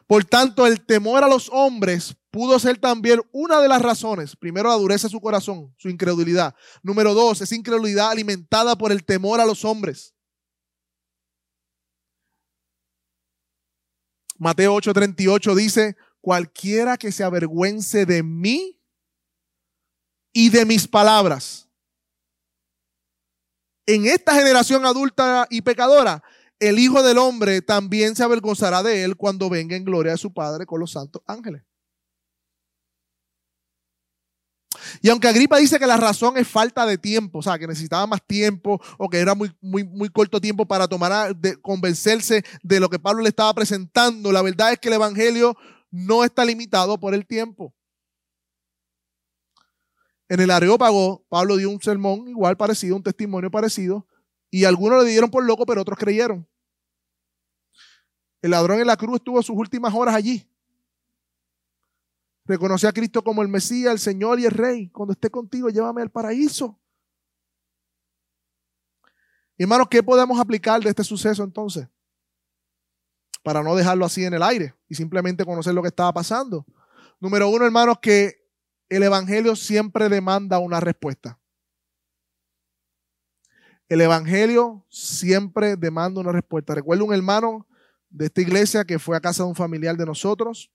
por 0.08 0.24
tanto, 0.24 0.68
el 0.68 0.86
temor 0.86 1.24
a 1.24 1.28
los 1.28 1.50
hombres 1.52 2.16
pudo 2.30 2.60
ser 2.60 2.78
también 2.78 3.22
una 3.32 3.60
de 3.60 3.68
las 3.68 3.82
razones. 3.82 4.36
Primero, 4.36 4.70
la 4.70 4.76
dureza 4.76 5.08
de 5.08 5.12
su 5.12 5.22
corazón, 5.22 5.74
su 5.78 5.90
incredulidad. 5.90 6.54
Número 6.84 7.14
dos, 7.14 7.42
esa 7.42 7.56
incredulidad 7.56 8.12
alimentada 8.12 8.78
por 8.78 8.92
el 8.92 9.04
temor 9.04 9.42
a 9.42 9.46
los 9.46 9.66
hombres. 9.66 10.14
Mateo 14.38 14.76
8:38 14.76 15.56
dice, 15.56 15.96
cualquiera 16.22 16.98
que 16.98 17.12
se 17.12 17.24
avergüence 17.24 18.06
de 18.06 18.22
mí 18.22 18.80
y 20.34 20.50
de 20.50 20.66
mis 20.66 20.88
palabras. 20.88 21.68
En 23.88 24.06
esta 24.06 24.34
generación 24.36 24.86
adulta 24.86 25.48
y 25.50 25.62
pecadora, 25.62 26.22
el 26.60 26.80
Hijo 26.80 27.04
del 27.04 27.18
Hombre 27.18 27.62
también 27.62 28.16
se 28.16 28.24
avergonzará 28.24 28.84
de 28.84 29.04
él 29.04 29.16
cuando 29.16 29.50
venga 29.50 29.76
en 29.76 29.86
gloria 29.86 30.14
de 30.14 30.18
su 30.18 30.34
Padre 30.34 30.66
con 30.66 30.80
los 30.80 30.92
santos 30.92 31.22
ángeles. 31.28 31.64
Y 35.02 35.10
aunque 35.10 35.28
Agripa 35.28 35.58
dice 35.58 35.80
que 35.80 35.88
la 35.88 35.98
razón 35.98 36.38
es 36.38 36.48
falta 36.48 36.86
de 36.86 36.98
tiempo, 36.98 37.40
o 37.40 37.42
sea, 37.42 37.58
que 37.58 37.68
necesitaba 37.68 38.08
más 38.08 38.26
tiempo 38.26 38.82
o 38.98 39.10
que 39.10 39.20
era 39.20 39.36
muy, 39.36 39.52
muy, 39.62 39.84
muy 39.84 40.10
corto 40.10 40.40
tiempo 40.40 40.66
para 40.66 40.88
tomar, 40.88 41.36
de, 41.36 41.60
convencerse 41.62 42.44
de 42.64 42.80
lo 42.80 42.90
que 42.90 43.00
Pablo 43.00 43.22
le 43.22 43.30
estaba 43.30 43.54
presentando, 43.54 44.32
la 44.32 44.42
verdad 44.42 44.74
es 44.74 44.80
que 44.80 44.90
el 44.90 44.96
Evangelio 44.96 45.56
no 45.92 46.24
está 46.24 46.46
limitado 46.46 47.00
por 47.00 47.14
el 47.14 47.26
tiempo. 47.26 47.74
En 50.28 50.40
el 50.40 50.50
Areópago, 50.50 51.26
Pablo 51.30 51.56
dio 51.58 51.70
un 51.70 51.82
sermón 51.82 52.28
igual 52.28 52.58
parecido, 52.58 52.96
un 52.96 53.04
testimonio 53.04 53.52
parecido, 53.52 54.08
y 54.56 54.64
algunos 54.64 55.04
le 55.04 55.10
dieron 55.10 55.30
por 55.30 55.44
loco, 55.44 55.66
pero 55.66 55.82
otros 55.82 56.00
creyeron. 56.00 56.48
El 58.42 58.52
ladrón 58.52 58.80
en 58.80 58.88
la 58.88 58.96
cruz 58.96 59.16
estuvo 59.16 59.44
sus 59.44 59.54
últimas 59.54 59.94
horas 59.94 60.16
allí. 60.16 60.50
Reconoció 62.46 62.88
a 62.88 62.94
Cristo 62.94 63.22
como 63.22 63.42
el 63.42 63.50
Mesías, 63.50 63.92
el 63.92 64.00
Señor 64.00 64.40
y 64.40 64.46
el 64.46 64.52
Rey. 64.52 64.88
Cuando 64.92 65.12
esté 65.12 65.30
contigo, 65.30 65.68
llévame 65.68 66.04
al 66.04 66.10
paraíso. 66.10 66.80
Hermanos, 69.58 69.90
¿qué 69.90 70.02
podemos 70.02 70.40
aplicar 70.40 70.82
de 70.82 70.90
este 70.90 71.04
suceso 71.04 71.44
entonces? 71.44 71.90
Para 73.44 73.62
no 73.62 73.76
dejarlo 73.76 74.06
así 74.06 74.24
en 74.24 74.36
el 74.36 74.42
aire 74.42 74.74
y 74.88 74.96
simplemente 74.96 75.44
conocer 75.44 75.74
lo 75.74 75.82
que 75.82 75.90
estaba 75.90 76.14
pasando. 76.14 76.66
Número 77.20 77.50
uno, 77.50 77.66
hermanos, 77.66 77.98
que 78.02 78.48
el 78.88 79.04
Evangelio 79.04 79.54
siempre 79.58 80.08
demanda 80.08 80.60
una 80.60 80.80
respuesta. 80.80 81.38
El 83.88 84.02
Evangelio 84.02 84.84
siempre 84.90 85.76
demanda 85.76 86.20
una 86.20 86.32
respuesta. 86.32 86.74
Recuerdo 86.74 87.06
un 87.06 87.14
hermano 87.14 87.68
de 88.10 88.26
esta 88.26 88.42
iglesia 88.42 88.84
que 88.84 88.98
fue 88.98 89.16
a 89.16 89.22
casa 89.22 89.44
de 89.44 89.50
un 89.50 89.56
familiar 89.56 89.96
de 89.96 90.06
nosotros, 90.06 90.72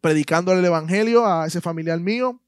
predicando 0.00 0.52
el 0.52 0.64
Evangelio 0.64 1.26
a 1.26 1.46
ese 1.46 1.60
familiar 1.60 1.98
mío, 1.98 2.40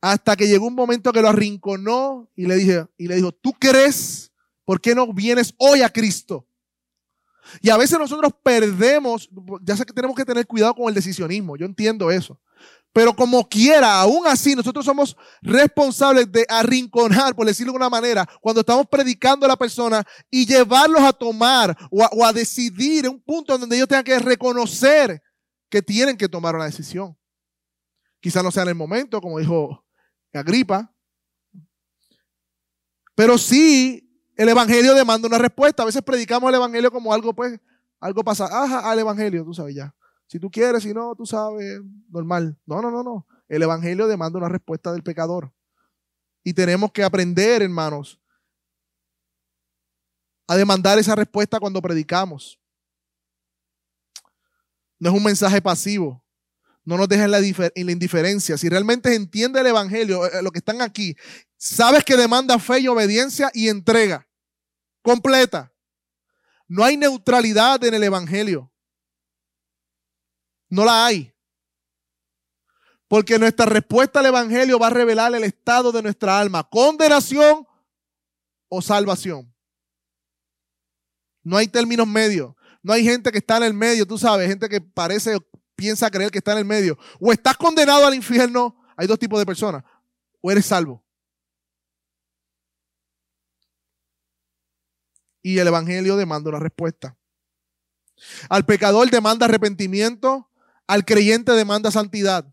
hasta 0.00 0.36
que 0.36 0.46
llegó 0.46 0.66
un 0.66 0.74
momento 0.74 1.12
que 1.12 1.22
lo 1.22 1.28
arrinconó 1.28 2.30
y 2.36 2.46
le, 2.46 2.56
dije, 2.56 2.86
y 2.96 3.08
le 3.08 3.16
dijo, 3.16 3.32
¿tú 3.32 3.52
crees? 3.58 4.30
¿Por 4.64 4.80
qué 4.80 4.94
no 4.94 5.12
vienes 5.12 5.54
hoy 5.58 5.82
a 5.82 5.88
Cristo? 5.88 6.46
Y 7.60 7.70
a 7.70 7.76
veces 7.76 7.98
nosotros 7.98 8.32
perdemos, 8.42 9.28
ya 9.62 9.76
sé 9.76 9.84
que 9.84 9.92
tenemos 9.92 10.16
que 10.16 10.24
tener 10.24 10.46
cuidado 10.46 10.74
con 10.74 10.88
el 10.88 10.94
decisionismo, 10.94 11.56
yo 11.56 11.66
entiendo 11.66 12.10
eso. 12.10 12.40
Pero 12.96 13.14
como 13.14 13.46
quiera, 13.46 14.00
aún 14.00 14.26
así, 14.26 14.54
nosotros 14.54 14.82
somos 14.82 15.14
responsables 15.42 16.32
de 16.32 16.46
arrinconar, 16.48 17.36
por 17.36 17.46
decirlo 17.46 17.74
de 17.74 17.76
una 17.76 17.90
manera, 17.90 18.26
cuando 18.40 18.62
estamos 18.62 18.86
predicando 18.86 19.44
a 19.44 19.50
la 19.50 19.56
persona 19.56 20.02
y 20.30 20.46
llevarlos 20.46 21.02
a 21.02 21.12
tomar 21.12 21.76
o 21.90 22.24
a, 22.24 22.32
decidir 22.32 23.04
en 23.04 23.10
un 23.10 23.20
punto 23.20 23.58
donde 23.58 23.76
ellos 23.76 23.86
tengan 23.86 24.02
que 24.02 24.18
reconocer 24.18 25.22
que 25.68 25.82
tienen 25.82 26.16
que 26.16 26.26
tomar 26.26 26.54
una 26.54 26.64
decisión. 26.64 27.14
Quizá 28.18 28.42
no 28.42 28.50
sea 28.50 28.62
en 28.62 28.70
el 28.70 28.74
momento, 28.74 29.20
como 29.20 29.40
dijo 29.40 29.84
Agripa, 30.32 30.90
pero 33.14 33.36
sí 33.36 34.10
el 34.36 34.48
Evangelio 34.48 34.94
demanda 34.94 35.28
una 35.28 35.36
respuesta. 35.36 35.82
A 35.82 35.86
veces 35.86 36.00
predicamos 36.00 36.48
el 36.48 36.54
Evangelio 36.54 36.90
como 36.90 37.12
algo, 37.12 37.34
pues, 37.34 37.60
algo 38.00 38.24
pasa, 38.24 38.46
ajá, 38.46 38.90
al 38.90 38.98
Evangelio, 38.98 39.44
tú 39.44 39.52
sabes 39.52 39.74
ya. 39.74 39.94
Si 40.26 40.38
tú 40.40 40.50
quieres, 40.50 40.82
si 40.82 40.92
no, 40.92 41.14
tú 41.14 41.24
sabes, 41.24 41.80
normal. 42.08 42.58
No, 42.66 42.82
no, 42.82 42.90
no, 42.90 43.02
no. 43.02 43.26
El 43.48 43.62
Evangelio 43.62 44.06
demanda 44.06 44.38
una 44.38 44.48
respuesta 44.48 44.92
del 44.92 45.02
pecador. 45.02 45.52
Y 46.42 46.52
tenemos 46.52 46.92
que 46.92 47.04
aprender, 47.04 47.62
hermanos, 47.62 48.20
a 50.46 50.56
demandar 50.56 50.98
esa 50.98 51.14
respuesta 51.14 51.58
cuando 51.58 51.82
predicamos. 51.82 52.60
No 54.98 55.10
es 55.10 55.16
un 55.16 55.24
mensaje 55.24 55.60
pasivo. 55.60 56.24
No 56.84 56.96
nos 56.96 57.08
la, 57.08 57.38
en 57.74 57.86
la 57.86 57.92
indiferencia. 57.92 58.56
Si 58.56 58.68
realmente 58.68 59.12
entiende 59.14 59.60
el 59.60 59.66
Evangelio, 59.66 60.24
eh, 60.26 60.40
lo 60.40 60.52
que 60.52 60.58
están 60.58 60.80
aquí, 60.80 61.16
sabes 61.56 62.04
que 62.04 62.16
demanda 62.16 62.58
fe 62.60 62.80
y 62.80 62.88
obediencia 62.88 63.50
y 63.52 63.68
entrega 63.68 64.26
completa. 65.02 65.72
No 66.68 66.84
hay 66.84 66.96
neutralidad 66.96 67.82
en 67.84 67.94
el 67.94 68.02
Evangelio. 68.02 68.72
No 70.68 70.84
la 70.84 71.06
hay. 71.06 71.32
Porque 73.08 73.38
nuestra 73.38 73.66
respuesta 73.66 74.20
al 74.20 74.26
Evangelio 74.26 74.78
va 74.78 74.88
a 74.88 74.90
revelar 74.90 75.34
el 75.34 75.44
estado 75.44 75.92
de 75.92 76.02
nuestra 76.02 76.40
alma, 76.40 76.68
condenación 76.68 77.66
o 78.68 78.82
salvación. 78.82 79.54
No 81.42 81.56
hay 81.56 81.68
términos 81.68 82.06
medios. 82.08 82.56
No 82.86 82.92
hay 82.92 83.02
gente 83.02 83.32
que 83.32 83.38
está 83.38 83.56
en 83.56 83.64
el 83.64 83.74
medio, 83.74 84.06
tú 84.06 84.16
sabes, 84.16 84.46
gente 84.46 84.68
que 84.68 84.80
parece, 84.80 85.38
piensa 85.74 86.08
creer 86.08 86.30
que 86.30 86.38
está 86.38 86.52
en 86.52 86.58
el 86.58 86.64
medio. 86.64 86.96
O 87.18 87.32
estás 87.32 87.56
condenado 87.56 88.06
al 88.06 88.14
infierno, 88.14 88.80
hay 88.96 89.08
dos 89.08 89.18
tipos 89.18 89.40
de 89.40 89.44
personas, 89.44 89.82
o 90.40 90.52
eres 90.52 90.66
salvo. 90.66 91.04
Y 95.42 95.58
el 95.58 95.66
Evangelio 95.66 96.16
demanda 96.16 96.48
una 96.48 96.60
respuesta. 96.60 97.16
Al 98.48 98.64
pecador 98.64 99.10
demanda 99.10 99.46
arrepentimiento, 99.46 100.45
al 100.86 101.04
creyente 101.04 101.52
demanda 101.52 101.90
santidad. 101.90 102.46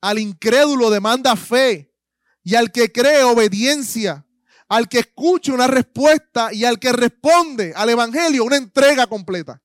Al 0.00 0.18
incrédulo 0.18 0.90
demanda 0.90 1.36
fe. 1.36 1.94
Y 2.42 2.54
al 2.54 2.72
que 2.72 2.90
cree 2.90 3.22
obediencia. 3.22 4.26
Al 4.68 4.88
que 4.88 5.00
escucha 5.00 5.52
una 5.52 5.66
respuesta 5.66 6.52
y 6.52 6.64
al 6.64 6.78
que 6.78 6.92
responde 6.92 7.72
al 7.74 7.90
Evangelio 7.90 8.44
una 8.44 8.56
entrega 8.56 9.06
completa. 9.06 9.60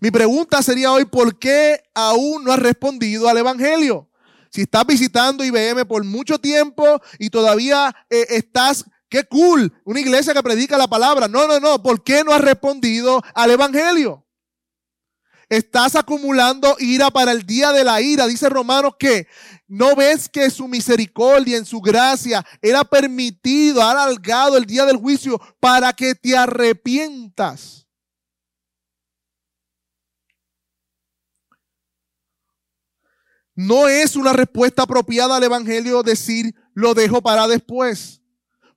Mi 0.00 0.10
pregunta 0.10 0.62
sería 0.62 0.92
hoy, 0.92 1.04
¿por 1.04 1.38
qué 1.38 1.82
aún 1.94 2.44
no 2.44 2.52
has 2.52 2.58
respondido 2.60 3.28
al 3.28 3.38
Evangelio? 3.38 4.08
Si 4.50 4.62
estás 4.62 4.86
visitando 4.86 5.44
IBM 5.44 5.84
por 5.84 6.04
mucho 6.04 6.38
tiempo 6.38 7.02
y 7.18 7.28
todavía 7.28 7.94
eh, 8.08 8.26
estás, 8.30 8.84
qué 9.08 9.24
cool, 9.24 9.72
una 9.84 9.98
iglesia 9.98 10.32
que 10.32 10.42
predica 10.44 10.78
la 10.78 10.86
palabra. 10.86 11.26
No, 11.26 11.48
no, 11.48 11.58
no, 11.58 11.82
¿por 11.82 12.04
qué 12.04 12.22
no 12.22 12.32
has 12.32 12.40
respondido 12.40 13.20
al 13.34 13.50
Evangelio? 13.50 14.23
Estás 15.54 15.94
acumulando 15.94 16.74
ira 16.80 17.12
para 17.12 17.30
el 17.30 17.46
día 17.46 17.70
de 17.70 17.84
la 17.84 18.00
ira. 18.00 18.26
Dice 18.26 18.48
Romanos 18.48 18.94
que 18.98 19.28
no 19.68 19.94
ves 19.94 20.28
que 20.28 20.50
su 20.50 20.66
misericordia, 20.66 21.56
en 21.56 21.64
su 21.64 21.80
gracia, 21.80 22.44
era 22.60 22.82
permitido, 22.82 23.80
ha 23.80 23.92
alargado 23.92 24.56
el 24.56 24.64
día 24.66 24.84
del 24.84 24.96
juicio 24.96 25.40
para 25.60 25.92
que 25.92 26.16
te 26.16 26.36
arrepientas. 26.36 27.86
No 33.54 33.88
es 33.88 34.16
una 34.16 34.32
respuesta 34.32 34.82
apropiada 34.82 35.36
al 35.36 35.44
Evangelio 35.44 36.02
decir 36.02 36.52
lo 36.74 36.94
dejo 36.94 37.22
para 37.22 37.46
después, 37.46 38.20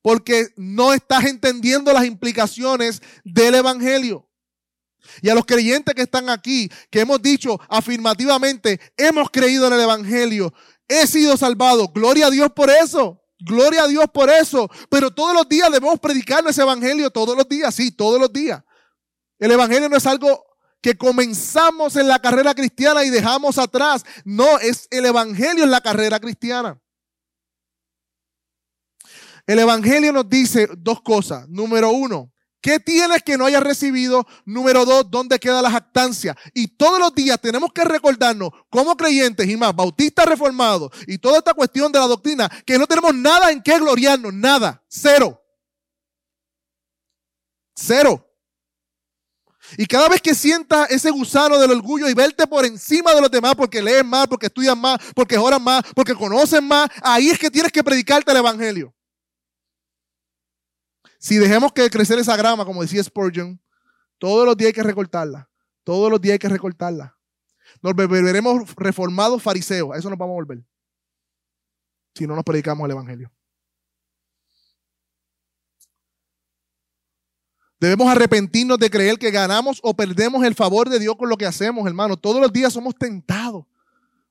porque 0.04 0.50
no 0.56 0.94
estás 0.94 1.26
entendiendo 1.26 1.92
las 1.92 2.06
implicaciones 2.06 3.02
del 3.24 3.56
Evangelio. 3.56 4.27
Y 5.22 5.30
a 5.30 5.36
los 5.36 5.46
creyentes 5.46 5.94
que 5.96 6.04
están 6.04 6.30
aquí, 6.30 6.70
que 6.90 7.02
hemos 7.02 7.22
dicho 7.22 7.60
afirmativamente, 7.70 8.80
hemos 8.96 9.30
creído 9.30 9.68
en 9.68 9.74
el 9.74 9.82
Evangelio, 9.82 10.54
he 10.88 11.08
sido 11.08 11.38
salvado. 11.38 11.88
Gloria 11.90 12.28
a 12.28 12.32
Dios 12.32 12.52
por 12.56 12.70
eso. 12.70 13.22
Gloria 13.40 13.84
a 13.84 13.88
Dios 13.88 14.06
por 14.14 14.30
eso. 14.30 14.70
Pero 14.90 15.12
todos 15.12 15.34
los 15.34 15.48
días 15.48 15.72
debemos 15.72 16.00
predicar 16.00 16.46
ese 16.48 16.62
Evangelio, 16.62 17.10
todos 17.10 17.36
los 17.36 17.48
días, 17.48 17.74
sí, 17.74 17.92
todos 17.92 18.20
los 18.20 18.32
días. 18.32 18.64
El 19.40 19.52
Evangelio 19.52 19.90
no 19.90 19.98
es 19.98 20.06
algo 20.06 20.44
que 20.82 20.98
comenzamos 20.98 21.96
en 21.96 22.08
la 22.08 22.20
carrera 22.20 22.54
cristiana 22.54 23.04
y 23.04 23.10
dejamos 23.10 23.58
atrás. 23.58 24.06
No, 24.24 24.58
es 24.60 24.88
el 24.92 25.06
Evangelio 25.06 25.64
en 25.64 25.72
la 25.72 25.82
carrera 25.82 26.20
cristiana. 26.20 26.80
El 29.46 29.60
Evangelio 29.60 30.12
nos 30.12 30.30
dice 30.30 30.68
dos 30.78 31.02
cosas. 31.02 31.48
Número 31.48 31.90
uno, 31.92 32.32
¿Qué 32.68 32.82
tienes 32.82 33.24
que 33.24 33.38
no 33.38 33.46
hayas 33.46 33.64
recibido? 33.64 34.28
Número 34.44 34.84
dos, 34.84 35.10
¿dónde 35.10 35.40
queda 35.40 35.62
la 35.62 35.72
jactancia? 35.72 36.36
Y 36.54 36.68
todos 36.68 37.00
los 37.00 37.16
días 37.16 37.40
tenemos 37.40 37.72
que 37.72 37.86
recordarnos, 37.86 38.50
como 38.70 38.98
creyentes 38.98 39.48
y 39.48 39.56
más, 39.56 39.74
bautistas 39.74 40.26
reformados 40.26 40.92
y 41.08 41.18
toda 41.18 41.38
esta 41.38 41.54
cuestión 41.54 41.94
de 41.94 42.00
la 42.00 42.08
doctrina, 42.08 42.52
que 42.66 42.78
no 42.78 42.86
tenemos 42.86 43.16
nada 43.16 43.52
en 43.54 43.64
qué 43.64 43.80
gloriarnos, 43.80 44.34
nada, 44.34 44.84
cero. 44.90 45.42
Cero. 47.74 48.30
Y 49.78 49.86
cada 49.86 50.10
vez 50.10 50.22
que 50.22 50.36
sientas 50.36 50.92
ese 50.92 51.10
gusano 51.10 51.58
del 51.60 51.72
orgullo 51.72 52.10
y 52.10 52.14
verte 52.14 52.46
por 52.48 52.66
encima 52.66 53.14
de 53.14 53.22
los 53.22 53.32
demás 53.32 53.56
porque 53.56 53.82
lees 53.82 54.04
más, 54.04 54.28
porque 54.28 54.48
estudias 54.48 54.76
más, 54.76 55.00
porque 55.16 55.38
oras 55.38 55.62
más, 55.62 55.84
porque 55.96 56.14
conoces 56.14 56.62
más, 56.62 56.90
ahí 57.02 57.30
es 57.30 57.40
que 57.40 57.50
tienes 57.50 57.72
que 57.72 57.82
predicarte 57.82 58.30
el 58.32 58.38
Evangelio. 58.40 58.94
Si 61.20 61.38
dejemos 61.38 61.72
que 61.74 61.90
crecer 61.90 62.20
esa 62.20 62.36
grama, 62.36 62.66
como 62.66 62.82
decía 62.82 63.04
Spurgeon, 63.04 63.60
todos 64.18 64.46
los 64.46 64.56
días 64.56 64.68
hay 64.68 64.74
que 64.74 64.84
recortarla. 64.84 65.50
Todos 65.84 66.12
los 66.12 66.20
días 66.22 66.34
hay 66.34 66.40
que 66.40 66.50
recortarla. 66.50 67.18
Nos 67.82 67.94
volveremos 67.94 68.76
reformados 68.76 69.42
fariseos. 69.42 69.94
A 69.94 69.98
eso 69.98 70.10
nos 70.10 70.18
vamos 70.18 70.34
a 70.34 70.36
volver. 70.36 70.64
Si 72.16 72.26
no 72.26 72.36
nos 72.36 72.44
predicamos 72.44 72.86
el 72.86 72.92
Evangelio. 72.92 73.32
Debemos 77.80 78.10
arrepentirnos 78.10 78.80
de 78.80 78.90
creer 78.90 79.20
que 79.20 79.30
ganamos 79.30 79.80
o 79.84 79.96
perdemos 79.96 80.44
el 80.44 80.56
favor 80.56 80.90
de 80.90 81.00
Dios 81.00 81.16
con 81.16 81.30
lo 81.30 81.38
que 81.38 81.46
hacemos, 81.46 81.86
hermano. 81.86 82.18
Todos 82.18 82.42
los 82.42 82.52
días 82.52 82.74
somos 82.74 82.96
tentados. 82.96 83.66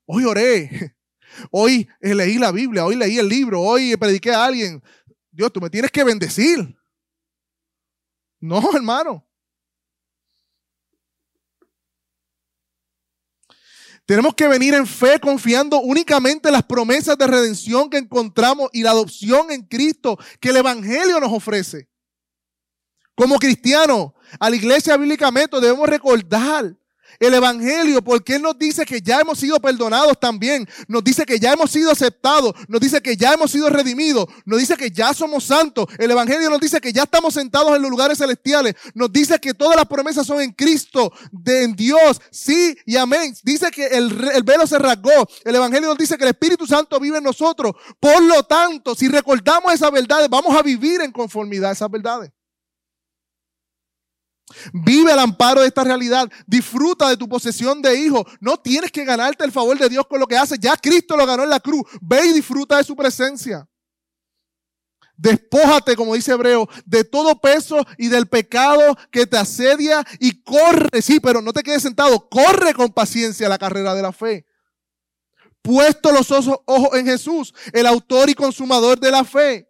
Hoy 0.05 0.25
oré. 0.25 0.95
Hoy 1.51 1.87
leí 2.01 2.37
la 2.37 2.51
Biblia. 2.51 2.85
Hoy 2.85 2.95
leí 2.95 3.17
el 3.17 3.29
libro. 3.29 3.61
Hoy 3.61 3.95
prediqué 3.95 4.31
a 4.31 4.45
alguien. 4.45 4.83
Dios, 5.31 5.51
tú 5.53 5.61
me 5.61 5.69
tienes 5.69 5.91
que 5.91 6.03
bendecir. 6.03 6.76
No, 8.47 8.61
hermano. 8.73 9.23
Tenemos 14.05 14.33
que 14.35 14.47
venir 14.47 14.73
en 14.73 14.87
fe 14.87 15.19
confiando 15.19 15.81
únicamente 15.81 16.47
en 16.47 16.53
las 16.53 16.63
promesas 16.63 17.17
de 17.17 17.27
redención 17.27 17.89
que 17.89 17.97
encontramos 17.97 18.69
y 18.71 18.81
la 18.81 18.91
adopción 18.91 19.51
en 19.51 19.63
Cristo 19.63 20.17
que 20.39 20.49
el 20.49 20.57
Evangelio 20.57 21.19
nos 21.19 21.33
ofrece. 21.33 21.89
Como 23.15 23.37
cristianos, 23.37 24.13
a 24.39 24.49
la 24.49 24.55
iglesia 24.55 24.95
bíblica 24.95 25.29
debemos 25.29 25.89
recordar 25.89 26.73
el 27.19 27.33
Evangelio, 27.33 28.01
porque 28.01 28.35
Él 28.35 28.41
nos 28.41 28.57
dice 28.57 28.85
que 28.85 29.01
ya 29.01 29.19
hemos 29.19 29.39
sido 29.39 29.59
perdonados 29.59 30.19
también, 30.19 30.67
nos 30.87 31.03
dice 31.03 31.25
que 31.25 31.39
ya 31.39 31.53
hemos 31.53 31.71
sido 31.71 31.91
aceptados, 31.91 32.53
nos 32.67 32.81
dice 32.81 33.01
que 33.01 33.17
ya 33.17 33.33
hemos 33.33 33.51
sido 33.51 33.69
redimidos, 33.69 34.25
nos 34.45 34.59
dice 34.59 34.75
que 34.75 34.91
ya 34.91 35.13
somos 35.13 35.43
santos, 35.43 35.85
el 35.97 36.11
Evangelio 36.11 36.49
nos 36.49 36.59
dice 36.59 36.79
que 36.79 36.93
ya 36.93 37.03
estamos 37.03 37.33
sentados 37.33 37.75
en 37.75 37.81
los 37.81 37.91
lugares 37.91 38.17
celestiales, 38.17 38.75
nos 38.93 39.11
dice 39.11 39.39
que 39.39 39.53
todas 39.53 39.75
las 39.75 39.85
promesas 39.85 40.25
son 40.25 40.41
en 40.41 40.51
Cristo, 40.51 41.11
de 41.31 41.63
en 41.63 41.75
Dios, 41.75 42.21
sí 42.31 42.77
y 42.85 42.95
amén. 42.95 43.35
Dice 43.43 43.71
que 43.71 43.87
el, 43.87 44.29
el 44.33 44.43
velo 44.43 44.67
se 44.67 44.77
rasgó, 44.77 45.27
el 45.43 45.55
Evangelio 45.55 45.89
nos 45.89 45.97
dice 45.97 46.17
que 46.17 46.23
el 46.23 46.29
Espíritu 46.29 46.65
Santo 46.65 46.99
vive 46.99 47.17
en 47.17 47.23
nosotros. 47.23 47.73
Por 47.99 48.21
lo 48.23 48.43
tanto, 48.43 48.95
si 48.95 49.07
recordamos 49.07 49.73
esas 49.73 49.91
verdades, 49.91 50.29
vamos 50.29 50.55
a 50.55 50.61
vivir 50.61 51.01
en 51.01 51.11
conformidad 51.11 51.71
a 51.71 51.73
esas 51.73 51.89
verdades. 51.89 52.31
Vive 54.73 55.11
al 55.11 55.19
amparo 55.19 55.61
de 55.61 55.67
esta 55.67 55.83
realidad. 55.83 56.29
Disfruta 56.45 57.09
de 57.09 57.17
tu 57.17 57.27
posesión 57.27 57.81
de 57.81 57.99
hijo. 57.99 58.25
No 58.39 58.57
tienes 58.57 58.91
que 58.91 59.03
ganarte 59.03 59.43
el 59.43 59.51
favor 59.51 59.77
de 59.77 59.89
Dios 59.89 60.07
con 60.07 60.19
lo 60.19 60.27
que 60.27 60.37
haces. 60.37 60.59
Ya 60.59 60.75
Cristo 60.77 61.17
lo 61.17 61.25
ganó 61.25 61.43
en 61.43 61.49
la 61.49 61.59
cruz. 61.59 61.83
Ve 62.01 62.25
y 62.27 62.33
disfruta 62.33 62.77
de 62.77 62.83
su 62.83 62.95
presencia. 62.95 63.67
Despójate, 65.17 65.95
como 65.95 66.13
dice 66.13 66.31
Hebreo, 66.31 66.69
de 66.85 67.03
todo 67.03 67.41
peso 67.41 67.83
y 67.97 68.07
del 68.07 68.27
pecado 68.27 68.95
que 69.11 69.25
te 69.25 69.37
asedia 69.37 70.05
y 70.19 70.43
corre. 70.43 71.01
Sí, 71.01 71.19
pero 71.19 71.41
no 71.41 71.51
te 71.51 71.63
quedes 71.63 71.81
sentado. 71.81 72.29
Corre 72.29 72.73
con 72.73 72.93
paciencia 72.93 73.49
la 73.49 73.57
carrera 73.57 73.95
de 73.95 74.01
la 74.03 74.13
fe. 74.13 74.45
Puesto 75.61 76.11
los 76.11 76.31
ojos 76.31 76.89
en 76.93 77.05
Jesús, 77.05 77.53
el 77.73 77.87
autor 77.87 78.29
y 78.29 78.35
consumador 78.35 78.99
de 78.99 79.11
la 79.11 79.25
fe. 79.25 79.69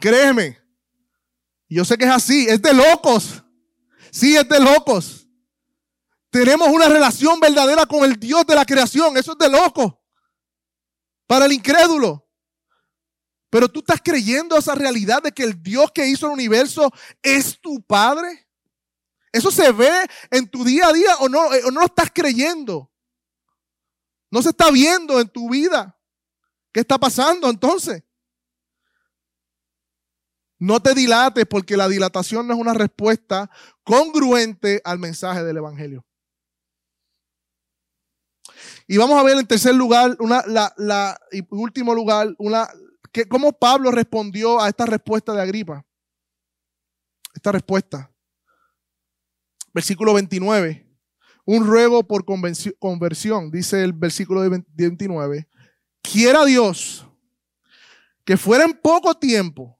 Créeme, 0.00 0.58
yo 1.76 1.84
sé 1.84 1.98
que 1.98 2.04
es 2.04 2.10
así, 2.10 2.46
es 2.48 2.62
de 2.62 2.72
locos. 2.72 3.42
Sí, 4.10 4.36
es 4.36 4.48
de 4.48 4.60
locos. 4.60 5.28
Tenemos 6.30 6.68
una 6.68 6.88
relación 6.88 7.40
verdadera 7.40 7.86
con 7.86 8.04
el 8.04 8.18
Dios 8.18 8.46
de 8.46 8.54
la 8.54 8.64
creación. 8.64 9.16
Eso 9.16 9.32
es 9.32 9.38
de 9.38 9.48
locos. 9.48 9.94
Para 11.26 11.46
el 11.46 11.52
incrédulo. 11.52 12.26
Pero 13.50 13.68
tú 13.68 13.80
estás 13.80 14.00
creyendo 14.02 14.56
esa 14.56 14.74
realidad 14.74 15.22
de 15.22 15.32
que 15.32 15.42
el 15.42 15.62
Dios 15.62 15.90
que 15.92 16.06
hizo 16.06 16.26
el 16.26 16.32
universo 16.32 16.90
es 17.22 17.58
tu 17.60 17.82
Padre. 17.82 18.46
¿Eso 19.32 19.50
se 19.50 19.72
ve 19.72 19.90
en 20.30 20.48
tu 20.48 20.64
día 20.64 20.88
a 20.88 20.92
día 20.92 21.16
o 21.20 21.28
no, 21.28 21.46
o 21.46 21.70
no 21.70 21.80
lo 21.80 21.86
estás 21.86 22.10
creyendo? 22.12 22.90
No 24.30 24.42
se 24.42 24.50
está 24.50 24.70
viendo 24.70 25.20
en 25.20 25.28
tu 25.28 25.50
vida. 25.50 25.98
¿Qué 26.72 26.80
está 26.80 26.98
pasando 26.98 27.48
entonces? 27.48 28.02
No 30.58 30.80
te 30.80 30.94
dilates 30.94 31.46
porque 31.46 31.76
la 31.76 31.88
dilatación 31.88 32.46
no 32.46 32.54
es 32.54 32.60
una 32.60 32.74
respuesta 32.74 33.48
congruente 33.84 34.80
al 34.84 34.98
mensaje 34.98 35.44
del 35.44 35.58
Evangelio. 35.58 36.04
Y 38.88 38.96
vamos 38.96 39.18
a 39.18 39.22
ver 39.22 39.38
en 39.38 39.46
tercer 39.46 39.74
lugar, 39.74 40.16
una, 40.18 40.42
la, 40.46 40.72
la, 40.76 41.20
y 41.30 41.42
último 41.50 41.94
lugar, 41.94 42.34
una, 42.38 42.68
que, 43.12 43.28
cómo 43.28 43.52
Pablo 43.52 43.90
respondió 43.90 44.60
a 44.60 44.68
esta 44.68 44.86
respuesta 44.86 45.32
de 45.32 45.42
Agripa. 45.42 45.84
Esta 47.34 47.52
respuesta. 47.52 48.10
Versículo 49.72 50.14
29. 50.14 50.86
Un 51.44 51.66
ruego 51.66 52.02
por 52.02 52.24
conversión, 52.24 53.50
dice 53.50 53.82
el 53.82 53.92
versículo 53.92 54.40
29. 54.74 55.48
Quiera 56.02 56.44
Dios 56.44 57.06
que 58.24 58.36
fuera 58.36 58.64
en 58.64 58.74
poco 58.74 59.14
tiempo 59.14 59.77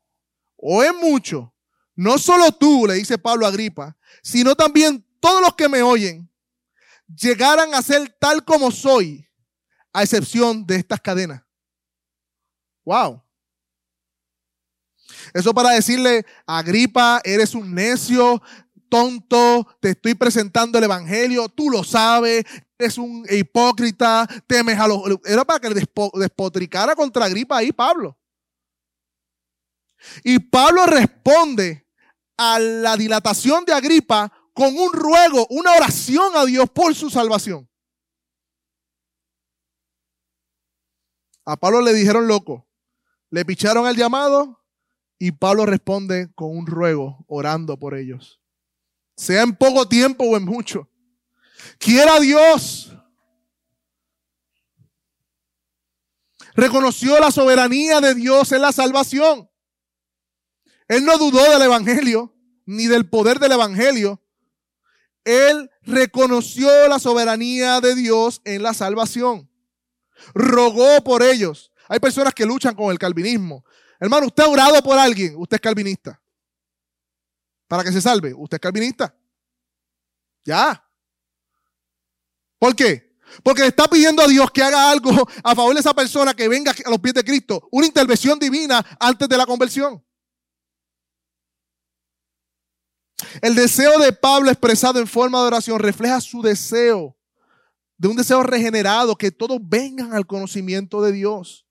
o 0.59 0.82
es 0.82 0.94
mucho, 0.94 1.54
no 1.94 2.18
solo 2.18 2.52
tú, 2.52 2.86
le 2.86 2.94
dice 2.94 3.16
Pablo 3.16 3.46
a 3.46 3.48
Agripa, 3.48 3.96
sino 4.22 4.54
también 4.54 5.04
todos 5.20 5.40
los 5.40 5.54
que 5.54 5.68
me 5.68 5.82
oyen, 5.82 6.30
llegaran 7.09 7.74
a 7.74 7.82
ser 7.82 8.14
tal 8.20 8.44
como 8.44 8.70
soy, 8.70 9.26
a 9.92 10.02
excepción 10.02 10.66
de 10.66 10.76
estas 10.76 11.00
cadenas. 11.00 11.42
Wow. 12.84 13.22
Eso 15.32 15.54
para 15.54 15.70
decirle, 15.70 16.26
Agripa, 16.46 17.20
eres 17.24 17.54
un 17.54 17.74
necio, 17.74 18.42
tonto, 18.88 19.66
te 19.80 19.90
estoy 19.90 20.14
presentando 20.14 20.78
el 20.78 20.84
evangelio, 20.84 21.48
tú 21.48 21.70
lo 21.70 21.84
sabes, 21.84 22.44
eres 22.78 22.98
un 22.98 23.26
hipócrita, 23.28 24.26
temes 24.46 24.78
a 24.78 24.88
los... 24.88 25.02
Era 25.24 25.44
para 25.44 25.61
que 25.61 25.86
despotricara 26.14 26.94
contra 26.94 27.24
Agripa 27.24 27.59
ahí, 27.59 27.72
Pablo. 27.72 28.16
Y 30.24 30.38
Pablo 30.38 30.86
responde 30.86 31.86
a 32.36 32.59
la 32.59 32.96
dilatación 32.96 33.64
de 33.64 33.72
Agripa 33.72 34.32
con 34.53 34.76
un 34.76 34.92
ruego, 34.92 35.46
una 35.51 35.72
oración 35.72 36.36
a 36.36 36.44
Dios 36.44 36.68
por 36.70 36.94
su 36.94 37.11
salvación. 37.11 37.68
A 41.44 41.57
Pablo 41.57 41.80
le 41.80 41.94
dijeron 41.94 42.28
loco, 42.28 42.68
le 43.30 43.44
picharon 43.44 43.86
el 43.86 43.96
llamado 43.96 44.62
y 45.18 45.32
Pablo 45.32 45.66
responde 45.66 46.30
con 46.34 46.57
un 46.57 46.66
ruego, 46.66 47.24
orando 47.26 47.78
por 47.78 47.94
ellos. 47.94 48.40
Sea 49.16 49.42
en 49.42 49.57
poco 49.57 49.88
tiempo 49.88 50.24
o 50.24 50.36
en 50.36 50.44
mucho. 50.44 50.88
Quiera 51.78 52.20
Dios. 52.20 52.92
Reconoció 56.55 57.18
la 57.18 57.30
soberanía 57.30 58.01
de 58.01 58.14
Dios 58.14 58.53
en 58.53 58.62
la 58.62 58.72
salvación. 58.72 59.47
Él 60.89 61.05
no 61.05 61.18
dudó 61.18 61.51
del 61.51 61.62
Evangelio, 61.62 62.34
ni 62.64 62.86
del 62.86 63.09
poder 63.09 63.39
del 63.39 63.53
Evangelio. 63.53 64.20
Él 65.24 65.70
reconoció 65.82 66.89
la 66.89 66.99
soberanía 66.99 67.80
de 67.80 67.95
Dios 67.95 68.41
en 68.45 68.62
la 68.62 68.72
salvación. 68.72 69.51
Rogó 70.34 71.05
por 71.05 71.22
ellos. 71.22 71.70
Hay 71.89 72.01
personas 72.01 72.34
que 72.34 72.47
luchan 72.47 72.74
con 72.74 72.91
el 72.91 72.99
calvinismo. 72.99 73.64
Hermano, 74.01 74.26
usted 74.26 74.45
ha 74.45 74.49
orado 74.49 74.82
por 74.82 74.99
alguien, 74.99 75.34
usted 75.36 75.57
es 75.57 75.61
calvinista. 75.61 76.20
Para 77.66 77.84
que 77.84 77.93
se 77.93 78.01
salve, 78.01 78.32
usted 78.34 78.57
es 78.57 78.61
calvinista. 78.61 79.14
Ya. 80.45 80.82
¿Por 82.59 82.74
qué? 82.74 83.16
Porque 83.43 83.62
le 83.62 83.68
está 83.68 83.86
pidiendo 83.89 84.22
a 84.22 84.26
Dios 84.26 84.51
que 84.51 84.62
haga 84.62 84.91
algo 84.91 85.11
a 85.45 85.55
favor 85.55 85.74
de 85.74 85.80
esa 85.80 85.95
persona 85.95 86.32
que 86.32 86.49
venga 86.49 86.72
a 86.84 86.91
los 86.91 86.99
pies 86.99 87.14
de 87.14 87.24
Cristo. 87.24 87.68
Una 87.70 87.86
intervención 87.86 88.39
divina 88.39 88.84
antes 88.99 89.28
de 89.28 89.36
la 89.36 89.45
conversión. 89.45 90.03
El 93.40 93.54
deseo 93.54 93.98
de 93.98 94.12
Pablo 94.12 94.50
expresado 94.50 94.98
en 94.98 95.06
forma 95.06 95.40
de 95.40 95.46
oración 95.46 95.78
refleja 95.78 96.20
su 96.20 96.42
deseo 96.42 97.18
de 97.98 98.06
un 98.06 98.16
deseo 98.16 98.44
regenerado, 98.44 99.16
que 99.16 99.32
todos 99.32 99.58
vengan 99.60 100.14
al 100.14 100.24
conocimiento 100.24 101.02
de 101.02 101.12
Dios. 101.12 101.66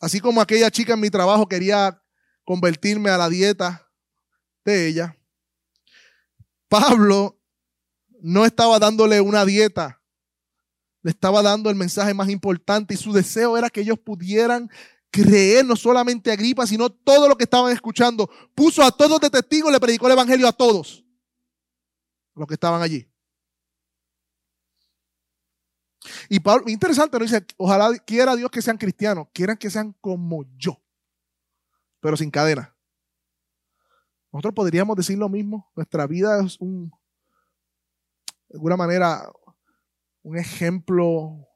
Así 0.00 0.20
como 0.20 0.40
aquella 0.40 0.70
chica 0.70 0.94
en 0.94 1.00
mi 1.00 1.10
trabajo 1.10 1.46
quería 1.46 2.02
convertirme 2.44 3.10
a 3.10 3.18
la 3.18 3.28
dieta 3.28 3.86
de 4.64 4.88
ella, 4.88 5.16
Pablo 6.68 7.38
no 8.20 8.44
estaba 8.44 8.78
dándole 8.78 9.20
una 9.20 9.44
dieta, 9.44 10.00
le 11.02 11.10
estaba 11.10 11.42
dando 11.42 11.70
el 11.70 11.76
mensaje 11.76 12.14
más 12.14 12.30
importante 12.30 12.94
y 12.94 12.96
su 12.96 13.12
deseo 13.12 13.56
era 13.56 13.70
que 13.70 13.82
ellos 13.82 13.98
pudieran 13.98 14.70
creer 15.10 15.64
no 15.64 15.76
solamente 15.76 16.30
a 16.30 16.36
Gripa, 16.36 16.66
sino 16.66 16.90
todo 16.90 17.28
lo 17.28 17.36
que 17.36 17.44
estaban 17.44 17.72
escuchando. 17.72 18.30
Puso 18.54 18.82
a 18.82 18.90
todos 18.90 19.20
de 19.20 19.30
testigos 19.30 19.72
le 19.72 19.80
predicó 19.80 20.06
el 20.06 20.12
evangelio 20.12 20.46
a 20.46 20.52
todos 20.52 21.04
los 22.34 22.46
que 22.46 22.54
estaban 22.54 22.82
allí. 22.82 23.08
Y 26.28 26.38
Pablo, 26.40 26.68
interesante, 26.68 27.18
no 27.18 27.24
dice, 27.24 27.44
ojalá 27.56 27.98
quiera 27.98 28.36
Dios 28.36 28.50
que 28.50 28.62
sean 28.62 28.78
cristianos, 28.78 29.26
quieran 29.32 29.56
que 29.56 29.70
sean 29.70 29.92
como 30.00 30.44
yo, 30.56 30.80
pero 32.00 32.16
sin 32.16 32.30
cadena. 32.30 32.76
Nosotros 34.32 34.54
podríamos 34.54 34.96
decir 34.96 35.18
lo 35.18 35.28
mismo. 35.28 35.70
Nuestra 35.74 36.06
vida 36.06 36.44
es 36.44 36.60
un, 36.60 36.90
de 38.48 38.56
alguna 38.56 38.76
manera, 38.76 39.32
un 40.22 40.36
ejemplo 40.36 41.48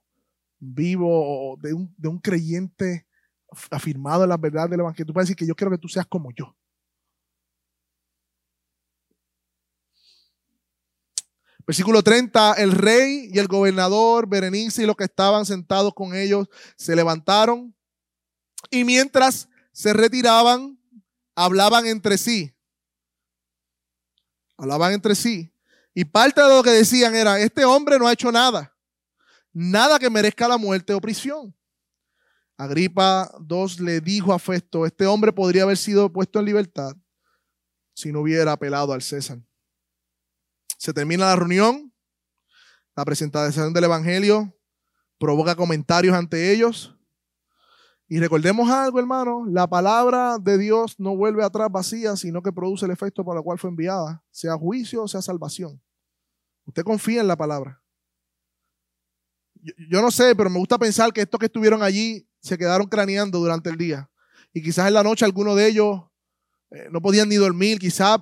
vivo 0.58 1.56
de 1.60 2.08
un 2.08 2.18
creyente 2.18 3.06
afirmado 3.70 4.24
en 4.24 4.30
la 4.30 4.36
verdad 4.36 4.68
del 4.68 4.80
Evangelio. 4.80 5.06
Tú 5.06 5.12
puedes 5.12 5.28
decir 5.28 5.36
que 5.36 5.46
yo 5.46 5.54
quiero 5.54 5.70
que 5.70 5.78
tú 5.78 5.88
seas 5.88 6.06
como 6.06 6.30
yo. 6.32 6.54
Versículo 11.66 12.02
30, 12.02 12.54
el 12.54 12.72
rey 12.72 13.30
y 13.32 13.38
el 13.38 13.46
gobernador 13.46 14.28
Berenice 14.28 14.82
y 14.82 14.86
los 14.86 14.96
que 14.96 15.04
estaban 15.04 15.46
sentados 15.46 15.94
con 15.94 16.16
ellos 16.16 16.48
se 16.76 16.96
levantaron 16.96 17.74
y 18.70 18.84
mientras 18.84 19.48
se 19.72 19.92
retiraban, 19.92 20.78
hablaban 21.34 21.86
entre 21.86 22.18
sí. 22.18 22.52
Hablaban 24.56 24.92
entre 24.92 25.14
sí. 25.14 25.54
Y 25.94 26.04
parte 26.04 26.40
de 26.40 26.48
lo 26.48 26.62
que 26.62 26.70
decían 26.70 27.14
era, 27.14 27.38
este 27.38 27.64
hombre 27.64 27.98
no 27.98 28.06
ha 28.06 28.12
hecho 28.12 28.30
nada, 28.30 28.76
nada 29.52 29.98
que 29.98 30.10
merezca 30.10 30.48
la 30.48 30.58
muerte 30.58 30.92
o 30.92 31.00
prisión. 31.00 31.54
Agripa 32.60 33.30
II 33.48 33.82
le 33.82 34.02
dijo 34.02 34.34
a 34.34 34.38
Festo, 34.38 34.84
este 34.84 35.06
hombre 35.06 35.32
podría 35.32 35.62
haber 35.62 35.78
sido 35.78 36.12
puesto 36.12 36.40
en 36.40 36.44
libertad 36.44 36.94
si 37.94 38.12
no 38.12 38.20
hubiera 38.20 38.52
apelado 38.52 38.92
al 38.92 39.00
César. 39.00 39.38
Se 40.76 40.92
termina 40.92 41.24
la 41.24 41.36
reunión, 41.36 41.90
la 42.94 43.06
presentación 43.06 43.72
del 43.72 43.84
Evangelio 43.84 44.54
provoca 45.18 45.54
comentarios 45.54 46.14
ante 46.14 46.52
ellos. 46.52 46.94
Y 48.08 48.20
recordemos 48.20 48.68
algo, 48.68 48.98
hermano, 48.98 49.46
la 49.46 49.66
palabra 49.66 50.36
de 50.38 50.58
Dios 50.58 51.00
no 51.00 51.16
vuelve 51.16 51.42
atrás 51.42 51.72
vacía, 51.72 52.14
sino 52.14 52.42
que 52.42 52.52
produce 52.52 52.84
el 52.84 52.90
efecto 52.90 53.24
para 53.24 53.38
el 53.38 53.44
cual 53.44 53.58
fue 53.58 53.70
enviada, 53.70 54.22
sea 54.30 54.54
juicio 54.58 55.04
o 55.04 55.08
sea 55.08 55.22
salvación. 55.22 55.80
Usted 56.66 56.82
confía 56.82 57.22
en 57.22 57.28
la 57.28 57.36
palabra. 57.36 57.82
Yo, 59.88 60.02
no 60.02 60.10
sé, 60.10 60.34
pero 60.36 60.50
me 60.50 60.58
gusta 60.58 60.78
pensar 60.78 61.10
que 61.10 61.22
estos 61.22 61.38
que 61.38 61.46
estuvieron 61.46 61.82
allí 61.82 62.26
se 62.40 62.58
quedaron 62.58 62.86
craneando 62.88 63.38
durante 63.38 63.70
el 63.70 63.76
día. 63.76 64.10
Y 64.52 64.62
quizás 64.62 64.88
en 64.88 64.94
la 64.94 65.02
noche 65.02 65.24
algunos 65.24 65.56
de 65.56 65.68
ellos 65.68 66.02
eh, 66.70 66.88
no 66.90 67.00
podían 67.00 67.28
ni 67.28 67.36
dormir, 67.36 67.78
quizás 67.78 68.18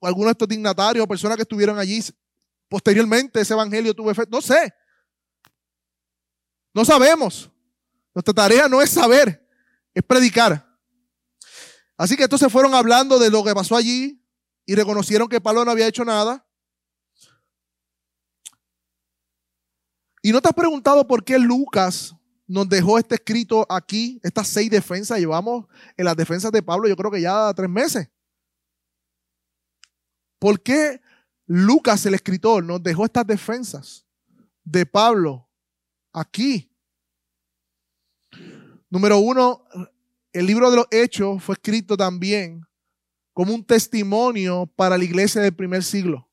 algunos 0.00 0.28
de 0.28 0.32
estos 0.32 0.48
dignatarios 0.48 1.04
o 1.04 1.08
personas 1.08 1.36
que 1.36 1.42
estuvieron 1.42 1.78
allí, 1.78 2.02
posteriormente 2.68 3.40
ese 3.40 3.54
evangelio 3.54 3.94
tuvo 3.94 4.10
efecto. 4.10 4.36
No 4.36 4.42
sé. 4.42 4.72
No 6.74 6.84
sabemos. 6.84 7.50
Nuestra 8.14 8.34
tarea 8.34 8.68
no 8.68 8.80
es 8.82 8.90
saber, 8.90 9.46
es 9.94 10.02
predicar. 10.02 10.66
Así 11.96 12.16
que 12.16 12.24
estos 12.24 12.40
se 12.40 12.48
fueron 12.48 12.74
hablando 12.74 13.18
de 13.18 13.30
lo 13.30 13.42
que 13.42 13.54
pasó 13.54 13.76
allí 13.76 14.24
y 14.64 14.74
reconocieron 14.74 15.28
que 15.28 15.40
Pablo 15.40 15.64
no 15.64 15.70
había 15.70 15.88
hecho 15.88 16.04
nada. 16.04 16.44
Y 20.22 20.32
no 20.32 20.40
te 20.40 20.48
has 20.48 20.54
preguntado 20.54 21.06
por 21.06 21.24
qué 21.24 21.38
Lucas 21.38 22.14
nos 22.48 22.68
dejó 22.68 22.98
este 22.98 23.16
escrito 23.16 23.66
aquí, 23.68 24.18
estas 24.22 24.48
seis 24.48 24.70
defensas. 24.70 25.18
Llevamos 25.18 25.66
en 25.96 26.06
las 26.06 26.16
defensas 26.16 26.50
de 26.50 26.62
Pablo, 26.62 26.88
yo 26.88 26.96
creo 26.96 27.10
que 27.10 27.20
ya 27.20 27.52
tres 27.54 27.68
meses. 27.68 28.08
¿Por 30.40 30.60
qué 30.62 31.00
Lucas, 31.46 32.04
el 32.06 32.14
escritor, 32.14 32.64
nos 32.64 32.82
dejó 32.82 33.04
estas 33.04 33.26
defensas 33.26 34.06
de 34.64 34.86
Pablo 34.86 35.48
aquí? 36.12 36.72
Número 38.88 39.18
uno, 39.18 39.64
el 40.32 40.46
libro 40.46 40.70
de 40.70 40.76
los 40.76 40.86
Hechos 40.90 41.42
fue 41.42 41.54
escrito 41.54 41.96
también 41.96 42.66
como 43.34 43.54
un 43.54 43.64
testimonio 43.64 44.66
para 44.74 44.96
la 44.96 45.04
iglesia 45.04 45.42
del 45.42 45.54
primer 45.54 45.84
siglo. 45.84 46.27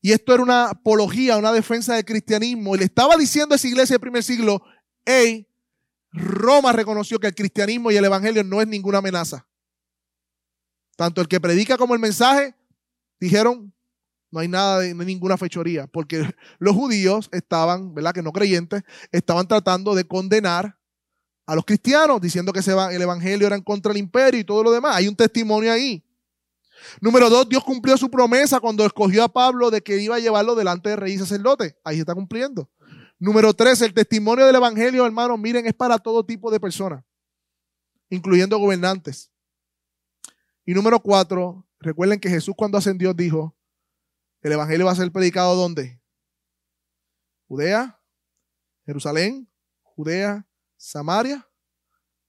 Y 0.00 0.12
esto 0.12 0.34
era 0.34 0.42
una 0.42 0.70
apología, 0.70 1.36
una 1.36 1.52
defensa 1.52 1.94
del 1.94 2.04
cristianismo. 2.04 2.74
Y 2.74 2.78
le 2.78 2.84
estaba 2.84 3.16
diciendo 3.16 3.54
a 3.54 3.56
esa 3.56 3.68
iglesia 3.68 3.94
del 3.94 4.00
primer 4.00 4.22
siglo, 4.22 4.62
hey, 5.04 5.46
Roma 6.12 6.72
reconoció 6.72 7.18
que 7.18 7.26
el 7.26 7.34
cristianismo 7.34 7.90
y 7.90 7.96
el 7.96 8.04
evangelio 8.04 8.44
no 8.44 8.60
es 8.60 8.68
ninguna 8.68 8.98
amenaza. 8.98 9.46
Tanto 10.96 11.20
el 11.20 11.28
que 11.28 11.40
predica 11.40 11.76
como 11.76 11.94
el 11.94 12.00
mensaje 12.00 12.54
dijeron, 13.20 13.72
no 14.30 14.40
hay 14.40 14.48
nada 14.48 14.80
de 14.80 14.94
ninguna 14.94 15.36
fechoría, 15.36 15.86
porque 15.86 16.22
los 16.58 16.74
judíos 16.74 17.28
estaban, 17.32 17.94
¿verdad? 17.94 18.12
Que 18.12 18.22
no 18.22 18.32
creyentes, 18.32 18.82
estaban 19.12 19.46
tratando 19.46 19.94
de 19.94 20.06
condenar 20.06 20.78
a 21.46 21.54
los 21.54 21.64
cristianos, 21.64 22.20
diciendo 22.20 22.52
que 22.52 22.60
el 22.60 23.02
evangelio 23.02 23.46
era 23.46 23.60
contra 23.60 23.92
del 23.92 24.00
imperio 24.00 24.40
y 24.40 24.44
todo 24.44 24.64
lo 24.64 24.72
demás. 24.72 24.96
Hay 24.96 25.06
un 25.06 25.14
testimonio 25.14 25.72
ahí. 25.72 26.02
Número 27.00 27.28
dos, 27.30 27.48
Dios 27.48 27.64
cumplió 27.64 27.96
su 27.96 28.10
promesa 28.10 28.60
cuando 28.60 28.84
escogió 28.84 29.24
a 29.24 29.28
Pablo 29.28 29.70
de 29.70 29.82
que 29.82 30.00
iba 30.00 30.16
a 30.16 30.20
llevarlo 30.20 30.54
delante 30.54 30.90
de 30.90 30.96
rey 30.96 31.14
y 31.14 31.18
sacerdote. 31.18 31.76
Ahí 31.84 31.96
se 31.96 32.00
está 32.00 32.14
cumpliendo. 32.14 32.70
Número 33.18 33.54
tres, 33.54 33.80
el 33.82 33.94
testimonio 33.94 34.46
del 34.46 34.56
evangelio, 34.56 35.06
hermanos, 35.06 35.38
miren, 35.38 35.66
es 35.66 35.72
para 35.72 35.98
todo 35.98 36.24
tipo 36.24 36.50
de 36.50 36.60
personas, 36.60 37.02
incluyendo 38.10 38.58
gobernantes. 38.58 39.30
Y 40.64 40.74
número 40.74 41.00
cuatro, 41.00 41.66
recuerden 41.80 42.20
que 42.20 42.28
Jesús 42.28 42.54
cuando 42.56 42.76
ascendió 42.76 43.14
dijo, 43.14 43.56
el 44.42 44.52
evangelio 44.52 44.86
va 44.86 44.92
a 44.92 44.96
ser 44.96 45.10
predicado 45.10 45.56
¿dónde? 45.56 46.00
Judea, 47.48 47.98
Jerusalén, 48.84 49.48
Judea, 49.82 50.46
Samaria, 50.76 51.48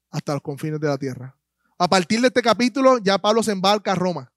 hasta 0.10 0.34
los 0.34 0.42
confines 0.42 0.80
de 0.80 0.88
la 0.88 0.98
tierra. 0.98 1.38
A 1.78 1.88
partir 1.88 2.22
de 2.22 2.28
este 2.28 2.42
capítulo, 2.42 2.98
ya 3.00 3.18
Pablo 3.18 3.44
se 3.44 3.52
embarca 3.52 3.92
a 3.92 3.96
Roma, 3.96 4.32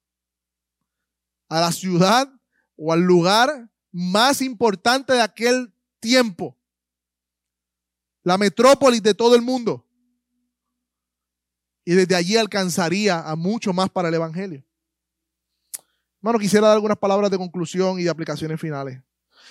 a 1.51 1.61
la 1.61 1.73
ciudad 1.73 2.33
o 2.77 2.93
al 2.93 3.01
lugar 3.01 3.69
más 3.93 4.41
importante 4.41 5.13
de 5.13 5.21
aquel 5.21 5.75
tiempo, 5.99 6.57
la 8.23 8.39
metrópolis 8.39 9.03
de 9.03 9.13
todo 9.13 9.35
el 9.35 9.43
mundo. 9.43 9.87
Y 11.85 11.93
desde 11.93 12.15
allí 12.15 12.37
alcanzaría 12.37 13.19
a 13.19 13.37
mucho 13.37 13.73
más 13.73 13.91
para 13.91 14.09
el 14.09 14.15
Evangelio. 14.15 14.65
Hermano, 16.21 16.39
quisiera 16.39 16.69
dar 16.69 16.77
algunas 16.77 16.99
palabras 16.99 17.31
de 17.31 17.39
conclusión 17.39 17.99
y 17.99 18.05
de 18.05 18.11
aplicaciones 18.11 18.61
finales. 18.61 19.03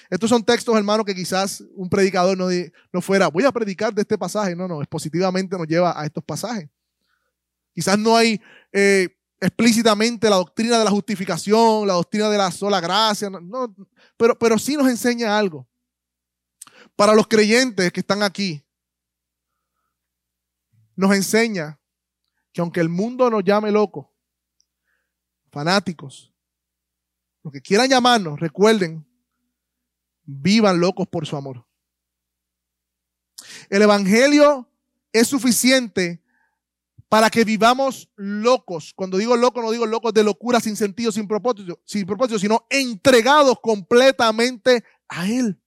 Estos 0.10 0.30
son 0.30 0.44
textos, 0.44 0.76
hermano, 0.78 1.04
que 1.04 1.14
quizás 1.14 1.64
un 1.76 1.90
predicador 1.90 2.38
no, 2.38 2.48
no 2.94 3.02
fuera, 3.02 3.28
voy 3.28 3.44
a 3.44 3.52
predicar 3.52 3.94
de 3.94 4.02
este 4.02 4.18
pasaje. 4.18 4.56
No, 4.56 4.68
no, 4.68 4.82
expositivamente 4.82 5.58
nos 5.58 5.68
lleva 5.68 6.00
a 6.00 6.06
estos 6.06 6.24
pasajes. 6.24 6.70
Quizás 7.74 7.98
no 7.98 8.16
hay 8.16 8.40
eh, 8.72 9.10
explícitamente 9.40 10.30
la 10.30 10.36
doctrina 10.36 10.78
de 10.78 10.84
la 10.84 10.92
justificación, 10.92 11.88
la 11.88 11.94
doctrina 11.94 12.30
de 12.30 12.38
la 12.38 12.52
sola 12.52 12.82
gracia, 12.82 13.30
pero, 14.18 14.38
pero 14.38 14.58
sí 14.58 14.76
nos 14.76 14.90
enseña 14.90 15.38
algo. 15.38 15.68
Para 16.96 17.14
los 17.14 17.28
creyentes 17.28 17.92
que 17.92 18.02
están 18.02 18.24
aquí, 18.24 18.64
nos 20.96 21.16
enseña 21.16 21.80
que 22.52 22.62
aunque 22.62 22.82
el 22.82 22.90
mundo 22.90 23.30
nos 23.30 23.44
llame 23.44 23.72
locos, 23.72 24.08
fanáticos, 25.52 26.34
lo 27.42 27.52
que 27.52 27.62
quieran 27.62 27.90
llamarnos, 27.90 28.40
recuerden, 28.40 29.08
vivan 30.24 30.80
locos 30.80 31.08
por 31.08 31.26
su 31.26 31.38
amor. 31.38 31.66
El 33.70 33.82
Evangelio 33.82 34.70
es 35.14 35.28
suficiente 35.28 36.22
para 37.10 37.32
que 37.32 37.44
vivamos 37.44 38.08
locos. 38.16 38.94
Cuando 38.96 39.18
digo 39.18 39.36
locos, 39.36 39.64
no 39.64 39.72
digo 39.72 39.88
locos 39.88 40.14
de 40.14 40.24
locura 40.24 40.60
sin 40.60 40.76
sentido, 40.76 41.12
sin 41.12 41.28
propósito, 41.28 41.82
sin 41.84 42.06
propósito, 42.06 42.38
sino 42.38 42.68
entregados 42.70 43.60
completamente 43.60 44.84
a 45.08 45.28
Él. 45.28 45.60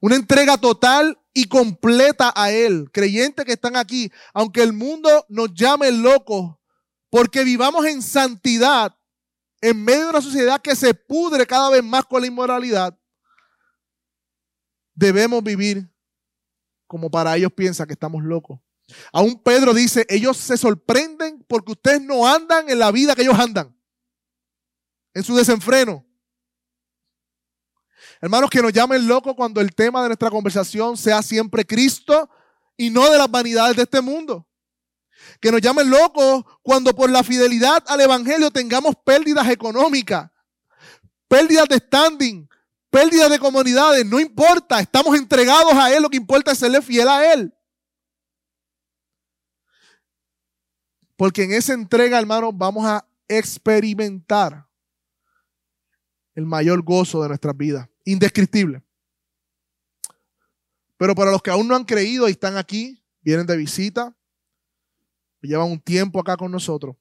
Una 0.00 0.16
entrega 0.16 0.56
total 0.56 1.18
y 1.34 1.44
completa 1.44 2.32
a 2.34 2.50
Él. 2.50 2.90
Creyentes 2.90 3.44
que 3.44 3.52
están 3.52 3.76
aquí, 3.76 4.10
aunque 4.32 4.62
el 4.62 4.72
mundo 4.72 5.26
nos 5.28 5.52
llame 5.52 5.92
locos, 5.92 6.56
porque 7.10 7.44
vivamos 7.44 7.84
en 7.84 8.00
santidad, 8.00 8.96
en 9.60 9.84
medio 9.84 10.04
de 10.04 10.10
una 10.10 10.22
sociedad 10.22 10.62
que 10.62 10.74
se 10.74 10.94
pudre 10.94 11.46
cada 11.46 11.68
vez 11.68 11.84
más 11.84 12.06
con 12.06 12.22
la 12.22 12.26
inmoralidad, 12.26 12.98
debemos 14.94 15.42
vivir 15.44 15.91
como 16.92 17.10
para 17.10 17.34
ellos 17.34 17.50
piensan 17.54 17.86
que 17.86 17.94
estamos 17.94 18.22
locos. 18.22 18.60
Aún 19.14 19.42
Pedro 19.42 19.72
dice, 19.72 20.04
ellos 20.10 20.36
se 20.36 20.58
sorprenden 20.58 21.42
porque 21.48 21.72
ustedes 21.72 22.02
no 22.02 22.28
andan 22.28 22.68
en 22.68 22.78
la 22.78 22.92
vida 22.92 23.14
que 23.14 23.22
ellos 23.22 23.38
andan, 23.38 23.74
en 25.14 25.22
su 25.22 25.34
desenfreno. 25.34 26.04
Hermanos, 28.20 28.50
que 28.50 28.60
nos 28.60 28.74
llamen 28.74 29.08
locos 29.08 29.32
cuando 29.34 29.62
el 29.62 29.74
tema 29.74 30.02
de 30.02 30.08
nuestra 30.10 30.28
conversación 30.28 30.98
sea 30.98 31.22
siempre 31.22 31.64
Cristo 31.64 32.28
y 32.76 32.90
no 32.90 33.10
de 33.10 33.16
las 33.16 33.30
vanidades 33.30 33.74
de 33.74 33.84
este 33.84 34.02
mundo. 34.02 34.46
Que 35.40 35.50
nos 35.50 35.62
llamen 35.62 35.88
locos 35.88 36.44
cuando 36.60 36.94
por 36.94 37.08
la 37.08 37.24
fidelidad 37.24 37.82
al 37.86 38.02
Evangelio 38.02 38.50
tengamos 38.50 38.96
pérdidas 39.02 39.48
económicas, 39.48 40.30
pérdidas 41.26 41.68
de 41.68 41.78
standing, 41.78 42.46
pérdidas 42.92 43.30
de 43.30 43.38
comunidades. 43.38 44.04
No 44.04 44.20
importa, 44.20 44.78
estamos 44.78 45.16
entregados 45.16 45.72
a 45.72 45.92
Él, 45.96 46.02
lo 46.02 46.10
que 46.10 46.18
importa 46.18 46.52
es 46.52 46.58
serle 46.58 46.82
fiel 46.82 47.08
a 47.08 47.32
Él. 47.32 47.52
Porque 51.16 51.44
en 51.44 51.52
esa 51.52 51.72
entrega, 51.72 52.18
hermanos, 52.18 52.52
vamos 52.54 52.84
a 52.84 53.06
experimentar 53.26 54.68
el 56.34 56.44
mayor 56.44 56.82
gozo 56.82 57.22
de 57.22 57.28
nuestras 57.28 57.56
vidas 57.56 57.88
indescriptible. 58.04 58.82
Pero 60.98 61.14
para 61.14 61.30
los 61.30 61.42
que 61.42 61.50
aún 61.50 61.66
no 61.66 61.74
han 61.74 61.84
creído 61.84 62.28
y 62.28 62.32
están 62.32 62.56
aquí, 62.56 63.02
vienen 63.22 63.46
de 63.46 63.56
visita, 63.56 64.14
llevan 65.40 65.70
un 65.70 65.80
tiempo 65.80 66.20
acá 66.20 66.36
con 66.36 66.52
nosotros, 66.52 66.96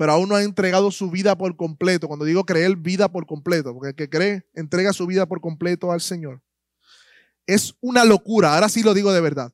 pero 0.00 0.12
aún 0.12 0.30
no 0.30 0.36
han 0.36 0.44
entregado 0.44 0.90
su 0.90 1.10
vida 1.10 1.36
por 1.36 1.54
completo. 1.58 2.08
Cuando 2.08 2.24
digo 2.24 2.46
creer, 2.46 2.74
vida 2.74 3.12
por 3.12 3.26
completo, 3.26 3.74
porque 3.74 3.90
el 3.90 3.94
que 3.94 4.08
cree, 4.08 4.48
entrega 4.54 4.94
su 4.94 5.06
vida 5.06 5.26
por 5.26 5.42
completo 5.42 5.92
al 5.92 6.00
Señor. 6.00 6.40
Es 7.46 7.74
una 7.82 8.06
locura, 8.06 8.54
ahora 8.54 8.70
sí 8.70 8.82
lo 8.82 8.94
digo 8.94 9.12
de 9.12 9.20
verdad. 9.20 9.52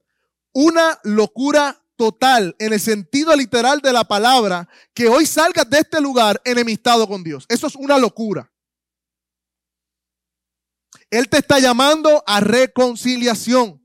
Una 0.53 1.01
locura 1.03 1.83
total, 1.97 2.55
en 2.61 2.73
el 2.73 2.79
sentido 2.79 3.35
literal 3.35 3.81
de 3.81 3.93
la 3.93 4.05
palabra, 4.05 4.69
que 4.95 5.09
hoy 5.09 5.27
salgas 5.27 5.69
de 5.69 5.81
este 5.81 6.01
lugar 6.01 6.41
enemistado 6.45 7.09
con 7.09 7.25
Dios. 7.25 7.45
Eso 7.49 7.67
es 7.67 7.75
una 7.75 7.99
locura. 7.99 8.49
Él 11.11 11.29
te 11.29 11.39
está 11.39 11.59
llamando 11.59 12.23
a 12.25 12.39
reconciliación. 12.39 13.83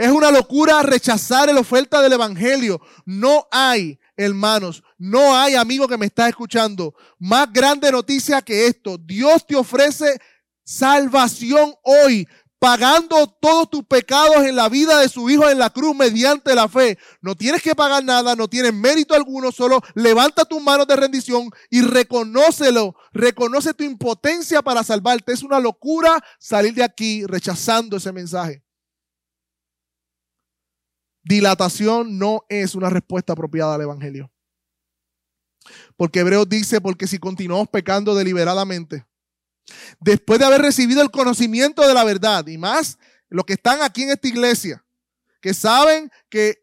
Es 0.00 0.10
una 0.10 0.30
locura 0.30 0.80
rechazar 0.82 1.52
la 1.52 1.60
oferta 1.60 2.00
del 2.00 2.14
Evangelio. 2.14 2.80
No 3.04 3.46
hay, 3.50 3.99
hermanos, 4.24 4.82
no 4.98 5.36
hay 5.36 5.54
amigo 5.54 5.88
que 5.88 5.96
me 5.96 6.06
está 6.06 6.28
escuchando. 6.28 6.94
Más 7.18 7.52
grande 7.52 7.90
noticia 7.90 8.42
que 8.42 8.66
esto. 8.66 8.98
Dios 8.98 9.46
te 9.46 9.56
ofrece 9.56 10.20
salvación 10.64 11.74
hoy 11.82 12.26
pagando 12.60 13.26
todos 13.40 13.70
tus 13.70 13.84
pecados 13.84 14.44
en 14.44 14.54
la 14.54 14.68
vida 14.68 15.00
de 15.00 15.08
su 15.08 15.30
Hijo 15.30 15.48
en 15.48 15.58
la 15.58 15.70
cruz 15.70 15.96
mediante 15.96 16.54
la 16.54 16.68
fe. 16.68 16.98
No 17.22 17.34
tienes 17.34 17.62
que 17.62 17.74
pagar 17.74 18.04
nada, 18.04 18.36
no 18.36 18.48
tienes 18.48 18.74
mérito 18.74 19.14
alguno, 19.14 19.50
solo 19.50 19.80
levanta 19.94 20.44
tus 20.44 20.62
manos 20.62 20.86
de 20.86 20.94
rendición 20.94 21.50
y 21.70 21.80
reconócelo, 21.80 22.94
reconoce 23.12 23.72
tu 23.72 23.82
impotencia 23.82 24.60
para 24.60 24.84
salvarte. 24.84 25.32
Es 25.32 25.42
una 25.42 25.58
locura 25.58 26.22
salir 26.38 26.74
de 26.74 26.84
aquí 26.84 27.24
rechazando 27.24 27.96
ese 27.96 28.12
mensaje. 28.12 28.62
Dilatación 31.22 32.18
no 32.18 32.42
es 32.48 32.74
una 32.74 32.90
respuesta 32.90 33.34
apropiada 33.34 33.74
al 33.74 33.82
Evangelio. 33.82 34.32
Porque 35.96 36.20
Hebreos 36.20 36.48
dice, 36.48 36.80
porque 36.80 37.06
si 37.06 37.18
continuamos 37.18 37.68
pecando 37.68 38.14
deliberadamente, 38.14 39.04
Después 40.00 40.38
de 40.38 40.46
haber 40.46 40.62
recibido 40.62 41.02
el 41.02 41.10
conocimiento 41.10 41.86
de 41.86 41.94
la 41.94 42.04
verdad, 42.04 42.46
y 42.46 42.58
más 42.58 42.98
los 43.28 43.44
que 43.44 43.54
están 43.54 43.82
aquí 43.82 44.02
en 44.02 44.10
esta 44.10 44.28
iglesia, 44.28 44.84
que 45.40 45.54
saben 45.54 46.10
que 46.28 46.62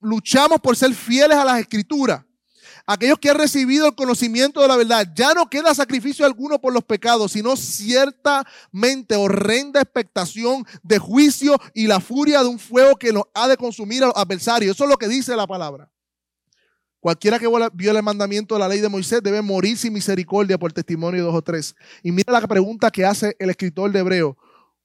luchamos 0.00 0.60
por 0.60 0.76
ser 0.76 0.94
fieles 0.94 1.36
a 1.36 1.44
las 1.44 1.60
escrituras, 1.60 2.24
aquellos 2.92 3.20
que 3.20 3.30
han 3.30 3.38
recibido 3.38 3.86
el 3.86 3.94
conocimiento 3.94 4.60
de 4.60 4.66
la 4.66 4.76
verdad, 4.76 5.06
ya 5.14 5.32
no 5.32 5.48
queda 5.48 5.72
sacrificio 5.74 6.26
alguno 6.26 6.60
por 6.60 6.72
los 6.72 6.82
pecados, 6.82 7.32
sino 7.32 7.56
ciertamente 7.56 9.14
horrenda 9.14 9.80
expectación 9.80 10.66
de 10.82 10.98
juicio 10.98 11.56
y 11.72 11.86
la 11.86 12.00
furia 12.00 12.42
de 12.42 12.48
un 12.48 12.58
fuego 12.58 12.96
que 12.96 13.12
nos 13.12 13.24
ha 13.32 13.46
de 13.46 13.56
consumir 13.56 14.02
a 14.02 14.06
los 14.06 14.16
adversarios. 14.16 14.74
Eso 14.74 14.84
es 14.84 14.90
lo 14.90 14.96
que 14.96 15.06
dice 15.06 15.36
la 15.36 15.46
palabra. 15.46 15.88
Cualquiera 16.98 17.38
que 17.38 17.46
viole 17.72 17.98
el 17.98 18.04
mandamiento 18.04 18.56
de 18.56 18.60
la 18.60 18.68
ley 18.68 18.80
de 18.80 18.88
Moisés 18.88 19.22
debe 19.22 19.40
morir 19.40 19.78
sin 19.78 19.92
misericordia 19.92 20.58
por 20.58 20.72
testimonio 20.72 21.20
de 21.20 21.26
dos 21.26 21.34
o 21.36 21.42
tres. 21.42 21.76
Y 22.02 22.10
mira 22.10 22.32
la 22.32 22.46
pregunta 22.46 22.90
que 22.90 23.04
hace 23.04 23.36
el 23.38 23.50
escritor 23.50 23.92
de 23.92 24.00
Hebreo. 24.00 24.36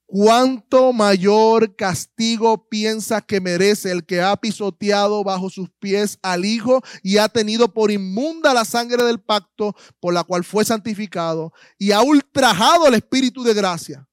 ¿Cuánto 0.08 0.94
mayor 0.94 1.76
castigo 1.76 2.70
piensa 2.70 3.22
que 3.22 3.42
merece 3.42 3.92
el 3.92 4.06
que 4.06 4.22
ha 4.22 4.36
pisoteado 4.38 5.24
bajo 5.24 5.50
sus 5.50 5.72
pies 5.80 6.20
al 6.22 6.46
Hijo 6.46 6.84
y 7.02 7.18
ha 7.18 7.28
tenido 7.28 7.74
por 7.74 7.90
inmunda 7.90 8.54
la 8.54 8.66
sangre 8.66 9.04
del 9.04 9.20
pacto 9.20 9.76
por 10.00 10.14
la 10.14 10.24
cual 10.24 10.44
fue 10.44 10.64
santificado 10.64 11.52
y 11.80 11.92
ha 11.92 12.04
ultrajado 12.04 12.88
el 12.88 12.94
Espíritu 12.94 13.44
de 13.44 13.56
gracia? 13.56 14.08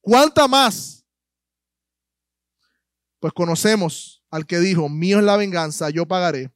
¿Cuánta 0.00 0.48
más? 0.48 1.04
Pues 3.20 3.32
conocemos 3.32 4.24
al 4.30 4.46
que 4.46 4.58
dijo, 4.58 4.88
mío 4.88 5.18
es 5.18 5.24
la 5.24 5.36
venganza, 5.36 5.90
yo 5.90 6.06
pagaré. 6.06 6.52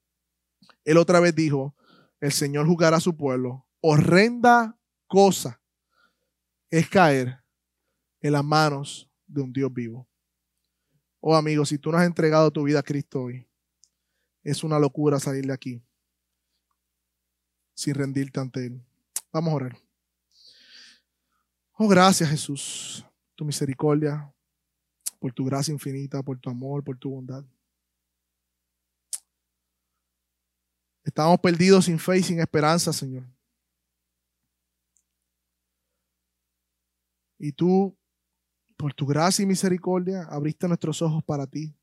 Él 0.85 0.99
otra 0.99 1.21
vez 1.21 1.35
dijo, 1.35 1.77
el 2.21 2.33
Señor 2.33 2.67
juzgará 2.67 2.97
a 2.97 3.01
su 3.01 3.17
pueblo. 3.17 3.67
Horrenda 3.81 4.77
cosa 5.07 5.63
es 6.71 6.89
caer 6.89 7.40
en 8.21 8.33
las 8.33 8.45
manos 8.45 9.09
de 9.27 9.41
un 9.41 9.53
Dios 9.53 9.73
vivo. 9.73 10.07
Oh 11.21 11.35
amigo, 11.35 11.65
si 11.65 11.79
tú 11.79 11.91
no 11.91 11.99
has 11.99 12.07
entregado 12.07 12.51
tu 12.51 12.63
vida 12.63 12.81
a 12.81 12.83
Cristo 12.83 13.23
hoy, 13.23 13.47
es 14.43 14.65
una 14.65 14.79
locura 14.79 15.21
salir 15.21 15.47
de 15.47 15.53
aquí 15.53 15.83
sin 17.75 17.95
rendirte 17.95 18.41
ante 18.41 18.67
Él. 18.67 18.83
Vamos 19.33 19.53
a 19.53 19.57
orar. 19.57 19.77
Oh, 21.73 21.89
gracias 21.89 22.29
Jesús, 22.29 23.07
tu 23.35 23.45
misericordia, 23.45 24.31
por 25.19 25.33
tu 25.33 25.45
gracia 25.45 25.73
infinita, 25.73 26.23
por 26.23 26.39
tu 26.39 26.51
amor, 26.51 26.85
por 26.85 26.99
tu 26.99 27.11
bondad. 27.11 27.45
Estábamos 31.03 31.41
perdidos 31.41 31.87
sin 31.87 31.99
fe 31.99 32.19
y 32.19 32.23
sin 32.23 32.41
esperanza, 32.41 32.93
Señor. 32.93 33.25
Y 37.39 37.53
tú, 37.53 37.97
por 38.81 38.95
tu 38.95 39.07
gracia 39.07 39.43
y 39.43 39.47
misericordia, 39.47 40.23
abriste 40.31 40.67
nuestros 40.67 41.03
ojos 41.03 41.23
para 41.23 41.47
ti. 41.47 41.75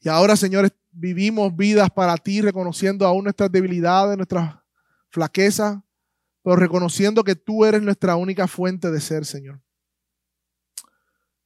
Y 0.00 0.08
ahora, 0.08 0.36
Señor, 0.36 0.70
vivimos 0.92 1.54
vidas 1.56 1.90
para 1.90 2.16
ti, 2.16 2.40
reconociendo 2.40 3.06
aún 3.06 3.24
nuestras 3.24 3.50
debilidades, 3.50 4.16
nuestras 4.16 4.56
flaquezas, 5.08 5.78
pero 6.42 6.56
reconociendo 6.56 7.24
que 7.24 7.34
tú 7.34 7.64
eres 7.64 7.82
nuestra 7.82 8.16
única 8.16 8.46
fuente 8.46 8.90
de 8.90 9.00
ser, 9.00 9.24
Señor. 9.24 9.60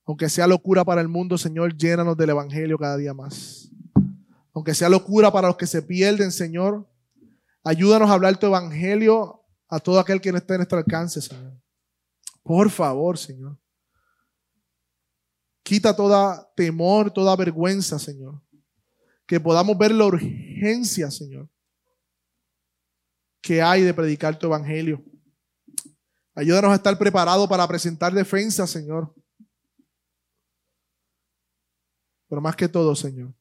Aunque 0.04 0.28
sea 0.28 0.46
locura 0.46 0.84
para 0.84 1.00
el 1.00 1.08
mundo, 1.08 1.38
Señor, 1.38 1.76
llénanos 1.76 2.16
del 2.16 2.30
Evangelio 2.30 2.76
cada 2.76 2.96
día 2.96 3.14
más 3.14 3.70
aunque 4.52 4.74
sea 4.74 4.88
locura 4.88 5.30
para 5.30 5.48
los 5.48 5.56
que 5.56 5.66
se 5.66 5.82
pierden, 5.82 6.32
Señor. 6.32 6.88
Ayúdanos 7.62 8.10
a 8.10 8.14
hablar 8.14 8.38
tu 8.38 8.46
evangelio 8.46 9.44
a 9.68 9.78
todo 9.78 10.00
aquel 10.00 10.20
que 10.20 10.32
no 10.32 10.38
esté 10.38 10.54
en 10.54 10.58
nuestro 10.58 10.78
alcance, 10.78 11.20
Señor. 11.20 11.59
Por 12.50 12.68
favor, 12.68 13.16
Señor. 13.16 13.56
Quita 15.62 15.94
toda 15.94 16.52
temor, 16.56 17.12
toda 17.12 17.36
vergüenza, 17.36 17.96
Señor. 17.96 18.42
Que 19.24 19.38
podamos 19.38 19.78
ver 19.78 19.92
la 19.92 20.06
urgencia, 20.06 21.12
Señor, 21.12 21.48
que 23.40 23.62
hay 23.62 23.82
de 23.82 23.94
predicar 23.94 24.36
tu 24.36 24.48
evangelio. 24.48 25.00
Ayúdanos 26.34 26.72
a 26.72 26.74
estar 26.74 26.98
preparados 26.98 27.48
para 27.48 27.68
presentar 27.68 28.12
defensa, 28.12 28.66
Señor. 28.66 29.14
Pero 32.28 32.40
más 32.40 32.56
que 32.56 32.68
todo, 32.68 32.96
Señor, 32.96 33.32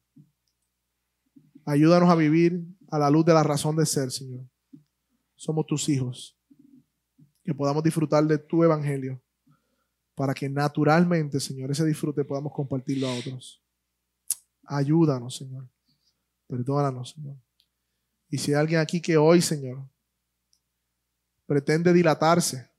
Ayúdanos 1.64 2.08
a 2.08 2.14
vivir 2.14 2.64
a 2.92 2.98
la 3.00 3.10
luz 3.10 3.24
de 3.24 3.34
la 3.34 3.42
razón 3.42 3.74
de 3.74 3.86
ser, 3.86 4.12
Señor. 4.12 4.48
Somos 5.34 5.66
tus 5.66 5.88
hijos. 5.88 6.39
Que 7.44 7.54
podamos 7.54 7.82
disfrutar 7.82 8.24
de 8.24 8.38
tu 8.38 8.62
evangelio 8.62 9.20
para 10.14 10.34
que 10.34 10.48
naturalmente, 10.50 11.40
Señor, 11.40 11.70
ese 11.70 11.84
disfrute 11.86 12.24
podamos 12.24 12.52
compartirlo 12.52 13.08
a 13.08 13.14
otros. 13.14 13.62
Ayúdanos, 14.66 15.36
Señor. 15.36 15.66
Perdónanos, 16.46 17.12
Señor. 17.12 17.36
Y 18.28 18.36
si 18.36 18.52
hay 18.52 18.60
alguien 18.60 18.80
aquí 18.80 19.00
que 19.00 19.16
hoy, 19.16 19.40
Señor, 19.40 19.88
pretende 21.46 21.92
dilatarse 21.92 22.70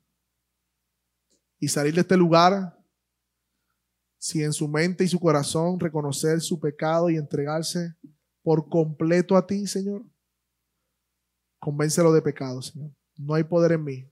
y 1.59 1.68
salir 1.68 1.93
de 1.95 2.01
este 2.01 2.16
lugar, 2.16 2.78
si 4.20 4.43
en 4.43 4.53
su 4.53 4.68
mente 4.68 5.03
y 5.03 5.07
su 5.07 5.20
corazón 5.20 5.80
reconocer 5.80 6.41
su 6.41 6.59
pecado 6.59 7.09
y 7.09 7.18
entregarse 7.18 7.95
por 8.43 8.70
completo 8.70 9.36
a 9.36 9.47
ti, 9.47 9.66
Señor, 9.66 10.05
convéncelo 11.59 12.14
de 12.14 12.22
pecado, 12.22 12.62
Señor. 12.62 12.91
No 13.18 13.34
hay 13.34 13.43
poder 13.43 13.72
en 13.72 13.84
mí, 13.84 14.11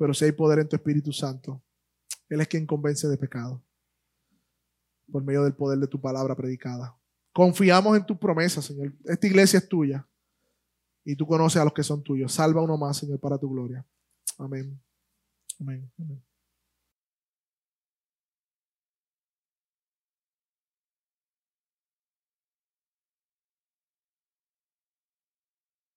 pero 0.00 0.14
sí 0.14 0.24
hay 0.24 0.32
poder 0.32 0.60
en 0.60 0.66
tu 0.66 0.76
Espíritu 0.76 1.12
Santo. 1.12 1.62
Él 2.30 2.40
es 2.40 2.48
quien 2.48 2.64
convence 2.64 3.06
de 3.06 3.18
pecado 3.18 3.62
por 5.12 5.22
medio 5.22 5.44
del 5.44 5.52
poder 5.52 5.78
de 5.78 5.86
tu 5.86 6.00
palabra 6.00 6.34
predicada. 6.34 6.96
Confiamos 7.34 7.98
en 7.98 8.06
tu 8.06 8.18
promesa, 8.18 8.62
Señor. 8.62 8.94
Esta 9.04 9.26
iglesia 9.26 9.58
es 9.58 9.68
tuya 9.68 10.08
y 11.04 11.14
tú 11.14 11.26
conoces 11.26 11.60
a 11.60 11.64
los 11.64 11.74
que 11.74 11.82
son 11.82 12.02
tuyos. 12.02 12.32
Salva 12.32 12.62
uno 12.62 12.78
más, 12.78 12.96
Señor, 12.96 13.20
para 13.20 13.36
tu 13.36 13.50
gloria. 13.50 13.84
Amén. 14.38 14.80
Amén. 15.60 15.92
Amén. 15.98 16.29